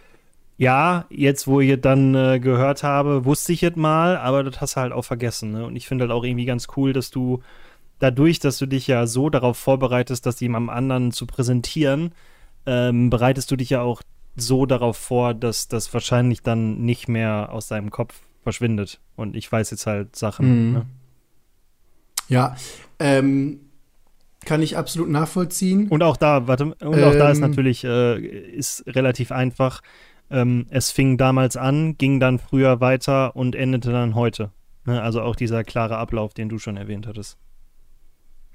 Ja, 0.57 1.05
jetzt, 1.09 1.47
wo 1.47 1.61
ich 1.61 1.79
dann 1.79 2.13
äh, 2.15 2.39
gehört 2.41 2.83
habe, 2.83 3.23
wusste 3.23 3.53
ich 3.53 3.63
es 3.63 3.77
mal, 3.77 4.17
aber 4.17 4.43
das 4.43 4.59
hast 4.59 4.75
du 4.75 4.81
halt 4.81 4.91
auch 4.91 5.05
vergessen. 5.05 5.53
Ne? 5.53 5.65
Und 5.65 5.77
ich 5.77 5.87
finde 5.87 6.03
halt 6.03 6.11
auch 6.11 6.25
irgendwie 6.25 6.43
ganz 6.43 6.67
cool, 6.75 6.91
dass 6.91 7.11
du 7.11 7.41
dadurch, 7.99 8.39
dass 8.39 8.57
du 8.57 8.65
dich 8.65 8.85
ja 8.87 9.07
so 9.07 9.29
darauf 9.29 9.57
vorbereitest, 9.57 10.25
das 10.25 10.41
jemandem 10.41 10.69
anderen 10.69 11.11
zu 11.13 11.25
präsentieren, 11.27 12.11
ähm, 12.65 13.09
bereitest 13.09 13.49
du 13.51 13.55
dich 13.55 13.69
ja 13.69 13.81
auch 13.81 14.01
so 14.35 14.65
darauf 14.65 14.97
vor, 14.97 15.33
dass 15.33 15.69
das 15.69 15.93
wahrscheinlich 15.93 16.41
dann 16.41 16.79
nicht 16.79 17.07
mehr 17.07 17.49
aus 17.53 17.67
deinem 17.67 17.89
Kopf 17.89 18.21
verschwindet. 18.49 18.99
Und 19.15 19.35
ich 19.35 19.51
weiß 19.51 19.69
jetzt 19.69 19.85
halt 19.85 20.15
Sachen. 20.15 20.67
Mhm. 20.67 20.73
Ne? 20.73 20.85
Ja, 22.29 22.55
ähm, 22.99 23.59
kann 24.45 24.61
ich 24.63 24.75
absolut 24.75 25.09
nachvollziehen. 25.09 25.87
Und 25.87 26.01
auch 26.01 26.17
da, 26.17 26.47
warte, 26.47 26.65
und 26.65 26.81
auch 26.81 27.15
da 27.15 27.29
ist 27.29 27.37
Ähm. 27.37 27.49
natürlich, 27.49 27.83
äh, 27.83 28.19
ist 28.19 28.83
relativ 28.87 29.31
einfach. 29.31 29.81
Ähm, 30.31 30.65
es 30.69 30.91
fing 30.91 31.17
damals 31.17 31.57
an, 31.57 31.97
ging 31.97 32.19
dann 32.19 32.39
früher 32.39 32.81
weiter 32.81 33.35
und 33.35 33.55
endete 33.55 33.91
dann 33.91 34.15
heute. 34.15 34.51
Ne? 34.85 35.01
Also 35.01 35.21
auch 35.21 35.35
dieser 35.35 35.63
klare 35.63 35.97
Ablauf, 35.97 36.33
den 36.33 36.49
du 36.49 36.57
schon 36.59 36.77
erwähnt 36.77 37.07
hattest. 37.07 37.37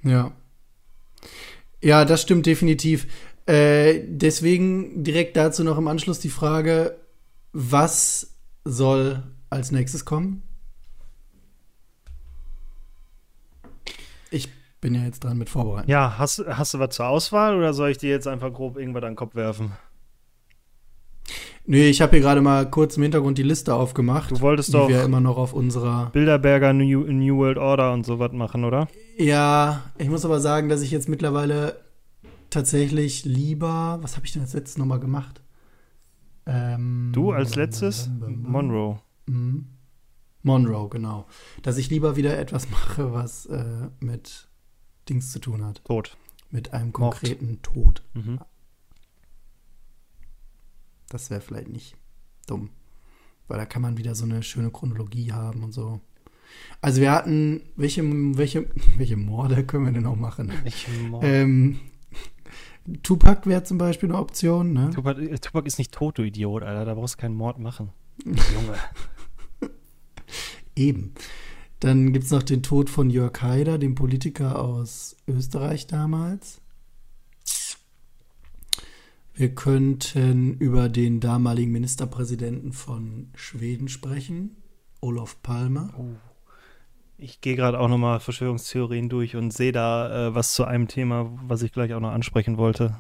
Ja. 0.02 0.32
Ja, 1.82 2.04
das 2.04 2.22
stimmt 2.22 2.46
definitiv. 2.46 3.06
Äh, 3.46 4.00
deswegen 4.06 5.04
direkt 5.04 5.36
dazu 5.36 5.64
noch 5.64 5.78
im 5.78 5.88
Anschluss 5.88 6.18
die 6.18 6.30
Frage, 6.30 6.96
was 7.52 8.34
soll 8.64 9.22
als 9.54 9.70
nächstes 9.72 10.04
kommen? 10.04 10.42
Ich 14.30 14.48
bin 14.80 14.94
ja 14.94 15.02
jetzt 15.04 15.24
dran 15.24 15.38
mit 15.38 15.48
Vorbereiten. 15.48 15.90
Ja, 15.90 16.18
hast, 16.18 16.44
hast 16.46 16.74
du 16.74 16.78
was 16.78 16.94
zur 16.94 17.06
Auswahl 17.06 17.56
oder 17.56 17.72
soll 17.72 17.90
ich 17.90 17.98
dir 17.98 18.10
jetzt 18.10 18.26
einfach 18.26 18.52
grob 18.52 18.76
irgendwas 18.76 19.04
an 19.04 19.12
den 19.12 19.16
Kopf 19.16 19.34
werfen? 19.34 19.72
Nee, 21.66 21.88
ich 21.88 22.02
habe 22.02 22.10
hier 22.12 22.20
gerade 22.20 22.42
mal 22.42 22.68
kurz 22.70 22.98
im 22.98 23.04
Hintergrund 23.04 23.38
die 23.38 23.42
Liste 23.42 23.74
aufgemacht. 23.74 24.30
Du 24.32 24.40
wolltest 24.42 24.74
doch 24.74 24.88
wir 24.88 25.02
immer 25.02 25.20
noch 25.20 25.38
auf 25.38 25.54
unserer. 25.54 26.10
Bilderberger 26.10 26.74
New, 26.74 27.04
New 27.04 27.38
World 27.38 27.56
Order 27.56 27.94
und 27.94 28.04
sowas 28.04 28.32
machen, 28.32 28.64
oder? 28.64 28.86
Ja, 29.16 29.84
ich 29.96 30.10
muss 30.10 30.26
aber 30.26 30.40
sagen, 30.40 30.68
dass 30.68 30.82
ich 30.82 30.90
jetzt 30.90 31.08
mittlerweile 31.08 31.80
tatsächlich 32.50 33.24
lieber. 33.24 33.98
Was 34.02 34.16
habe 34.16 34.26
ich 34.26 34.32
denn 34.32 34.42
als 34.42 34.52
letztes 34.52 34.76
nochmal 34.76 35.00
gemacht? 35.00 35.40
Ähm, 36.44 37.12
Du 37.14 37.32
als 37.32 37.54
letztes? 37.54 38.10
Monroe. 38.20 38.98
Mhm. 39.26 39.66
Monroe, 40.42 40.88
genau. 40.90 41.26
Dass 41.62 41.78
ich 41.78 41.88
lieber 41.90 42.16
wieder 42.16 42.38
etwas 42.38 42.70
mache, 42.70 43.12
was 43.12 43.46
äh, 43.46 43.88
mit 44.00 44.48
Dings 45.08 45.32
zu 45.32 45.38
tun 45.38 45.64
hat. 45.64 45.84
Tot. 45.84 46.16
Mit 46.50 46.72
einem 46.72 46.92
Mord. 46.96 47.14
konkreten 47.20 47.62
Tod. 47.62 48.02
Mhm. 48.14 48.38
Das 51.08 51.30
wäre 51.30 51.40
vielleicht 51.40 51.68
nicht 51.68 51.96
dumm. 52.46 52.70
Weil 53.48 53.58
da 53.58 53.66
kann 53.66 53.82
man 53.82 53.96
wieder 53.98 54.14
so 54.14 54.24
eine 54.24 54.42
schöne 54.42 54.70
Chronologie 54.70 55.32
haben 55.32 55.62
und 55.64 55.72
so. 55.72 56.00
Also 56.80 57.00
wir 57.00 57.12
hatten, 57.12 57.62
welche, 57.76 58.02
welche, 58.36 58.68
welche 58.96 59.16
Morde 59.16 59.64
können 59.64 59.86
wir 59.86 59.92
denn 59.92 60.02
noch 60.04 60.16
machen? 60.16 60.52
Ich, 60.64 60.86
Ähm, 61.22 61.80
Tupac 63.02 63.48
wäre 63.48 63.64
zum 63.64 63.78
Beispiel 63.78 64.10
eine 64.10 64.18
Option, 64.18 64.72
ne? 64.72 64.90
Tupac, 64.90 65.18
äh, 65.18 65.38
Tupac 65.38 65.66
ist 65.66 65.78
nicht 65.78 65.92
tot, 65.92 66.18
du 66.18 66.22
Idiot, 66.22 66.62
Alter. 66.62 66.84
Da 66.84 66.94
brauchst 66.94 67.14
du 67.14 67.20
keinen 67.20 67.34
Mord 67.34 67.58
machen. 67.58 67.90
Junge. 68.24 68.78
Eben. 70.76 71.14
Dann 71.80 72.12
gibt 72.12 72.24
es 72.24 72.30
noch 72.30 72.42
den 72.42 72.62
Tod 72.62 72.88
von 72.88 73.10
Jörg 73.10 73.42
Haider, 73.42 73.78
dem 73.78 73.94
Politiker 73.94 74.58
aus 74.58 75.16
Österreich 75.26 75.86
damals. 75.86 76.60
Wir 79.34 79.54
könnten 79.54 80.54
über 80.54 80.88
den 80.88 81.18
damaligen 81.20 81.72
Ministerpräsidenten 81.72 82.72
von 82.72 83.30
Schweden 83.34 83.88
sprechen, 83.88 84.56
Olof 85.00 85.42
Palme. 85.42 85.92
Ich 87.18 87.40
gehe 87.40 87.56
gerade 87.56 87.80
auch 87.80 87.88
nochmal 87.88 88.20
Verschwörungstheorien 88.20 89.08
durch 89.08 89.34
und 89.34 89.52
sehe 89.52 89.72
da 89.72 90.28
äh, 90.28 90.34
was 90.34 90.54
zu 90.54 90.64
einem 90.64 90.88
Thema, 90.88 91.32
was 91.46 91.62
ich 91.62 91.72
gleich 91.72 91.94
auch 91.94 92.00
noch 92.00 92.12
ansprechen 92.12 92.58
wollte. 92.58 92.96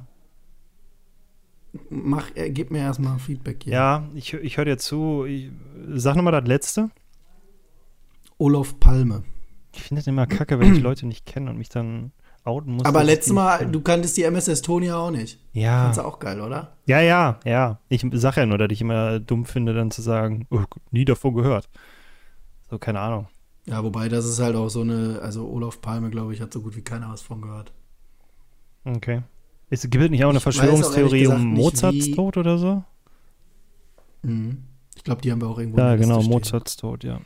Mach, 1.88 2.30
äh, 2.34 2.50
gib 2.50 2.70
mir 2.70 2.78
erstmal 2.78 3.18
Feedback 3.18 3.64
hier. 3.64 3.72
Ja, 3.72 4.08
ich, 4.14 4.34
ich 4.34 4.56
höre 4.56 4.64
dir 4.64 4.78
zu. 4.78 5.24
Ich, 5.24 5.50
sag 5.88 6.16
nochmal 6.16 6.32
das 6.32 6.46
letzte. 6.46 6.90
Olof 8.44 8.78
Palme. 8.78 9.22
Ich 9.72 9.84
finde 9.84 10.00
es 10.00 10.06
immer 10.06 10.26
kacke, 10.26 10.60
wenn 10.60 10.74
ich 10.74 10.82
Leute 10.82 11.06
nicht 11.06 11.24
kenne 11.24 11.48
und 11.48 11.56
mich 11.56 11.70
dann 11.70 12.12
outen 12.44 12.74
muss. 12.74 12.84
Aber 12.84 13.02
letztes 13.02 13.32
Mal, 13.32 13.60
kenn. 13.60 13.72
du 13.72 13.80
kanntest 13.80 14.18
die 14.18 14.24
MS 14.24 14.48
Estonia 14.48 14.98
auch 14.98 15.10
nicht. 15.10 15.40
Ja. 15.54 15.84
Fandst 15.84 15.98
du 15.98 16.04
auch 16.04 16.18
geil, 16.18 16.42
oder? 16.42 16.76
Ja, 16.84 17.00
ja, 17.00 17.40
ja. 17.46 17.80
Ich 17.88 18.04
sage 18.12 18.40
ja 18.40 18.46
nur, 18.46 18.58
dass 18.58 18.70
ich 18.70 18.82
immer 18.82 19.18
dumm 19.18 19.46
finde, 19.46 19.72
dann 19.72 19.90
zu 19.90 20.02
sagen, 20.02 20.46
oh, 20.50 20.60
nie 20.90 21.06
davon 21.06 21.32
gehört. 21.34 21.70
So, 22.70 22.78
keine 22.78 23.00
Ahnung. 23.00 23.28
Ja, 23.64 23.82
wobei 23.82 24.10
das 24.10 24.26
ist 24.26 24.40
halt 24.40 24.56
auch 24.56 24.68
so 24.68 24.82
eine, 24.82 25.20
also 25.22 25.48
Olof 25.48 25.80
Palme, 25.80 26.10
glaube 26.10 26.34
ich, 26.34 26.42
hat 26.42 26.52
so 26.52 26.60
gut 26.60 26.76
wie 26.76 26.82
keiner 26.82 27.08
was 27.08 27.22
von 27.22 27.40
gehört. 27.40 27.72
Okay. 28.84 29.22
Es 29.70 29.88
gibt 29.88 30.04
es 30.04 30.10
nicht 30.10 30.22
auch 30.22 30.28
eine 30.28 30.36
Ich 30.36 30.42
Verschwörungstheorie 30.42 31.22
gesagt 31.22 31.40
um 31.40 31.46
Mozarts 31.54 32.10
Tod 32.10 32.36
oder 32.36 32.58
so? 32.58 32.84
Mhm. 34.20 34.64
Ich 34.96 35.02
glaube, 35.02 35.22
die 35.22 35.32
haben 35.32 35.40
wir 35.40 35.48
auch 35.48 35.58
irgendwo. 35.58 35.80
Ja, 35.80 35.96
genau. 35.96 36.22
Mozarts 36.22 36.76
Tod, 36.76 37.04
ja. 37.04 37.20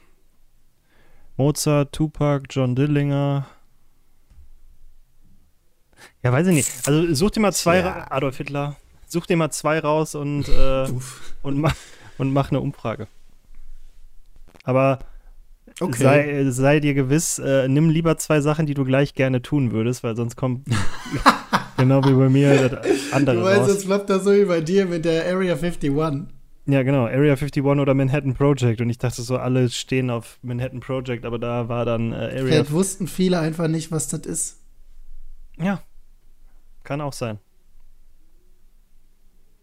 Mozart, 1.39 1.93
Tupac, 1.93 2.43
John 2.51 2.75
Dillinger. 2.75 3.47
Ja, 6.23 6.33
weiß 6.33 6.49
ich 6.49 6.55
nicht. 6.55 6.71
Also 6.87 7.15
such 7.15 7.31
dir 7.31 7.41
mal 7.41 7.53
zwei, 7.53 7.81
ra- 7.81 8.07
Adolf 8.11 8.37
Hitler, 8.39 8.77
such 9.07 9.27
dir 9.27 9.37
mal 9.37 9.51
zwei 9.51 9.79
raus 9.79 10.15
und, 10.15 10.49
äh, 10.49 10.89
und, 11.43 11.59
mach, 11.61 11.75
und 12.19 12.33
mach 12.33 12.51
eine 12.51 12.61
Umfrage. 12.61 13.07
Aber 14.65 14.99
Okay. 15.81 16.03
sei, 16.03 16.45
sei 16.51 16.81
dir 16.81 16.93
gewiss, 16.95 17.39
äh, 17.39 17.69
nimm 17.69 17.89
lieber 17.89 18.17
zwei 18.19 18.41
Sachen, 18.41 18.67
die 18.67 18.75
du 18.75 18.85
gleich 18.85 19.15
gerne 19.15 19.43
tun 19.43 19.71
würdest, 19.71 20.03
weil 20.03 20.17
sonst 20.17 20.35
kommt 20.35 20.67
genau 21.77 22.05
wie 22.05 22.15
bei 22.15 22.29
mir 22.29 22.69
das 22.69 23.13
andere 23.13 23.37
du 23.37 23.43
weißt, 23.45 23.61
raus. 23.61 23.69
es 23.71 23.85
floppt 23.85 24.11
das 24.11 24.25
so 24.25 24.33
wie 24.33 24.45
bei 24.45 24.61
dir 24.61 24.87
mit 24.87 25.05
der 25.05 25.27
Area 25.33 25.55
51. 25.55 25.93
Ja, 26.71 26.83
genau, 26.83 27.07
Area 27.07 27.33
51 27.33 27.65
oder 27.65 27.95
Manhattan 27.95 28.35
Project 28.35 28.83
und 28.83 28.91
ich 28.91 28.99
dachte 28.99 29.23
so, 29.23 29.39
alle 29.39 29.71
stehen 29.71 30.11
auf 30.11 30.39
Manhattan 30.43 30.81
Project, 30.81 31.25
aber 31.25 31.39
da 31.39 31.71
war 31.71 31.87
dann 31.87 32.13
äh, 32.13 32.17
Area 32.17 32.45
Vielleicht 32.45 32.73
wussten 32.73 33.07
viele 33.07 33.39
einfach 33.41 33.69
nicht, 33.69 33.91
was 33.91 34.09
das 34.09 34.21
ist. 34.27 34.61
Ja, 35.59 35.81
kann 36.85 37.01
auch 37.01 37.15
sein. 37.15 37.39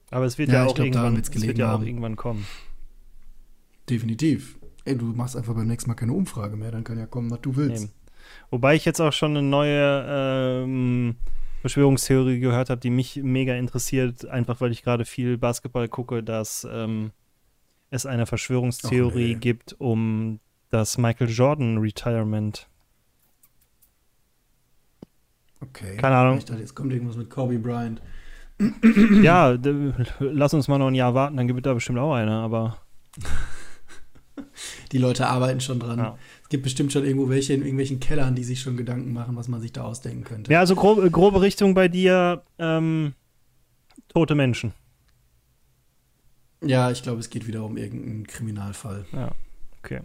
Aber 0.09 0.25
es 0.25 0.39
wird 0.39 0.49
ja, 0.49 0.55
Ja, 0.55 0.65
auch 0.65 0.73
glaub, 0.73 0.87
irgendwann, 0.87 1.15
es 1.17 1.41
wird 1.41 1.59
ja 1.59 1.67
auch 1.67 1.73
haben. 1.73 1.85
irgendwann 1.85 2.15
kommen. 2.15 2.47
Definitiv. 3.87 4.57
Ey, 4.83 4.97
du 4.97 5.05
machst 5.05 5.37
einfach 5.37 5.53
beim 5.53 5.67
nächsten 5.67 5.89
Mal 5.91 5.95
keine 5.95 6.13
Umfrage 6.13 6.55
mehr, 6.57 6.71
dann 6.71 6.83
kann 6.83 6.97
ja 6.97 7.05
kommen, 7.05 7.29
was 7.29 7.41
du 7.41 7.55
willst. 7.55 7.83
Eben. 7.83 7.93
Wobei 8.49 8.73
ich 8.75 8.83
jetzt 8.83 8.99
auch 8.99 9.13
schon 9.13 9.37
eine 9.37 9.43
neue 9.47 10.05
ähm, 10.63 11.15
Verschwörungstheorie 11.65 12.39
gehört 12.39 12.69
habe, 12.69 12.79
die 12.79 12.91
mich 12.91 13.15
mega 13.23 13.55
interessiert, 13.55 14.23
einfach 14.27 14.61
weil 14.61 14.71
ich 14.71 14.83
gerade 14.83 15.03
viel 15.03 15.39
Basketball 15.39 15.87
gucke, 15.87 16.21
dass 16.21 16.67
ähm, 16.71 17.09
es 17.89 18.05
eine 18.05 18.27
Verschwörungstheorie 18.27 19.33
nee. 19.33 19.39
gibt 19.39 19.75
um 19.79 20.39
das 20.69 20.99
Michael 20.99 21.27
Jordan 21.27 21.79
Retirement. 21.79 22.69
Okay. 25.59 25.97
Keine 25.97 26.17
Ahnung. 26.17 26.37
Ich 26.37 26.45
dachte, 26.45 26.61
jetzt 26.61 26.75
kommt 26.75 26.93
irgendwas 26.93 27.17
mit 27.17 27.31
Kobe 27.31 27.57
Bryant. 27.57 27.99
ja, 29.23 29.57
lass 30.19 30.53
uns 30.53 30.67
mal 30.67 30.77
noch 30.77 30.89
ein 30.89 30.93
Jahr 30.93 31.15
warten, 31.15 31.35
dann 31.35 31.47
gibt 31.47 31.61
es 31.61 31.63
da 31.63 31.73
bestimmt 31.73 31.97
auch 31.97 32.13
eine, 32.13 32.33
aber 32.33 32.77
Die 34.91 34.97
Leute 34.97 35.27
arbeiten 35.27 35.61
schon 35.61 35.79
dran. 35.79 35.97
Ja. 35.97 36.17
Es 36.45 36.49
gibt 36.49 36.61
bestimmt 36.61 36.93
schon 36.93 37.03
irgendwo 37.03 37.27
welche 37.27 37.53
in 37.53 37.61
irgendwelchen 37.61 37.99
Kellern, 37.99 38.35
die 38.35 38.43
sich 38.43 38.61
schon 38.61 38.77
Gedanken 38.77 39.13
machen, 39.13 39.35
was 39.35 39.47
man 39.47 39.61
sich 39.61 39.73
da 39.73 39.81
ausdenken 39.81 40.23
könnte. 40.23 40.53
Ja, 40.53 40.59
also 40.59 40.75
grob, 40.75 41.11
grobe 41.11 41.41
Richtung 41.41 41.73
bei 41.73 41.87
dir, 41.87 42.43
ähm, 42.59 43.15
tote 44.09 44.35
Menschen. 44.35 44.71
Ja, 46.63 46.91
ich 46.91 47.01
glaube, 47.01 47.19
es 47.19 47.31
geht 47.31 47.47
wieder 47.47 47.63
um 47.63 47.77
irgendeinen 47.77 48.27
Kriminalfall. 48.27 49.05
Ja, 49.11 49.31
okay. 49.79 50.01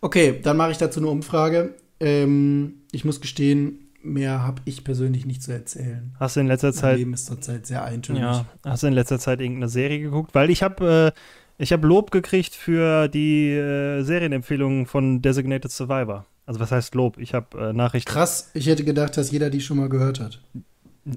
Okay, 0.00 0.38
dann 0.40 0.56
mache 0.56 0.70
ich 0.70 0.78
dazu 0.78 1.00
eine 1.00 1.08
Umfrage. 1.08 1.74
Ähm, 1.98 2.82
ich 2.92 3.04
muss 3.04 3.20
gestehen, 3.20 3.90
mehr 4.00 4.44
habe 4.44 4.62
ich 4.64 4.84
persönlich 4.84 5.26
nicht 5.26 5.42
zu 5.42 5.50
erzählen. 5.50 6.14
Hast 6.20 6.36
du 6.36 6.40
in 6.40 6.46
letzter 6.46 6.68
Mein 6.68 6.74
Zeit, 6.74 6.98
Leben 6.98 7.14
ist 7.14 7.26
zurzeit 7.26 7.66
sehr 7.66 7.84
eintönig. 7.84 8.22
ja, 8.22 8.46
hast 8.64 8.84
du 8.84 8.86
in 8.86 8.92
letzter 8.92 9.18
Zeit 9.18 9.40
irgendeine 9.40 9.68
Serie 9.68 9.98
geguckt? 9.98 10.36
Weil 10.36 10.50
ich 10.50 10.62
habe, 10.62 11.12
äh, 11.16 11.20
ich 11.58 11.72
habe 11.72 11.86
Lob 11.86 12.10
gekriegt 12.10 12.54
für 12.54 13.08
die 13.08 13.50
äh, 13.50 14.02
Serienempfehlungen 14.02 14.86
von 14.86 15.22
Designated 15.22 15.70
Survivor. 15.70 16.26
Also 16.46 16.60
was 16.60 16.70
heißt 16.72 16.94
Lob? 16.94 17.18
Ich 17.18 17.32
habe 17.34 17.70
äh, 17.70 17.72
Nachrichten. 17.72 18.10
Krass, 18.10 18.50
ich 18.54 18.66
hätte 18.66 18.84
gedacht, 18.84 19.16
dass 19.16 19.30
jeder 19.30 19.50
die 19.50 19.60
schon 19.60 19.76
mal 19.78 19.88
gehört 19.88 20.20
hat. 20.20 20.40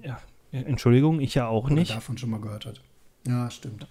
Ja, 0.03 0.19
Entschuldigung, 0.51 1.19
ich 1.19 1.35
ja 1.35 1.47
auch 1.47 1.65
Oder 1.65 1.75
nicht. 1.75 1.91
davon 1.91 2.17
schon 2.17 2.29
mal 2.29 2.39
gehört 2.41 2.65
hat. 2.65 2.81
Ja, 3.27 3.49
stimmt. 3.51 3.87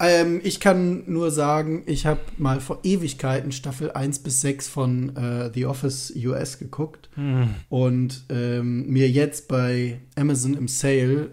Ähm, 0.00 0.40
ich 0.44 0.60
kann 0.60 1.02
nur 1.10 1.30
sagen, 1.32 1.82
ich 1.86 2.06
habe 2.06 2.20
mal 2.36 2.60
vor 2.60 2.80
Ewigkeiten 2.84 3.50
Staffel 3.50 3.90
1 3.90 4.20
bis 4.20 4.40
6 4.42 4.68
von 4.68 5.16
äh, 5.16 5.50
The 5.52 5.66
Office 5.66 6.12
US 6.16 6.58
geguckt 6.60 7.08
Hm. 7.14 7.54
und 7.68 8.24
ähm, 8.30 8.86
mir 8.88 9.08
jetzt 9.10 9.48
bei 9.48 10.00
Amazon 10.16 10.54
im 10.54 10.68
Sale, 10.68 11.30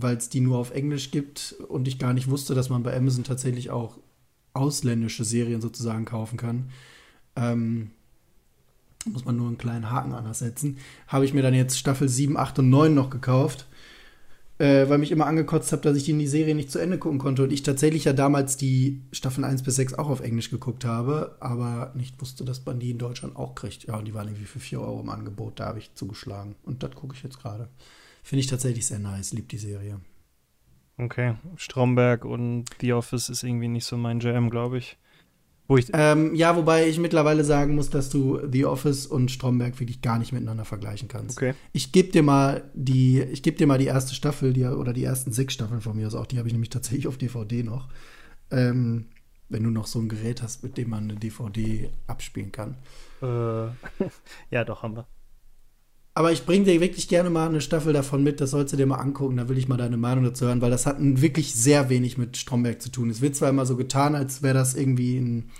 weil 0.00 0.16
es 0.16 0.28
die 0.28 0.40
nur 0.40 0.58
auf 0.58 0.70
Englisch 0.70 1.10
gibt 1.10 1.54
und 1.68 1.88
ich 1.88 1.98
gar 1.98 2.12
nicht 2.12 2.28
wusste, 2.28 2.54
dass 2.54 2.70
man 2.70 2.82
bei 2.82 2.96
Amazon 2.96 3.24
tatsächlich 3.24 3.70
auch 3.70 3.98
ausländische 4.54 5.24
Serien 5.24 5.60
sozusagen 5.60 6.04
kaufen 6.04 6.36
kann, 6.36 6.70
ähm, 7.36 7.90
Muss 9.04 9.24
man 9.24 9.36
nur 9.36 9.46
einen 9.46 9.58
kleinen 9.58 9.90
Haken 9.90 10.12
anders 10.12 10.40
setzen. 10.40 10.78
Habe 11.06 11.24
ich 11.24 11.32
mir 11.32 11.42
dann 11.42 11.54
jetzt 11.54 11.78
Staffel 11.78 12.08
7, 12.08 12.36
8 12.36 12.58
und 12.58 12.68
9 12.70 12.94
noch 12.94 13.10
gekauft. 13.10 13.66
Äh, 14.58 14.88
weil 14.88 14.98
mich 14.98 15.12
immer 15.12 15.26
angekotzt 15.26 15.70
habe, 15.70 15.82
dass 15.82 15.96
ich 15.96 16.04
die, 16.04 16.26
Serie 16.26 16.56
nicht 16.56 16.72
zu 16.72 16.80
Ende 16.80 16.98
gucken 16.98 17.20
konnte. 17.20 17.44
Und 17.44 17.52
ich 17.52 17.62
tatsächlich 17.62 18.04
ja 18.04 18.12
damals 18.12 18.56
die 18.56 19.00
Staffeln 19.12 19.44
1 19.44 19.62
bis 19.62 19.76
6 19.76 19.94
auch 19.94 20.08
auf 20.08 20.20
Englisch 20.20 20.50
geguckt 20.50 20.84
habe, 20.84 21.36
aber 21.38 21.92
nicht 21.94 22.20
wusste, 22.20 22.44
dass 22.44 22.66
man 22.66 22.80
die 22.80 22.90
in 22.90 22.98
Deutschland 22.98 23.36
auch 23.36 23.54
kriegt. 23.54 23.84
Ja, 23.84 23.96
und 23.96 24.04
die 24.06 24.14
waren 24.14 24.26
irgendwie 24.26 24.46
für 24.46 24.58
4 24.58 24.80
Euro 24.80 25.00
im 25.00 25.10
Angebot. 25.10 25.60
Da 25.60 25.66
habe 25.66 25.78
ich 25.78 25.94
zugeschlagen. 25.94 26.56
Und 26.64 26.82
das 26.82 26.90
gucke 26.96 27.14
ich 27.14 27.22
jetzt 27.22 27.40
gerade. 27.40 27.68
Finde 28.22 28.40
ich 28.40 28.46
tatsächlich 28.46 28.86
sehr 28.86 28.98
nice. 28.98 29.32
Lieb 29.32 29.48
die 29.48 29.58
Serie. 29.58 30.00
Okay. 30.98 31.36
Stromberg 31.56 32.24
und 32.24 32.66
The 32.80 32.92
Office 32.92 33.28
ist 33.28 33.42
irgendwie 33.42 33.68
nicht 33.68 33.84
so 33.84 33.96
mein 33.96 34.20
Jam, 34.20 34.50
glaube 34.50 34.78
ich. 34.78 34.98
Wo 35.68 35.76
ich 35.76 35.90
ähm, 35.92 36.34
ja, 36.34 36.56
wobei 36.56 36.88
ich 36.88 36.98
mittlerweile 36.98 37.44
sagen 37.44 37.74
muss, 37.74 37.90
dass 37.90 38.08
du 38.08 38.40
The 38.50 38.64
Office 38.64 39.06
und 39.06 39.30
Stromberg 39.30 39.78
wirklich 39.78 40.00
gar 40.00 40.18
nicht 40.18 40.32
miteinander 40.32 40.64
vergleichen 40.64 41.08
kannst. 41.08 41.36
Okay. 41.36 41.54
Ich 41.72 41.92
gebe 41.92 42.10
dir 42.10 42.22
mal 42.22 42.70
die, 42.72 43.20
ich 43.20 43.42
gebe 43.42 43.58
dir 43.58 43.66
mal 43.66 43.76
die 43.76 43.86
erste 43.86 44.14
Staffel, 44.14 44.54
die, 44.54 44.64
oder 44.64 44.94
die 44.94 45.04
ersten 45.04 45.30
sechs 45.30 45.52
Staffeln 45.52 45.82
von 45.82 45.94
mir 45.94 46.06
aus 46.06 46.14
auch. 46.14 46.24
Die 46.24 46.38
habe 46.38 46.48
ich 46.48 46.54
nämlich 46.54 46.70
tatsächlich 46.70 47.06
auf 47.06 47.18
DVD 47.18 47.62
noch. 47.62 47.88
Ähm, 48.50 49.08
wenn 49.50 49.62
du 49.62 49.70
noch 49.70 49.86
so 49.86 49.98
ein 49.98 50.08
Gerät 50.08 50.42
hast, 50.42 50.62
mit 50.62 50.78
dem 50.78 50.88
man 50.90 51.04
eine 51.04 51.16
DVD 51.16 51.90
abspielen 52.06 52.50
kann. 52.50 52.76
Äh, 53.20 53.26
ja, 54.50 54.64
doch 54.64 54.82
haben 54.82 54.96
wir. 54.96 55.06
Aber 56.18 56.32
ich 56.32 56.44
bringe 56.44 56.64
dir 56.64 56.80
wirklich 56.80 57.06
gerne 57.06 57.30
mal 57.30 57.48
eine 57.48 57.60
Staffel 57.60 57.92
davon 57.92 58.24
mit, 58.24 58.40
das 58.40 58.50
sollst 58.50 58.72
du 58.72 58.76
dir 58.76 58.86
mal 58.86 58.96
angucken, 58.96 59.36
da 59.36 59.48
will 59.48 59.56
ich 59.56 59.68
mal 59.68 59.76
deine 59.76 59.96
Meinung 59.96 60.24
dazu 60.24 60.46
hören, 60.46 60.60
weil 60.60 60.72
das 60.72 60.84
hat 60.84 60.96
wirklich 60.98 61.54
sehr 61.54 61.90
wenig 61.90 62.18
mit 62.18 62.36
Stromberg 62.36 62.82
zu 62.82 62.90
tun. 62.90 63.08
Es 63.08 63.20
wird 63.20 63.36
zwar 63.36 63.50
immer 63.50 63.66
so 63.66 63.76
getan, 63.76 64.16
als 64.16 64.42
wäre 64.42 64.54
das 64.54 64.74
irgendwie 64.74 65.16
ein, 65.16 65.50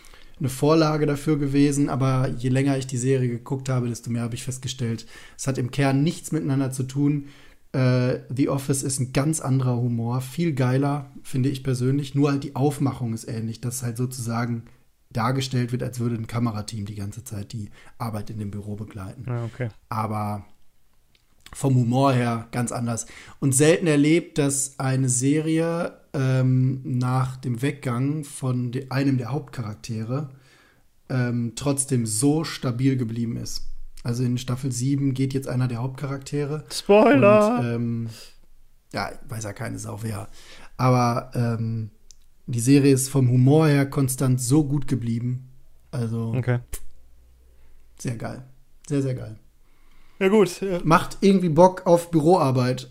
eine 0.41 0.49
Vorlage 0.49 1.07
dafür 1.07 1.39
gewesen, 1.39 1.89
aber 1.89 2.27
je 2.37 2.49
länger 2.49 2.77
ich 2.77 2.89
die 2.89 2.97
Serie 2.97 3.29
geguckt 3.29 3.69
habe, 3.69 3.89
desto 3.89 4.11
mehr 4.11 4.23
habe 4.23 4.35
ich 4.35 4.43
festgestellt, 4.43 5.07
es 5.37 5.47
hat 5.47 5.59
im 5.59 5.71
Kern 5.71 6.03
nichts 6.03 6.33
miteinander 6.33 6.73
zu 6.73 6.83
tun. 6.83 7.27
Äh, 7.71 8.19
The 8.29 8.49
Office 8.49 8.83
ist 8.83 8.99
ein 8.99 9.13
ganz 9.13 9.39
anderer 9.39 9.77
Humor, 9.77 10.23
viel 10.23 10.55
geiler, 10.55 11.13
finde 11.23 11.51
ich 11.51 11.63
persönlich. 11.63 12.17
Nur 12.17 12.33
halt 12.33 12.43
die 12.43 12.57
Aufmachung 12.57 13.15
ist 13.15 13.29
ähnlich, 13.29 13.61
dass 13.61 13.85
halt 13.85 13.97
sozusagen 13.97 14.65
dargestellt 15.11 15.73
wird, 15.73 15.83
als 15.83 16.01
würde 16.01 16.17
ein 16.17 16.27
Kamerateam 16.27 16.85
die 16.85 16.95
ganze 16.95 17.25
Zeit 17.25 17.53
die 17.53 17.71
Arbeit 17.97 18.31
in 18.31 18.39
dem 18.39 18.51
Büro 18.51 18.77
begleiten. 18.77 19.25
Ja, 19.27 19.45
okay. 19.45 19.69
Aber 19.89 20.45
vom 21.53 21.75
Humor 21.75 22.13
her 22.13 22.47
ganz 22.51 22.73
anders. 22.73 23.07
Und 23.41 23.55
selten 23.55 23.87
erlebt, 23.87 24.39
dass 24.39 24.79
eine 24.79 25.09
Serie 25.09 25.99
ähm, 26.13 26.81
nach 26.85 27.37
dem 27.37 27.63
Weggang 27.63 28.25
von 28.25 28.71
de 28.71 28.91
einem 28.91 29.19
der 29.19 29.33
Hauptcharaktere 29.33 30.29
ähm, 31.09 31.53
trotzdem 31.57 32.07
so 32.07 32.45
stabil 32.45 32.97
geblieben 32.97 33.37
ist. 33.37 33.67
Also 34.05 34.23
in 34.25 34.39
Staffel 34.39 34.71
7 34.71 35.15
geht 35.15 35.35
jetzt 35.35 35.49
einer 35.49 35.69
der 35.69 35.79
Hauptcharaktere. 35.79 36.65
Spoiler! 36.71 37.59
Und, 37.59 37.67
ähm, 37.67 38.09
ja, 38.93 39.11
weiß 39.29 39.45
ja 39.45 39.53
keine 39.53 39.79
Sau 39.79 40.03
wer. 40.03 40.29
Aber 40.77 41.31
ähm, 41.35 41.91
die 42.49 42.61
Serie 42.61 42.93
ist 42.93 43.11
vom 43.11 43.29
Humor 43.29 43.69
her 43.69 43.87
konstant 43.87 44.41
so 44.41 44.65
gut 44.65 44.89
geblieben. 44.89 45.51
Also 45.91 46.33
okay. 46.35 46.61
sehr 47.99 48.17
geil. 48.17 48.43
Sehr, 48.89 49.03
sehr 49.03 49.15
geil. 49.15 49.37
Ja, 50.19 50.29
gut. 50.29 50.61
Ja. 50.63 50.81
Macht 50.83 51.19
irgendwie 51.21 51.51
Bock 51.51 51.87
auf 51.87 52.11
Büroarbeit. 52.11 52.91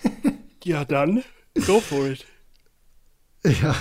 ja, 0.64 0.84
dann 0.84 1.22
go 1.66 1.80
for 1.80 2.06
it. 2.06 2.24
Ja. 3.44 3.76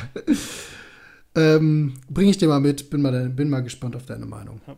Ähm, 1.34 1.96
Bring 2.10 2.30
ich 2.30 2.38
dir 2.38 2.48
mal 2.48 2.60
mit. 2.60 2.90
Bin 2.90 3.02
mal, 3.02 3.30
bin 3.30 3.50
mal 3.50 3.64
gespannt 3.64 3.96
auf 3.96 4.06
deine 4.06 4.26
Meinung. 4.26 4.62
Ja. 4.68 4.78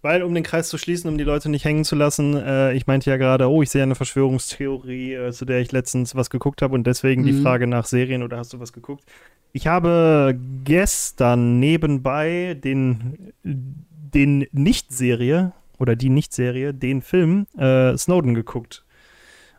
Weil, 0.00 0.22
um 0.22 0.32
den 0.32 0.44
Kreis 0.44 0.68
zu 0.68 0.78
schließen, 0.78 1.10
um 1.10 1.18
die 1.18 1.24
Leute 1.24 1.48
nicht 1.48 1.64
hängen 1.64 1.84
zu 1.84 1.96
lassen, 1.96 2.36
äh, 2.36 2.72
ich 2.74 2.86
meinte 2.86 3.10
ja 3.10 3.16
gerade, 3.16 3.50
oh, 3.50 3.62
ich 3.62 3.70
sehe 3.70 3.82
eine 3.82 3.96
Verschwörungstheorie, 3.96 5.14
äh, 5.14 5.32
zu 5.32 5.44
der 5.44 5.60
ich 5.60 5.72
letztens 5.72 6.14
was 6.14 6.30
geguckt 6.30 6.62
habe 6.62 6.74
und 6.74 6.86
deswegen 6.86 7.22
mhm. 7.22 7.26
die 7.26 7.42
Frage 7.42 7.66
nach 7.66 7.84
Serien 7.84 8.22
oder 8.22 8.38
hast 8.38 8.52
du 8.52 8.60
was 8.60 8.72
geguckt? 8.72 9.04
Ich 9.52 9.66
habe 9.66 10.38
gestern 10.64 11.58
nebenbei 11.58 12.56
den, 12.62 13.32
den 13.42 14.46
Nicht-Serie 14.52 15.52
oder 15.78 15.96
die 15.96 16.10
Nicht-Serie, 16.10 16.74
den 16.74 17.02
Film 17.02 17.46
äh, 17.56 17.96
Snowden 17.96 18.34
geguckt. 18.34 18.84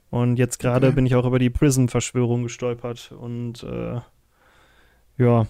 Und 0.09 0.37
jetzt 0.37 0.59
gerade 0.59 0.87
okay. 0.87 0.95
bin 0.95 1.05
ich 1.05 1.15
auch 1.15 1.25
über 1.25 1.39
die 1.39 1.49
Prism-Verschwörung 1.49 2.43
gestolpert 2.43 3.11
und 3.11 3.63
äh, 3.63 3.99
ja, 5.17 5.47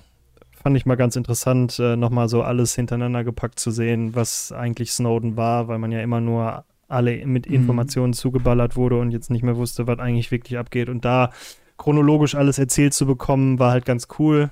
fand 0.62 0.76
ich 0.78 0.86
mal 0.86 0.96
ganz 0.96 1.16
interessant, 1.16 1.80
äh, 1.80 1.96
nochmal 1.96 2.30
so 2.30 2.44
alles 2.44 2.76
hintereinander 2.76 3.24
gepackt 3.24 3.60
zu 3.60 3.72
sehen, 3.72 4.16
was 4.16 4.52
eigentlich 4.52 4.92
Snowden 4.92 5.38
war, 5.38 5.68
weil 5.68 5.80
man 5.80 5.92
ja 5.92 6.02
immer 6.02 6.22
nur 6.22 6.66
alle 6.88 7.26
mit 7.26 7.48
mhm. 7.48 7.56
Informationen 7.56 8.12
mhm. 8.12 8.16
zugeballert 8.16 8.76
wurde 8.76 9.00
und 9.00 9.12
jetzt 9.12 9.30
nicht 9.30 9.44
mehr 9.44 9.56
wusste, 9.56 9.88
was 9.88 10.00
eigentlich 10.00 10.32
wirklich 10.32 10.58
abgeht. 10.58 10.90
Und 10.90 11.06
da 11.06 11.32
chronologisch 11.78 12.36
alles 12.36 12.60
erzählt 12.60 12.94
zu 12.94 13.06
bekommen, 13.06 13.60
war 13.60 13.72
halt 13.72 13.86
ganz 13.86 14.08
cool. 14.18 14.50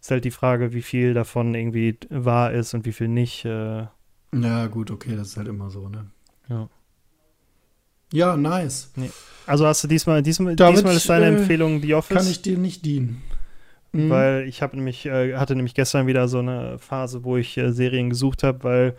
Ist 0.00 0.10
halt 0.10 0.24
die 0.24 0.30
Frage, 0.30 0.72
wie 0.72 0.82
viel 0.82 1.14
davon 1.14 1.54
irgendwie 1.54 1.98
wahr 2.08 2.52
ist 2.52 2.74
und 2.74 2.86
wie 2.86 2.92
viel 2.92 3.08
nicht. 3.08 3.44
Äh. 3.44 3.86
Ja, 4.32 4.66
gut, 4.68 4.90
okay, 4.90 5.16
das 5.16 5.28
ist 5.28 5.36
halt 5.36 5.48
immer 5.48 5.70
so, 5.70 5.88
ne? 5.88 6.06
Ja. 6.48 6.68
Ja, 8.12 8.36
nice. 8.36 8.92
Nee. 8.94 9.10
Also 9.46 9.66
hast 9.66 9.82
du 9.82 9.88
diesmal, 9.88 10.22
diesmal, 10.22 10.54
Damit, 10.54 10.78
diesmal 10.78 10.96
ist 10.96 11.08
deine 11.08 11.26
äh, 11.26 11.36
Empfehlung 11.36 11.82
The 11.82 11.94
Office? 11.94 12.16
Kann 12.16 12.26
ich 12.28 12.42
dir 12.42 12.56
nicht 12.56 12.84
dienen. 12.84 13.22
Mhm. 13.96 14.10
Weil 14.10 14.48
ich 14.48 14.62
habe 14.62 14.76
nämlich, 14.76 15.06
äh, 15.06 15.34
hatte 15.36 15.56
nämlich 15.56 15.74
gestern 15.74 16.06
wieder 16.06 16.28
so 16.28 16.38
eine 16.38 16.78
Phase, 16.78 17.24
wo 17.24 17.36
ich 17.36 17.56
äh, 17.56 17.72
Serien 17.72 18.10
gesucht 18.10 18.42
habe, 18.42 18.64
weil 18.64 18.96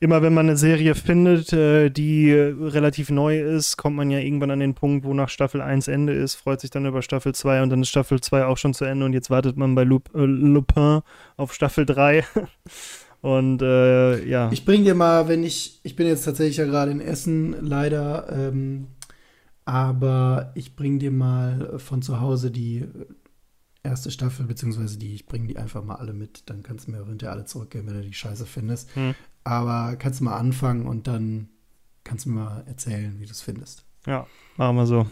immer 0.00 0.22
wenn 0.22 0.34
man 0.34 0.46
eine 0.46 0.56
Serie 0.56 0.94
findet, 0.94 1.52
äh, 1.52 1.90
die 1.90 2.32
relativ 2.32 3.10
neu 3.10 3.40
ist, 3.40 3.76
kommt 3.76 3.96
man 3.96 4.10
ja 4.10 4.18
irgendwann 4.18 4.50
an 4.50 4.60
den 4.60 4.74
Punkt, 4.74 5.04
wo 5.04 5.12
nach 5.14 5.28
Staffel 5.28 5.60
1 5.60 5.88
Ende 5.88 6.12
ist, 6.12 6.36
freut 6.36 6.60
sich 6.60 6.70
dann 6.70 6.86
über 6.86 7.02
Staffel 7.02 7.34
2 7.34 7.62
und 7.62 7.70
dann 7.70 7.82
ist 7.82 7.88
Staffel 7.88 8.20
2 8.20 8.44
auch 8.44 8.58
schon 8.58 8.74
zu 8.74 8.84
Ende 8.84 9.04
und 9.04 9.12
jetzt 9.12 9.30
wartet 9.30 9.56
man 9.56 9.74
bei 9.74 9.84
Lup 9.84 10.10
äh, 10.14 10.20
Lupin 10.24 11.00
auf 11.36 11.52
Staffel 11.52 11.84
3. 11.84 12.24
und 13.20 13.62
äh, 13.62 14.24
ja. 14.24 14.50
Ich 14.52 14.64
bring 14.64 14.84
dir 14.84 14.94
mal, 14.94 15.28
wenn 15.28 15.42
ich, 15.42 15.80
ich 15.82 15.96
bin 15.96 16.06
jetzt 16.06 16.24
tatsächlich 16.24 16.58
ja 16.58 16.64
gerade 16.64 16.92
in 16.92 17.00
Essen, 17.00 17.56
leider, 17.60 18.28
ähm, 18.30 18.88
aber 19.64 20.52
ich 20.54 20.76
bring 20.76 20.98
dir 20.98 21.10
mal 21.10 21.74
von 21.78 22.00
zu 22.02 22.20
Hause 22.20 22.50
die 22.50 22.84
erste 23.88 24.10
Staffel, 24.10 24.46
beziehungsweise 24.46 24.98
die, 24.98 25.14
ich 25.14 25.26
bringe 25.26 25.48
die 25.48 25.56
einfach 25.56 25.82
mal 25.82 25.96
alle 25.96 26.12
mit, 26.12 26.44
dann 26.46 26.62
kannst 26.62 26.86
du 26.86 26.92
mir 26.92 27.04
hinterher 27.04 27.32
alle 27.32 27.44
zurückgeben, 27.44 27.88
wenn 27.88 27.94
du 27.94 28.02
die 28.02 28.14
Scheiße 28.14 28.46
findest. 28.46 28.94
Hm. 28.94 29.14
Aber 29.44 29.96
kannst 29.96 30.20
du 30.20 30.24
mal 30.24 30.36
anfangen 30.36 30.86
und 30.86 31.06
dann 31.06 31.48
kannst 32.04 32.26
du 32.26 32.30
mir 32.30 32.40
mal 32.44 32.64
erzählen, 32.66 33.18
wie 33.18 33.26
du 33.26 33.32
es 33.32 33.40
findest. 33.40 33.84
Ja, 34.06 34.26
machen 34.56 34.76
wir 34.76 34.86
so. 34.86 35.06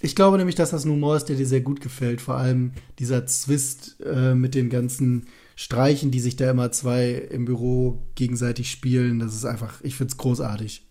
Ich 0.00 0.14
glaube 0.14 0.38
nämlich, 0.38 0.54
dass 0.54 0.70
das 0.70 0.84
ein 0.84 0.92
Humor 0.92 1.16
ist, 1.16 1.24
der 1.26 1.36
dir 1.36 1.46
sehr 1.46 1.60
gut 1.60 1.80
gefällt. 1.80 2.20
Vor 2.20 2.36
allem 2.36 2.72
dieser 2.98 3.26
Zwist 3.26 4.00
äh, 4.00 4.34
mit 4.34 4.54
den 4.54 4.70
ganzen 4.70 5.26
Streichen, 5.56 6.12
die 6.12 6.20
sich 6.20 6.36
da 6.36 6.50
immer 6.50 6.70
zwei 6.70 7.10
im 7.10 7.44
Büro 7.44 8.06
gegenseitig 8.14 8.70
spielen. 8.70 9.18
Das 9.18 9.34
ist 9.34 9.44
einfach, 9.44 9.80
ich 9.82 9.96
finde 9.96 10.12
es 10.12 10.16
großartig. 10.16 10.86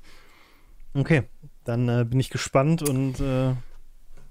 Okay, 0.93 1.23
dann 1.63 1.88
äh, 1.88 2.05
bin 2.09 2.19
ich 2.19 2.29
gespannt 2.29 2.81
und 2.81 3.21
äh, 3.21 3.53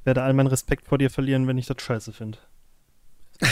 werde 0.07 0.23
all 0.23 0.33
meinen 0.33 0.47
Respekt 0.47 0.87
vor 0.87 0.99
dir 0.99 1.11
verlieren, 1.11 1.47
wenn 1.47 1.59
ich 1.59 1.67
das 1.67 1.83
scheiße 1.83 2.13
finde. 2.13 2.39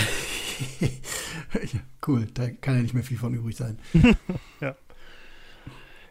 cool, 2.07 2.26
da 2.32 2.48
kann 2.48 2.76
ja 2.76 2.82
nicht 2.82 2.94
mehr 2.94 3.02
viel 3.02 3.18
von 3.18 3.34
übrig 3.34 3.57
sein. 3.57 3.78
ja. 4.61 4.74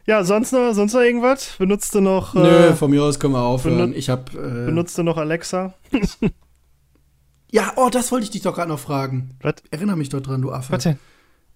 Ja, 0.06 0.24
sonst 0.26 0.52
noch, 0.52 0.74
sonst 0.74 0.94
noch 0.94 1.02
irgendwas? 1.02 1.56
Benutzt 1.58 1.96
du 1.96 2.02
noch. 2.02 2.34
Nö, 2.34 2.42
äh, 2.42 2.74
von 2.74 2.92
mir 2.92 3.04
aus 3.04 3.20
können 3.20 3.34
wir 3.34 3.42
aufhören. 3.42 3.94
Ich 3.94 4.10
hab, 4.10 4.34
äh, 4.34 4.66
benutzt 4.66 4.98
du 4.98 5.04
noch 5.04 5.16
Alexa? 5.18 5.76
ja, 7.52 7.72
oh, 7.78 7.90
das 7.90 8.12
wollte 8.12 8.26
ich 8.26 8.32
dich 8.32 8.42
doch 8.42 8.54
gerade 8.54 8.70
noch 8.70 8.80
fragen. 8.80 9.38
Was? 9.42 9.56
Erinner 9.72 9.96
mich 9.96 10.10
doch 10.10 10.20
dran, 10.20 10.42
du 10.42 10.52
Affe. 10.52 10.74
Was 10.74 10.84
denn? 10.84 11.00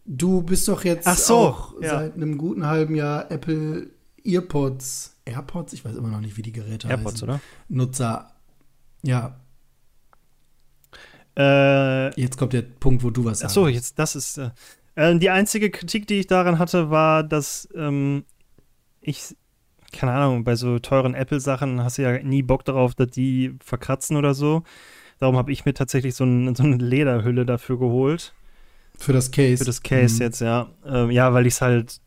Du 0.05 0.41
bist 0.41 0.65
doch 0.69 0.85
jetzt 0.85 1.13
so, 1.25 1.35
auch 1.35 1.81
ja. 1.81 1.99
seit 1.99 2.15
einem 2.15 2.38
guten 2.38 2.65
halben 2.65 2.95
Jahr 2.95 3.29
Apple 3.29 3.89
Earpods, 4.23 5.17
AirPods, 5.25 5.73
ich 5.73 5.83
weiß 5.83 5.97
immer 5.97 6.07
noch 6.07 6.21
nicht, 6.21 6.38
wie 6.38 6.41
die 6.41 6.53
Geräte 6.53 6.88
AirPods, 6.88 7.15
heißen. 7.15 7.29
oder? 7.29 7.41
Nutzer. 7.67 8.31
Ja. 9.07 9.39
Äh, 11.37 12.19
jetzt 12.19 12.37
kommt 12.37 12.51
der 12.51 12.63
Punkt, 12.63 13.03
wo 13.03 13.09
du 13.09 13.23
was 13.23 13.39
sagst. 13.39 13.57
Achso, 13.57 13.67
jetzt, 13.69 13.97
das 13.97 14.15
ist. 14.15 14.37
Äh, 14.37 14.49
äh, 14.95 15.17
die 15.17 15.29
einzige 15.29 15.69
Kritik, 15.69 16.07
die 16.07 16.15
ich 16.15 16.27
daran 16.27 16.59
hatte, 16.59 16.89
war, 16.89 17.23
dass 17.23 17.69
ähm, 17.73 18.25
ich, 18.99 19.35
keine 19.93 20.11
Ahnung, 20.11 20.43
bei 20.43 20.55
so 20.55 20.79
teuren 20.79 21.13
Apple-Sachen 21.13 21.81
hast 21.81 21.97
du 21.97 22.01
ja 22.01 22.21
nie 22.21 22.41
Bock 22.41 22.65
darauf, 22.65 22.95
dass 22.95 23.11
die 23.11 23.55
verkratzen 23.63 24.17
oder 24.17 24.33
so. 24.33 24.63
Darum 25.19 25.37
habe 25.37 25.53
ich 25.53 25.63
mir 25.63 25.73
tatsächlich 25.73 26.13
so, 26.13 26.25
ein, 26.25 26.53
so, 26.53 26.63
eine 26.63 26.75
Lederhülle 26.75 27.45
dafür 27.45 27.79
geholt. 27.79 28.33
Für 28.97 29.13
das 29.13 29.31
Case. 29.31 29.59
Für 29.59 29.65
das 29.65 29.83
Case 29.83 30.15
mhm. 30.15 30.21
jetzt, 30.21 30.41
ja. 30.41 30.69
Ähm, 30.85 31.11
ja, 31.11 31.33
weil 31.33 31.47
ich 31.47 31.53
es 31.53 31.61
halt. 31.61 32.01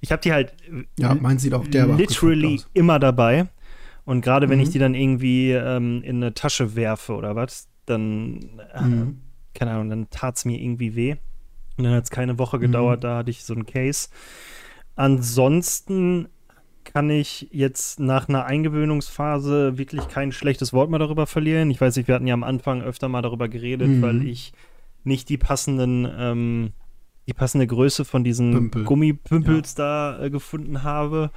Ich 0.00 0.12
habe 0.12 0.20
die 0.20 0.32
halt. 0.32 0.52
Ja, 0.98 1.14
meins 1.14 1.42
sieht 1.42 1.54
auch 1.54 1.66
der 1.66 1.86
Literally 1.86 2.60
immer 2.74 2.98
dabei. 2.98 3.48
Und 4.10 4.22
gerade 4.22 4.48
wenn 4.48 4.58
mhm. 4.58 4.64
ich 4.64 4.70
die 4.70 4.80
dann 4.80 4.96
irgendwie 4.96 5.52
ähm, 5.52 6.02
in 6.02 6.16
eine 6.16 6.34
Tasche 6.34 6.74
werfe 6.74 7.14
oder 7.14 7.36
was, 7.36 7.68
dann, 7.86 8.60
äh, 8.74 8.82
mhm. 8.82 9.20
keine 9.54 9.70
Ahnung, 9.70 9.88
dann 9.88 10.10
tat 10.10 10.36
es 10.36 10.44
mir 10.44 10.60
irgendwie 10.60 10.96
weh. 10.96 11.14
Und 11.76 11.84
dann 11.84 11.92
hat 11.94 12.02
es 12.02 12.10
keine 12.10 12.36
Woche 12.36 12.58
gedauert, 12.58 12.98
mhm. 12.98 13.02
da 13.02 13.18
hatte 13.18 13.30
ich 13.30 13.44
so 13.44 13.54
ein 13.54 13.66
Case. 13.66 14.08
ansonsten 14.96 16.26
kann 16.82 17.08
ich 17.08 17.50
jetzt 17.52 18.00
nach 18.00 18.28
einer 18.28 18.46
Eingewöhnungsphase 18.46 19.78
wirklich 19.78 20.08
kein 20.08 20.32
schlechtes 20.32 20.72
Wort 20.72 20.90
mehr 20.90 20.98
darüber 20.98 21.28
verlieren. 21.28 21.70
Ich 21.70 21.80
weiß 21.80 21.94
nicht, 21.94 22.08
wir 22.08 22.16
hatten 22.16 22.26
ja 22.26 22.34
am 22.34 22.42
Anfang 22.42 22.82
öfter 22.82 23.08
mal 23.08 23.22
darüber 23.22 23.48
geredet, 23.48 23.86
mhm. 23.86 24.02
weil 24.02 24.26
ich 24.26 24.52
nicht 25.04 25.28
die 25.28 25.38
passenden, 25.38 26.08
ähm, 26.18 26.72
die 27.28 27.32
passende 27.32 27.68
Größe 27.68 28.04
von 28.04 28.24
diesen 28.24 28.54
Pümpel. 28.54 28.84
Gummipümpels 28.86 29.76
ja. 29.78 30.16
da 30.16 30.24
äh, 30.24 30.30
gefunden 30.30 30.82
habe. 30.82 31.30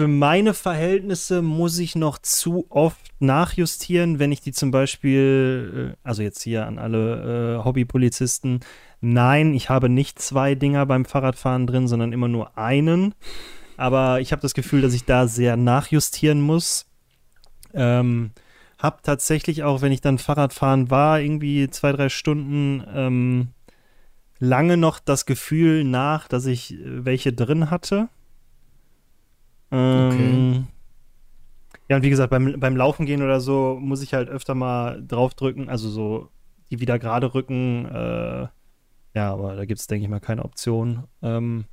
Für 0.00 0.08
meine 0.08 0.54
Verhältnisse 0.54 1.42
muss 1.42 1.78
ich 1.78 1.94
noch 1.94 2.16
zu 2.16 2.64
oft 2.70 3.12
nachjustieren, 3.18 4.18
wenn 4.18 4.32
ich 4.32 4.40
die 4.40 4.52
zum 4.52 4.70
Beispiel, 4.70 5.92
äh, 5.92 5.96
also 6.02 6.22
jetzt 6.22 6.42
hier 6.42 6.64
an 6.64 6.78
alle 6.78 7.58
äh, 7.58 7.64
Hobbypolizisten, 7.64 8.60
nein, 9.02 9.52
ich 9.52 9.68
habe 9.68 9.90
nicht 9.90 10.18
zwei 10.18 10.54
Dinger 10.54 10.86
beim 10.86 11.04
Fahrradfahren 11.04 11.66
drin, 11.66 11.86
sondern 11.86 12.14
immer 12.14 12.28
nur 12.28 12.56
einen 12.56 13.14
aber 13.80 14.20
ich 14.20 14.30
habe 14.32 14.42
das 14.42 14.52
Gefühl, 14.52 14.82
dass 14.82 14.92
ich 14.92 15.06
da 15.06 15.26
sehr 15.26 15.56
nachjustieren 15.56 16.42
muss. 16.42 16.84
Ähm, 17.72 18.32
hab 18.78 19.02
tatsächlich 19.02 19.62
auch, 19.62 19.80
wenn 19.80 19.90
ich 19.90 20.02
dann 20.02 20.18
Fahrradfahren 20.18 20.90
war, 20.90 21.18
irgendwie 21.18 21.68
zwei, 21.70 21.92
drei 21.92 22.10
Stunden 22.10 22.84
ähm, 22.94 23.48
lange 24.38 24.76
noch 24.76 24.98
das 24.98 25.24
Gefühl 25.24 25.84
nach, 25.84 26.28
dass 26.28 26.44
ich 26.44 26.74
äh, 26.74 27.06
welche 27.06 27.32
drin 27.32 27.70
hatte. 27.70 28.10
Ähm, 29.70 30.08
okay. 30.08 30.64
Ja, 31.88 31.96
und 31.96 32.02
wie 32.02 32.10
gesagt, 32.10 32.30
beim, 32.30 32.60
beim 32.60 32.76
Laufen 32.76 33.04
gehen 33.04 33.22
oder 33.22 33.40
so 33.40 33.76
muss 33.80 34.02
ich 34.02 34.14
halt 34.14 34.28
öfter 34.28 34.54
mal 34.54 35.02
draufdrücken, 35.06 35.68
also 35.68 35.88
so 35.88 36.28
die 36.70 36.80
wieder 36.80 36.98
gerade 36.98 37.34
rücken. 37.34 37.86
Äh, 37.86 38.46
ja, 39.14 39.32
aber 39.32 39.56
da 39.56 39.64
gibt 39.64 39.80
es, 39.80 39.88
denke 39.88 40.04
ich 40.04 40.10
mal, 40.10 40.20
keine 40.20 40.44
Option. 40.44 41.04
Ähm, 41.20 41.64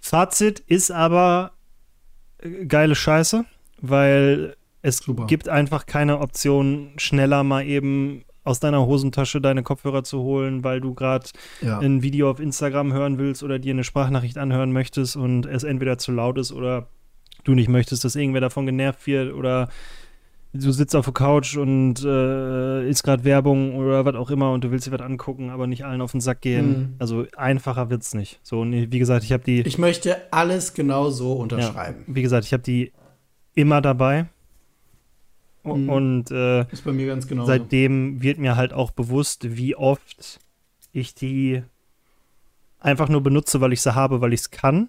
Fazit 0.00 0.60
ist 0.60 0.90
aber 0.90 1.52
äh, 2.38 2.66
geile 2.66 2.94
Scheiße, 2.94 3.44
weil 3.80 4.56
es 4.82 4.98
Super. 4.98 5.26
gibt 5.26 5.48
einfach 5.48 5.86
keine 5.86 6.20
Option, 6.20 6.92
schneller 6.96 7.42
mal 7.42 7.66
eben 7.66 8.24
aus 8.44 8.58
deiner 8.58 8.86
Hosentasche 8.86 9.40
deine 9.40 9.62
Kopfhörer 9.62 10.02
zu 10.02 10.20
holen, 10.20 10.64
weil 10.64 10.80
du 10.80 10.94
gerade 10.94 11.26
ja. 11.60 11.78
ein 11.78 12.02
Video 12.02 12.30
auf 12.30 12.40
Instagram 12.40 12.92
hören 12.92 13.18
willst 13.18 13.42
oder 13.42 13.58
dir 13.58 13.72
eine 13.72 13.84
Sprachnachricht 13.84 14.38
anhören 14.38 14.72
möchtest 14.72 15.16
und 15.16 15.46
es 15.46 15.62
entweder 15.62 15.98
zu 15.98 16.10
laut 16.10 16.38
ist 16.38 16.52
oder 16.52 16.88
du 17.44 17.54
nicht 17.54 17.68
möchtest, 17.68 18.04
dass 18.04 18.16
irgendwer 18.16 18.40
davon 18.40 18.66
genervt 18.66 19.06
wird 19.06 19.34
oder 19.34 19.68
du 20.52 20.70
sitzt 20.70 20.94
auf 20.94 21.06
der 21.06 21.14
Couch 21.14 21.56
und 21.56 22.04
äh, 22.04 22.88
ist 22.88 23.02
gerade 23.02 23.24
Werbung 23.24 23.76
oder 23.76 24.04
was 24.04 24.14
auch 24.14 24.30
immer 24.30 24.52
und 24.52 24.64
du 24.64 24.70
willst 24.70 24.86
dir 24.86 24.92
was 24.92 25.00
angucken, 25.00 25.50
aber 25.50 25.66
nicht 25.66 25.84
allen 25.84 26.00
auf 26.00 26.12
den 26.12 26.20
Sack 26.20 26.42
gehen. 26.42 26.68
Mhm. 26.68 26.94
Also 26.98 27.26
einfacher 27.36 27.90
wird's 27.90 28.14
nicht. 28.14 28.38
So, 28.42 28.60
und 28.60 28.72
wie 28.72 28.98
gesagt, 28.98 29.24
ich 29.24 29.32
habe 29.32 29.44
die. 29.44 29.60
Ich 29.62 29.78
möchte 29.78 30.32
alles 30.32 30.74
genau 30.74 31.10
so 31.10 31.32
unterschreiben. 31.32 32.04
Ja, 32.06 32.14
wie 32.14 32.22
gesagt, 32.22 32.44
ich 32.44 32.52
habe 32.52 32.62
die 32.62 32.92
immer 33.54 33.80
dabei. 33.80 34.26
Mhm. 35.64 35.88
Und 35.88 36.30
äh, 36.30 36.62
ist 36.72 36.84
bei 36.84 36.92
mir 36.92 37.06
ganz 37.06 37.26
genau. 37.26 37.46
Seitdem 37.46 38.20
wird 38.22 38.38
mir 38.38 38.56
halt 38.56 38.72
auch 38.72 38.90
bewusst, 38.90 39.56
wie 39.56 39.76
oft 39.76 40.40
ich 40.92 41.14
die 41.14 41.62
einfach 42.80 43.08
nur 43.08 43.22
benutze, 43.22 43.60
weil 43.60 43.72
ich 43.72 43.80
sie 43.80 43.94
habe, 43.94 44.20
weil 44.20 44.32
ich 44.32 44.40
es 44.40 44.50
kann 44.50 44.88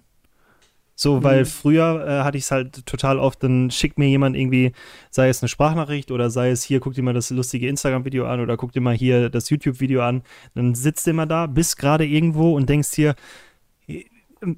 so, 0.96 1.24
weil 1.24 1.40
mhm. 1.40 1.46
früher 1.46 2.06
äh, 2.06 2.22
hatte 2.22 2.38
ich 2.38 2.44
es 2.44 2.50
halt 2.50 2.86
total 2.86 3.18
oft, 3.18 3.42
dann 3.42 3.70
schickt 3.70 3.98
mir 3.98 4.08
jemand 4.08 4.36
irgendwie, 4.36 4.72
sei 5.10 5.28
es 5.28 5.42
eine 5.42 5.48
Sprachnachricht 5.48 6.12
oder 6.12 6.30
sei 6.30 6.50
es 6.50 6.62
hier, 6.62 6.78
guck 6.78 6.94
dir 6.94 7.02
mal 7.02 7.14
das 7.14 7.30
lustige 7.30 7.68
Instagram-Video 7.68 8.26
an 8.26 8.40
oder 8.40 8.56
guck 8.56 8.72
dir 8.72 8.80
mal 8.80 8.94
hier 8.94 9.28
das 9.28 9.50
YouTube-Video 9.50 10.02
an. 10.02 10.22
Dann 10.54 10.74
sitzt 10.74 11.06
du 11.06 11.10
immer 11.10 11.26
da, 11.26 11.46
bist 11.46 11.78
gerade 11.78 12.06
irgendwo 12.06 12.54
und 12.54 12.68
denkst 12.68 12.92
dir, 12.92 13.14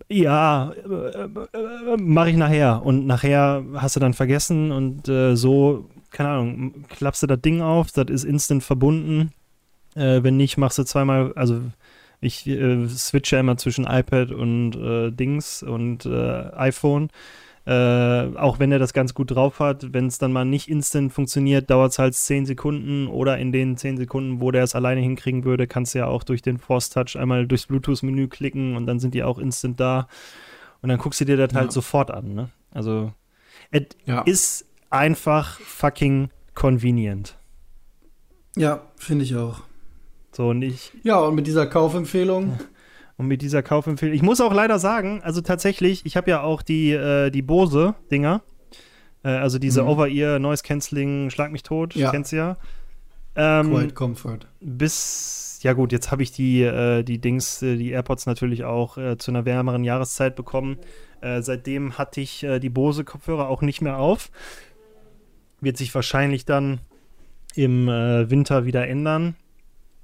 ja, 0.08 0.72
äh, 0.72 1.96
mache 1.96 2.30
ich 2.30 2.36
nachher. 2.36 2.84
Und 2.84 3.06
nachher 3.06 3.64
hast 3.74 3.96
du 3.96 4.00
dann 4.00 4.14
vergessen 4.14 4.72
und 4.72 5.08
äh, 5.08 5.36
so, 5.36 5.88
keine 6.10 6.30
Ahnung, 6.30 6.84
klappst 6.90 7.22
du 7.22 7.26
das 7.26 7.40
Ding 7.40 7.62
auf, 7.62 7.92
das 7.92 8.06
ist 8.08 8.24
instant 8.24 8.62
verbunden. 8.62 9.32
Äh, 9.94 10.22
wenn 10.22 10.36
nicht, 10.36 10.58
machst 10.58 10.78
du 10.78 10.84
zweimal, 10.84 11.32
also 11.34 11.62
ich 12.20 12.46
äh, 12.46 12.88
switche 12.88 13.36
immer 13.36 13.56
zwischen 13.56 13.84
iPad 13.84 14.32
und 14.32 14.76
äh, 14.76 15.10
Dings 15.10 15.62
und 15.62 16.06
äh, 16.06 16.50
iPhone. 16.54 17.10
Äh, 17.66 18.36
auch 18.36 18.60
wenn 18.60 18.70
er 18.70 18.78
das 18.78 18.92
ganz 18.92 19.12
gut 19.12 19.32
drauf 19.32 19.58
hat, 19.58 19.92
wenn 19.92 20.06
es 20.06 20.18
dann 20.18 20.32
mal 20.32 20.44
nicht 20.44 20.68
instant 20.68 21.12
funktioniert, 21.12 21.68
dauert 21.68 21.90
es 21.90 21.98
halt 21.98 22.14
10 22.14 22.46
Sekunden 22.46 23.08
oder 23.08 23.38
in 23.38 23.50
den 23.50 23.76
10 23.76 23.96
Sekunden, 23.96 24.40
wo 24.40 24.52
der 24.52 24.62
es 24.62 24.76
alleine 24.76 25.00
hinkriegen 25.00 25.44
würde, 25.44 25.66
kannst 25.66 25.92
du 25.92 25.98
ja 25.98 26.06
auch 26.06 26.22
durch 26.22 26.42
den 26.42 26.58
Force 26.58 26.90
Touch 26.90 27.16
einmal 27.18 27.48
durchs 27.48 27.66
Bluetooth-Menü 27.66 28.28
klicken 28.28 28.76
und 28.76 28.86
dann 28.86 29.00
sind 29.00 29.14
die 29.14 29.24
auch 29.24 29.38
instant 29.38 29.80
da. 29.80 30.06
Und 30.80 30.90
dann 30.90 30.98
guckst 30.98 31.20
du 31.20 31.24
dir 31.24 31.36
das 31.36 31.46
halt 31.46 31.52
ja. 31.54 31.60
halt 31.62 31.72
sofort 31.72 32.12
an. 32.12 32.34
Ne? 32.34 32.50
Also, 32.70 33.12
es 33.72 33.86
ja. 34.04 34.20
ist 34.22 34.66
einfach 34.90 35.58
fucking 35.58 36.30
convenient. 36.54 37.36
Ja, 38.56 38.82
finde 38.96 39.24
ich 39.24 39.34
auch. 39.34 39.62
So, 40.36 40.50
und 40.50 40.60
ich. 40.60 40.92
Ja, 41.02 41.18
und 41.20 41.34
mit 41.34 41.46
dieser 41.46 41.66
Kaufempfehlung. 41.66 42.58
Und 43.16 43.26
mit 43.26 43.40
dieser 43.40 43.62
Kaufempfehlung. 43.62 44.14
Ich 44.14 44.20
muss 44.20 44.42
auch 44.42 44.52
leider 44.52 44.78
sagen, 44.78 45.22
also 45.22 45.40
tatsächlich, 45.40 46.04
ich 46.04 46.18
habe 46.18 46.28
ja 46.28 46.42
auch 46.42 46.60
die, 46.60 46.92
äh, 46.92 47.30
die 47.30 47.40
Bose-Dinger. 47.40 48.42
Äh, 49.24 49.28
also 49.28 49.58
diese 49.58 49.82
mhm. 49.82 49.88
Over-Ear 49.88 50.38
Noise 50.38 50.62
Cancelling, 50.62 51.30
Schlag 51.30 51.52
mich 51.52 51.62
tot, 51.62 51.94
ja. 51.94 52.10
kennst 52.10 52.32
du 52.32 52.36
ja. 52.36 52.58
Ähm, 53.34 53.70
Quiet 53.72 53.94
Comfort. 53.94 54.40
Bis, 54.60 55.60
ja 55.62 55.72
gut, 55.72 55.92
jetzt 55.92 56.10
habe 56.10 56.22
ich 56.22 56.32
die, 56.32 56.60
äh, 56.60 57.02
die 57.02 57.18
Dings, 57.18 57.62
äh, 57.62 57.76
die 57.76 57.92
AirPods 57.92 58.26
natürlich 58.26 58.64
auch 58.64 58.98
äh, 58.98 59.16
zu 59.16 59.30
einer 59.30 59.46
wärmeren 59.46 59.84
Jahreszeit 59.84 60.36
bekommen. 60.36 60.76
Äh, 61.22 61.40
seitdem 61.40 61.96
hatte 61.96 62.20
ich 62.20 62.46
die 62.60 62.68
Bose-Kopfhörer 62.68 63.48
auch 63.48 63.62
nicht 63.62 63.80
mehr 63.80 63.96
auf. 63.96 64.30
Wird 65.62 65.78
sich 65.78 65.94
wahrscheinlich 65.94 66.44
dann 66.44 66.80
im 67.54 67.86
Winter 67.86 68.66
wieder 68.66 68.86
ändern. 68.86 69.34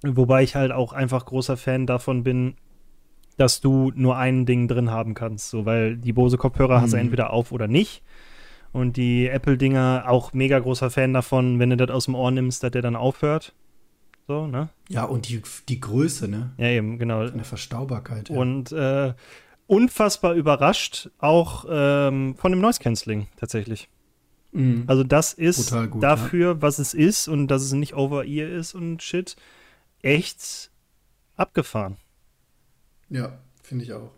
Wobei 0.03 0.43
ich 0.43 0.57
halt 0.57 0.73
auch 0.73 0.93
einfach 0.93 1.25
großer 1.25 1.57
Fan 1.57 1.87
davon 1.87 2.25
bin, 2.25 2.55
dass 3.37 3.61
du 3.61 3.93
nur 3.95 4.17
ein 4.17 4.47
Ding 4.47 4.69
drin 4.69 4.91
haben 4.91 5.15
kannst. 5.15 5.51
So, 5.51 5.65
weil 5.65 5.97
die 5.97 6.13
Bose-Kopfhörer 6.13 6.79
mhm. 6.79 6.83
hast 6.83 6.93
du 6.93 6.97
mhm. 6.97 7.03
entweder 7.03 7.33
auf 7.33 7.53
oder 7.53 7.69
nicht. 7.69 8.03
Und 8.73 8.97
die 8.97 9.29
Apple-Dinger 9.29 10.05
auch 10.09 10.33
mega 10.33 10.59
großer 10.59 10.91
Fan 10.91 11.13
davon, 11.13 11.59
wenn 11.59 11.71
du 11.71 11.77
das 11.77 11.91
aus 11.91 12.07
dem 12.07 12.15
Ohr 12.15 12.31
nimmst, 12.31 12.63
dass 12.63 12.71
der 12.71 12.83
dann 12.83 12.97
aufhört. 12.97 13.55
So, 14.27 14.47
ne? 14.47 14.71
Ja, 14.89 15.05
und 15.05 15.29
die, 15.29 15.43
die 15.69 15.81
Größe, 15.81 16.29
ne? 16.29 16.53
Ja, 16.57 16.69
eben, 16.69 16.99
genau. 16.99 17.29
Der 17.29 17.45
Verstaubarkeit. 17.45 18.31
Ja. 18.31 18.37
Und 18.37 18.73
äh, 18.73 19.13
unfassbar 19.67 20.35
überrascht 20.35 21.11
auch 21.19 21.67
ähm, 21.69 22.35
von 22.37 22.53
dem 22.53 22.61
Noise 22.61 22.81
Cancelling 22.81 23.27
tatsächlich. 23.37 23.89
Mhm. 24.53 24.85
Also, 24.87 25.03
das 25.03 25.33
ist 25.33 25.73
gut, 25.91 26.03
dafür, 26.03 26.55
ja. 26.55 26.63
was 26.63 26.79
es 26.79 26.95
ist 26.95 27.29
und 27.29 27.49
dass 27.49 27.63
es 27.63 27.73
nicht 27.73 27.95
over-ear 27.95 28.49
ist 28.49 28.75
und 28.75 29.03
shit 29.03 29.37
echt 30.03 30.71
abgefahren. 31.37 31.97
Ja, 33.09 33.39
finde 33.63 33.85
ich 33.85 33.93
auch. 33.93 34.11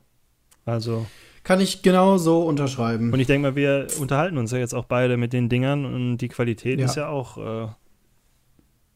Also. 0.65 1.07
Kann 1.43 1.61
ich 1.61 1.83
genau 1.83 2.17
so 2.17 2.43
unterschreiben. 2.43 3.13
Und 3.13 3.21
ich 3.21 3.27
denke 3.27 3.49
mal, 3.49 3.57
wir 3.57 3.89
unterhalten 4.01 4.39
uns 4.39 4.51
ja 4.51 4.59
jetzt 4.59 4.75
auch 4.75 4.87
beide 4.87 5.19
mit 5.19 5.35
den 5.35 5.51
Dingern 5.51 5.85
und 5.85 6.19
die 6.19 6.29
Qualität 6.29 6.79
ja. 6.81 6.87
ist 6.87 6.97
ja 6.97 7.09
auch 7.09 7.37
äh, 7.37 7.69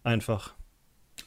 einfach. 0.03 0.55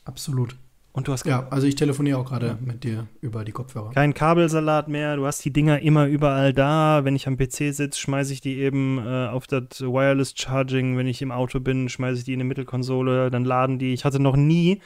Absolut. 0.03 0.55
Und 0.93 1.07
du 1.07 1.13
hast 1.13 1.25
ja, 1.25 1.47
also 1.49 1.67
ich 1.67 1.75
telefoniere 1.75 2.17
auch 2.17 2.25
gerade 2.25 2.47
ja. 2.47 2.57
mit 2.59 2.83
dir 2.83 3.07
über 3.21 3.45
die 3.45 3.53
Kopfhörer. 3.53 3.91
Kein 3.91 4.13
Kabelsalat 4.13 4.89
mehr, 4.89 5.15
du 5.15 5.25
hast 5.25 5.45
die 5.45 5.53
Dinger 5.53 5.79
immer 5.79 6.07
überall 6.07 6.53
da. 6.53 7.05
Wenn 7.05 7.15
ich 7.15 7.27
am 7.27 7.37
PC 7.37 7.73
sitze, 7.73 7.99
schmeiße 7.99 8.33
ich 8.33 8.41
die 8.41 8.57
eben 8.57 8.97
äh, 8.97 9.27
auf 9.27 9.47
das 9.47 9.79
Wireless 9.79 10.33
Charging. 10.35 10.97
Wenn 10.97 11.07
ich 11.07 11.21
im 11.21 11.31
Auto 11.31 11.61
bin, 11.61 11.87
schmeiße 11.87 12.19
ich 12.19 12.23
die 12.25 12.33
in 12.33 12.41
eine 12.41 12.47
Mittelkonsole, 12.47 13.31
dann 13.31 13.45
laden 13.45 13.79
die. 13.79 13.93
Ich 13.93 14.03
hatte 14.03 14.19
noch 14.19 14.35
nie 14.35 14.81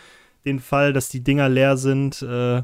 den 0.46 0.60
Fall, 0.60 0.94
dass 0.94 1.10
die 1.10 1.24
Dinger 1.24 1.50
leer 1.50 1.78
sind. 1.78 2.22
Äh, 2.22 2.64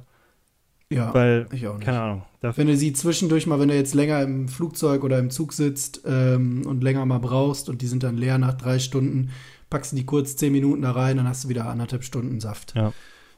ja, 0.90 1.14
weil, 1.14 1.48
ich 1.52 1.68
auch 1.68 1.78
nicht. 1.78 1.86
Keine 1.86 2.02
Ahnung. 2.02 2.24
Wenn 2.42 2.68
du 2.68 2.76
sie 2.76 2.92
zwischendurch 2.92 3.48
mal, 3.48 3.60
wenn 3.60 3.70
du 3.70 3.76
jetzt 3.76 3.94
länger 3.94 4.22
im 4.22 4.48
Flugzeug 4.48 5.04
oder 5.04 5.20
im 5.20 5.30
Zug 5.30 5.54
sitzt 5.54 6.02
ähm, 6.06 6.66
und 6.66 6.84
länger 6.84 7.06
mal 7.06 7.20
brauchst 7.20 7.70
und 7.70 7.82
die 7.82 7.88
sind 7.88 8.04
dann 8.04 8.18
leer 8.18 8.38
nach 8.38 8.56
drei 8.56 8.80
Stunden, 8.80 9.30
packst 9.70 9.92
du 9.92 9.96
die 9.96 10.06
kurz 10.06 10.36
zehn 10.36 10.52
Minuten 10.52 10.82
da 10.82 10.92
rein, 10.92 11.18
dann 11.18 11.28
hast 11.28 11.44
du 11.44 11.50
wieder 11.50 11.68
anderthalb 11.68 12.04
Stunden 12.04 12.40
Saft. 12.40 12.74
Ja. 12.76 12.92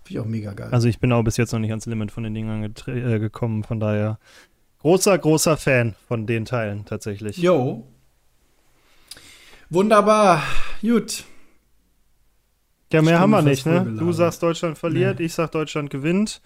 Finde 0.03 0.09
ich 0.09 0.19
auch 0.19 0.25
mega 0.25 0.53
geil. 0.53 0.69
Also 0.71 0.87
ich 0.87 0.99
bin 0.99 1.11
auch 1.11 1.23
bis 1.23 1.37
jetzt 1.37 1.51
noch 1.51 1.59
nicht 1.59 1.69
ans 1.69 1.85
Limit 1.85 2.11
von 2.11 2.23
den 2.23 2.33
Dingern 2.33 2.73
äh, 2.87 3.19
gekommen, 3.19 3.63
von 3.63 3.79
daher 3.79 4.19
großer, 4.79 5.17
großer 5.17 5.57
Fan 5.57 5.95
von 6.07 6.25
den 6.25 6.45
Teilen 6.45 6.85
tatsächlich. 6.85 7.37
Jo. 7.37 7.87
Wunderbar. 9.69 10.43
Gut. 10.81 11.25
Ja, 12.93 13.01
mehr 13.01 13.19
haben 13.19 13.31
wir 13.31 13.41
nicht, 13.41 13.65
ne? 13.65 13.85
Du 13.97 14.11
sagst, 14.11 14.43
Deutschland 14.43 14.77
verliert, 14.77 15.19
nee. 15.19 15.25
ich 15.25 15.33
sag, 15.33 15.51
Deutschland 15.51 15.89
gewinnt. 15.89 16.41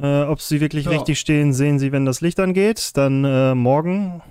Äh, 0.00 0.22
ob 0.22 0.40
sie 0.40 0.60
wirklich 0.60 0.86
ja. 0.86 0.92
richtig 0.92 1.20
stehen, 1.20 1.52
sehen 1.52 1.78
sie, 1.78 1.92
wenn 1.92 2.06
das 2.06 2.20
Licht 2.20 2.40
angeht. 2.40 2.96
Dann 2.96 3.24
äh, 3.24 3.54
morgen. 3.54 4.22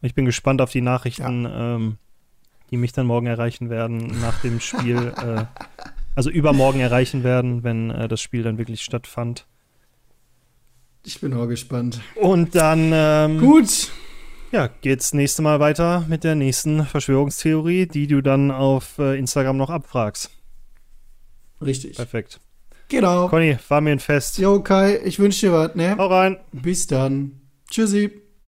Ich 0.00 0.14
bin 0.14 0.24
gespannt 0.24 0.60
auf 0.60 0.70
die 0.70 0.80
Nachrichten, 0.80 1.44
ja. 1.44 1.76
ähm, 1.76 1.98
die 2.70 2.76
mich 2.76 2.92
dann 2.92 3.06
morgen 3.06 3.26
erreichen 3.26 3.70
werden 3.70 4.18
nach 4.20 4.40
dem 4.40 4.60
Spiel. 4.60 5.12
äh, 5.16 5.44
also 6.14 6.30
übermorgen 6.30 6.80
erreichen 6.80 7.24
werden, 7.24 7.64
wenn 7.64 7.90
äh, 7.90 8.08
das 8.08 8.20
Spiel 8.20 8.42
dann 8.42 8.58
wirklich 8.58 8.82
stattfand. 8.82 9.46
Ich 11.04 11.20
bin 11.20 11.34
auch 11.34 11.46
gespannt. 11.46 12.00
Und 12.14 12.54
dann 12.54 12.90
ähm, 12.92 13.40
Gut. 13.40 13.90
ja, 14.52 14.68
geht's 14.80 15.12
nächste 15.12 15.42
Mal 15.42 15.60
weiter 15.60 16.04
mit 16.08 16.24
der 16.24 16.34
nächsten 16.34 16.86
Verschwörungstheorie, 16.86 17.86
die 17.86 18.06
du 18.06 18.22
dann 18.22 18.50
auf 18.50 18.98
äh, 18.98 19.18
Instagram 19.18 19.56
noch 19.56 19.70
abfragst. 19.70 20.30
Richtig. 21.64 21.96
Perfekt. 21.96 22.40
Genau. 22.88 23.28
Conny, 23.28 23.56
war 23.68 23.80
mir 23.80 23.92
ein 23.92 23.98
Fest. 23.98 24.38
Jo, 24.38 24.60
Kai, 24.60 25.00
ich 25.04 25.18
wünsche 25.18 25.46
dir 25.46 25.52
was, 25.52 25.74
ne? 25.74 25.96
Hau 25.96 26.06
rein. 26.06 26.38
Bis 26.52 26.86
dann. 26.86 27.40
Tschüssi. 27.70 28.23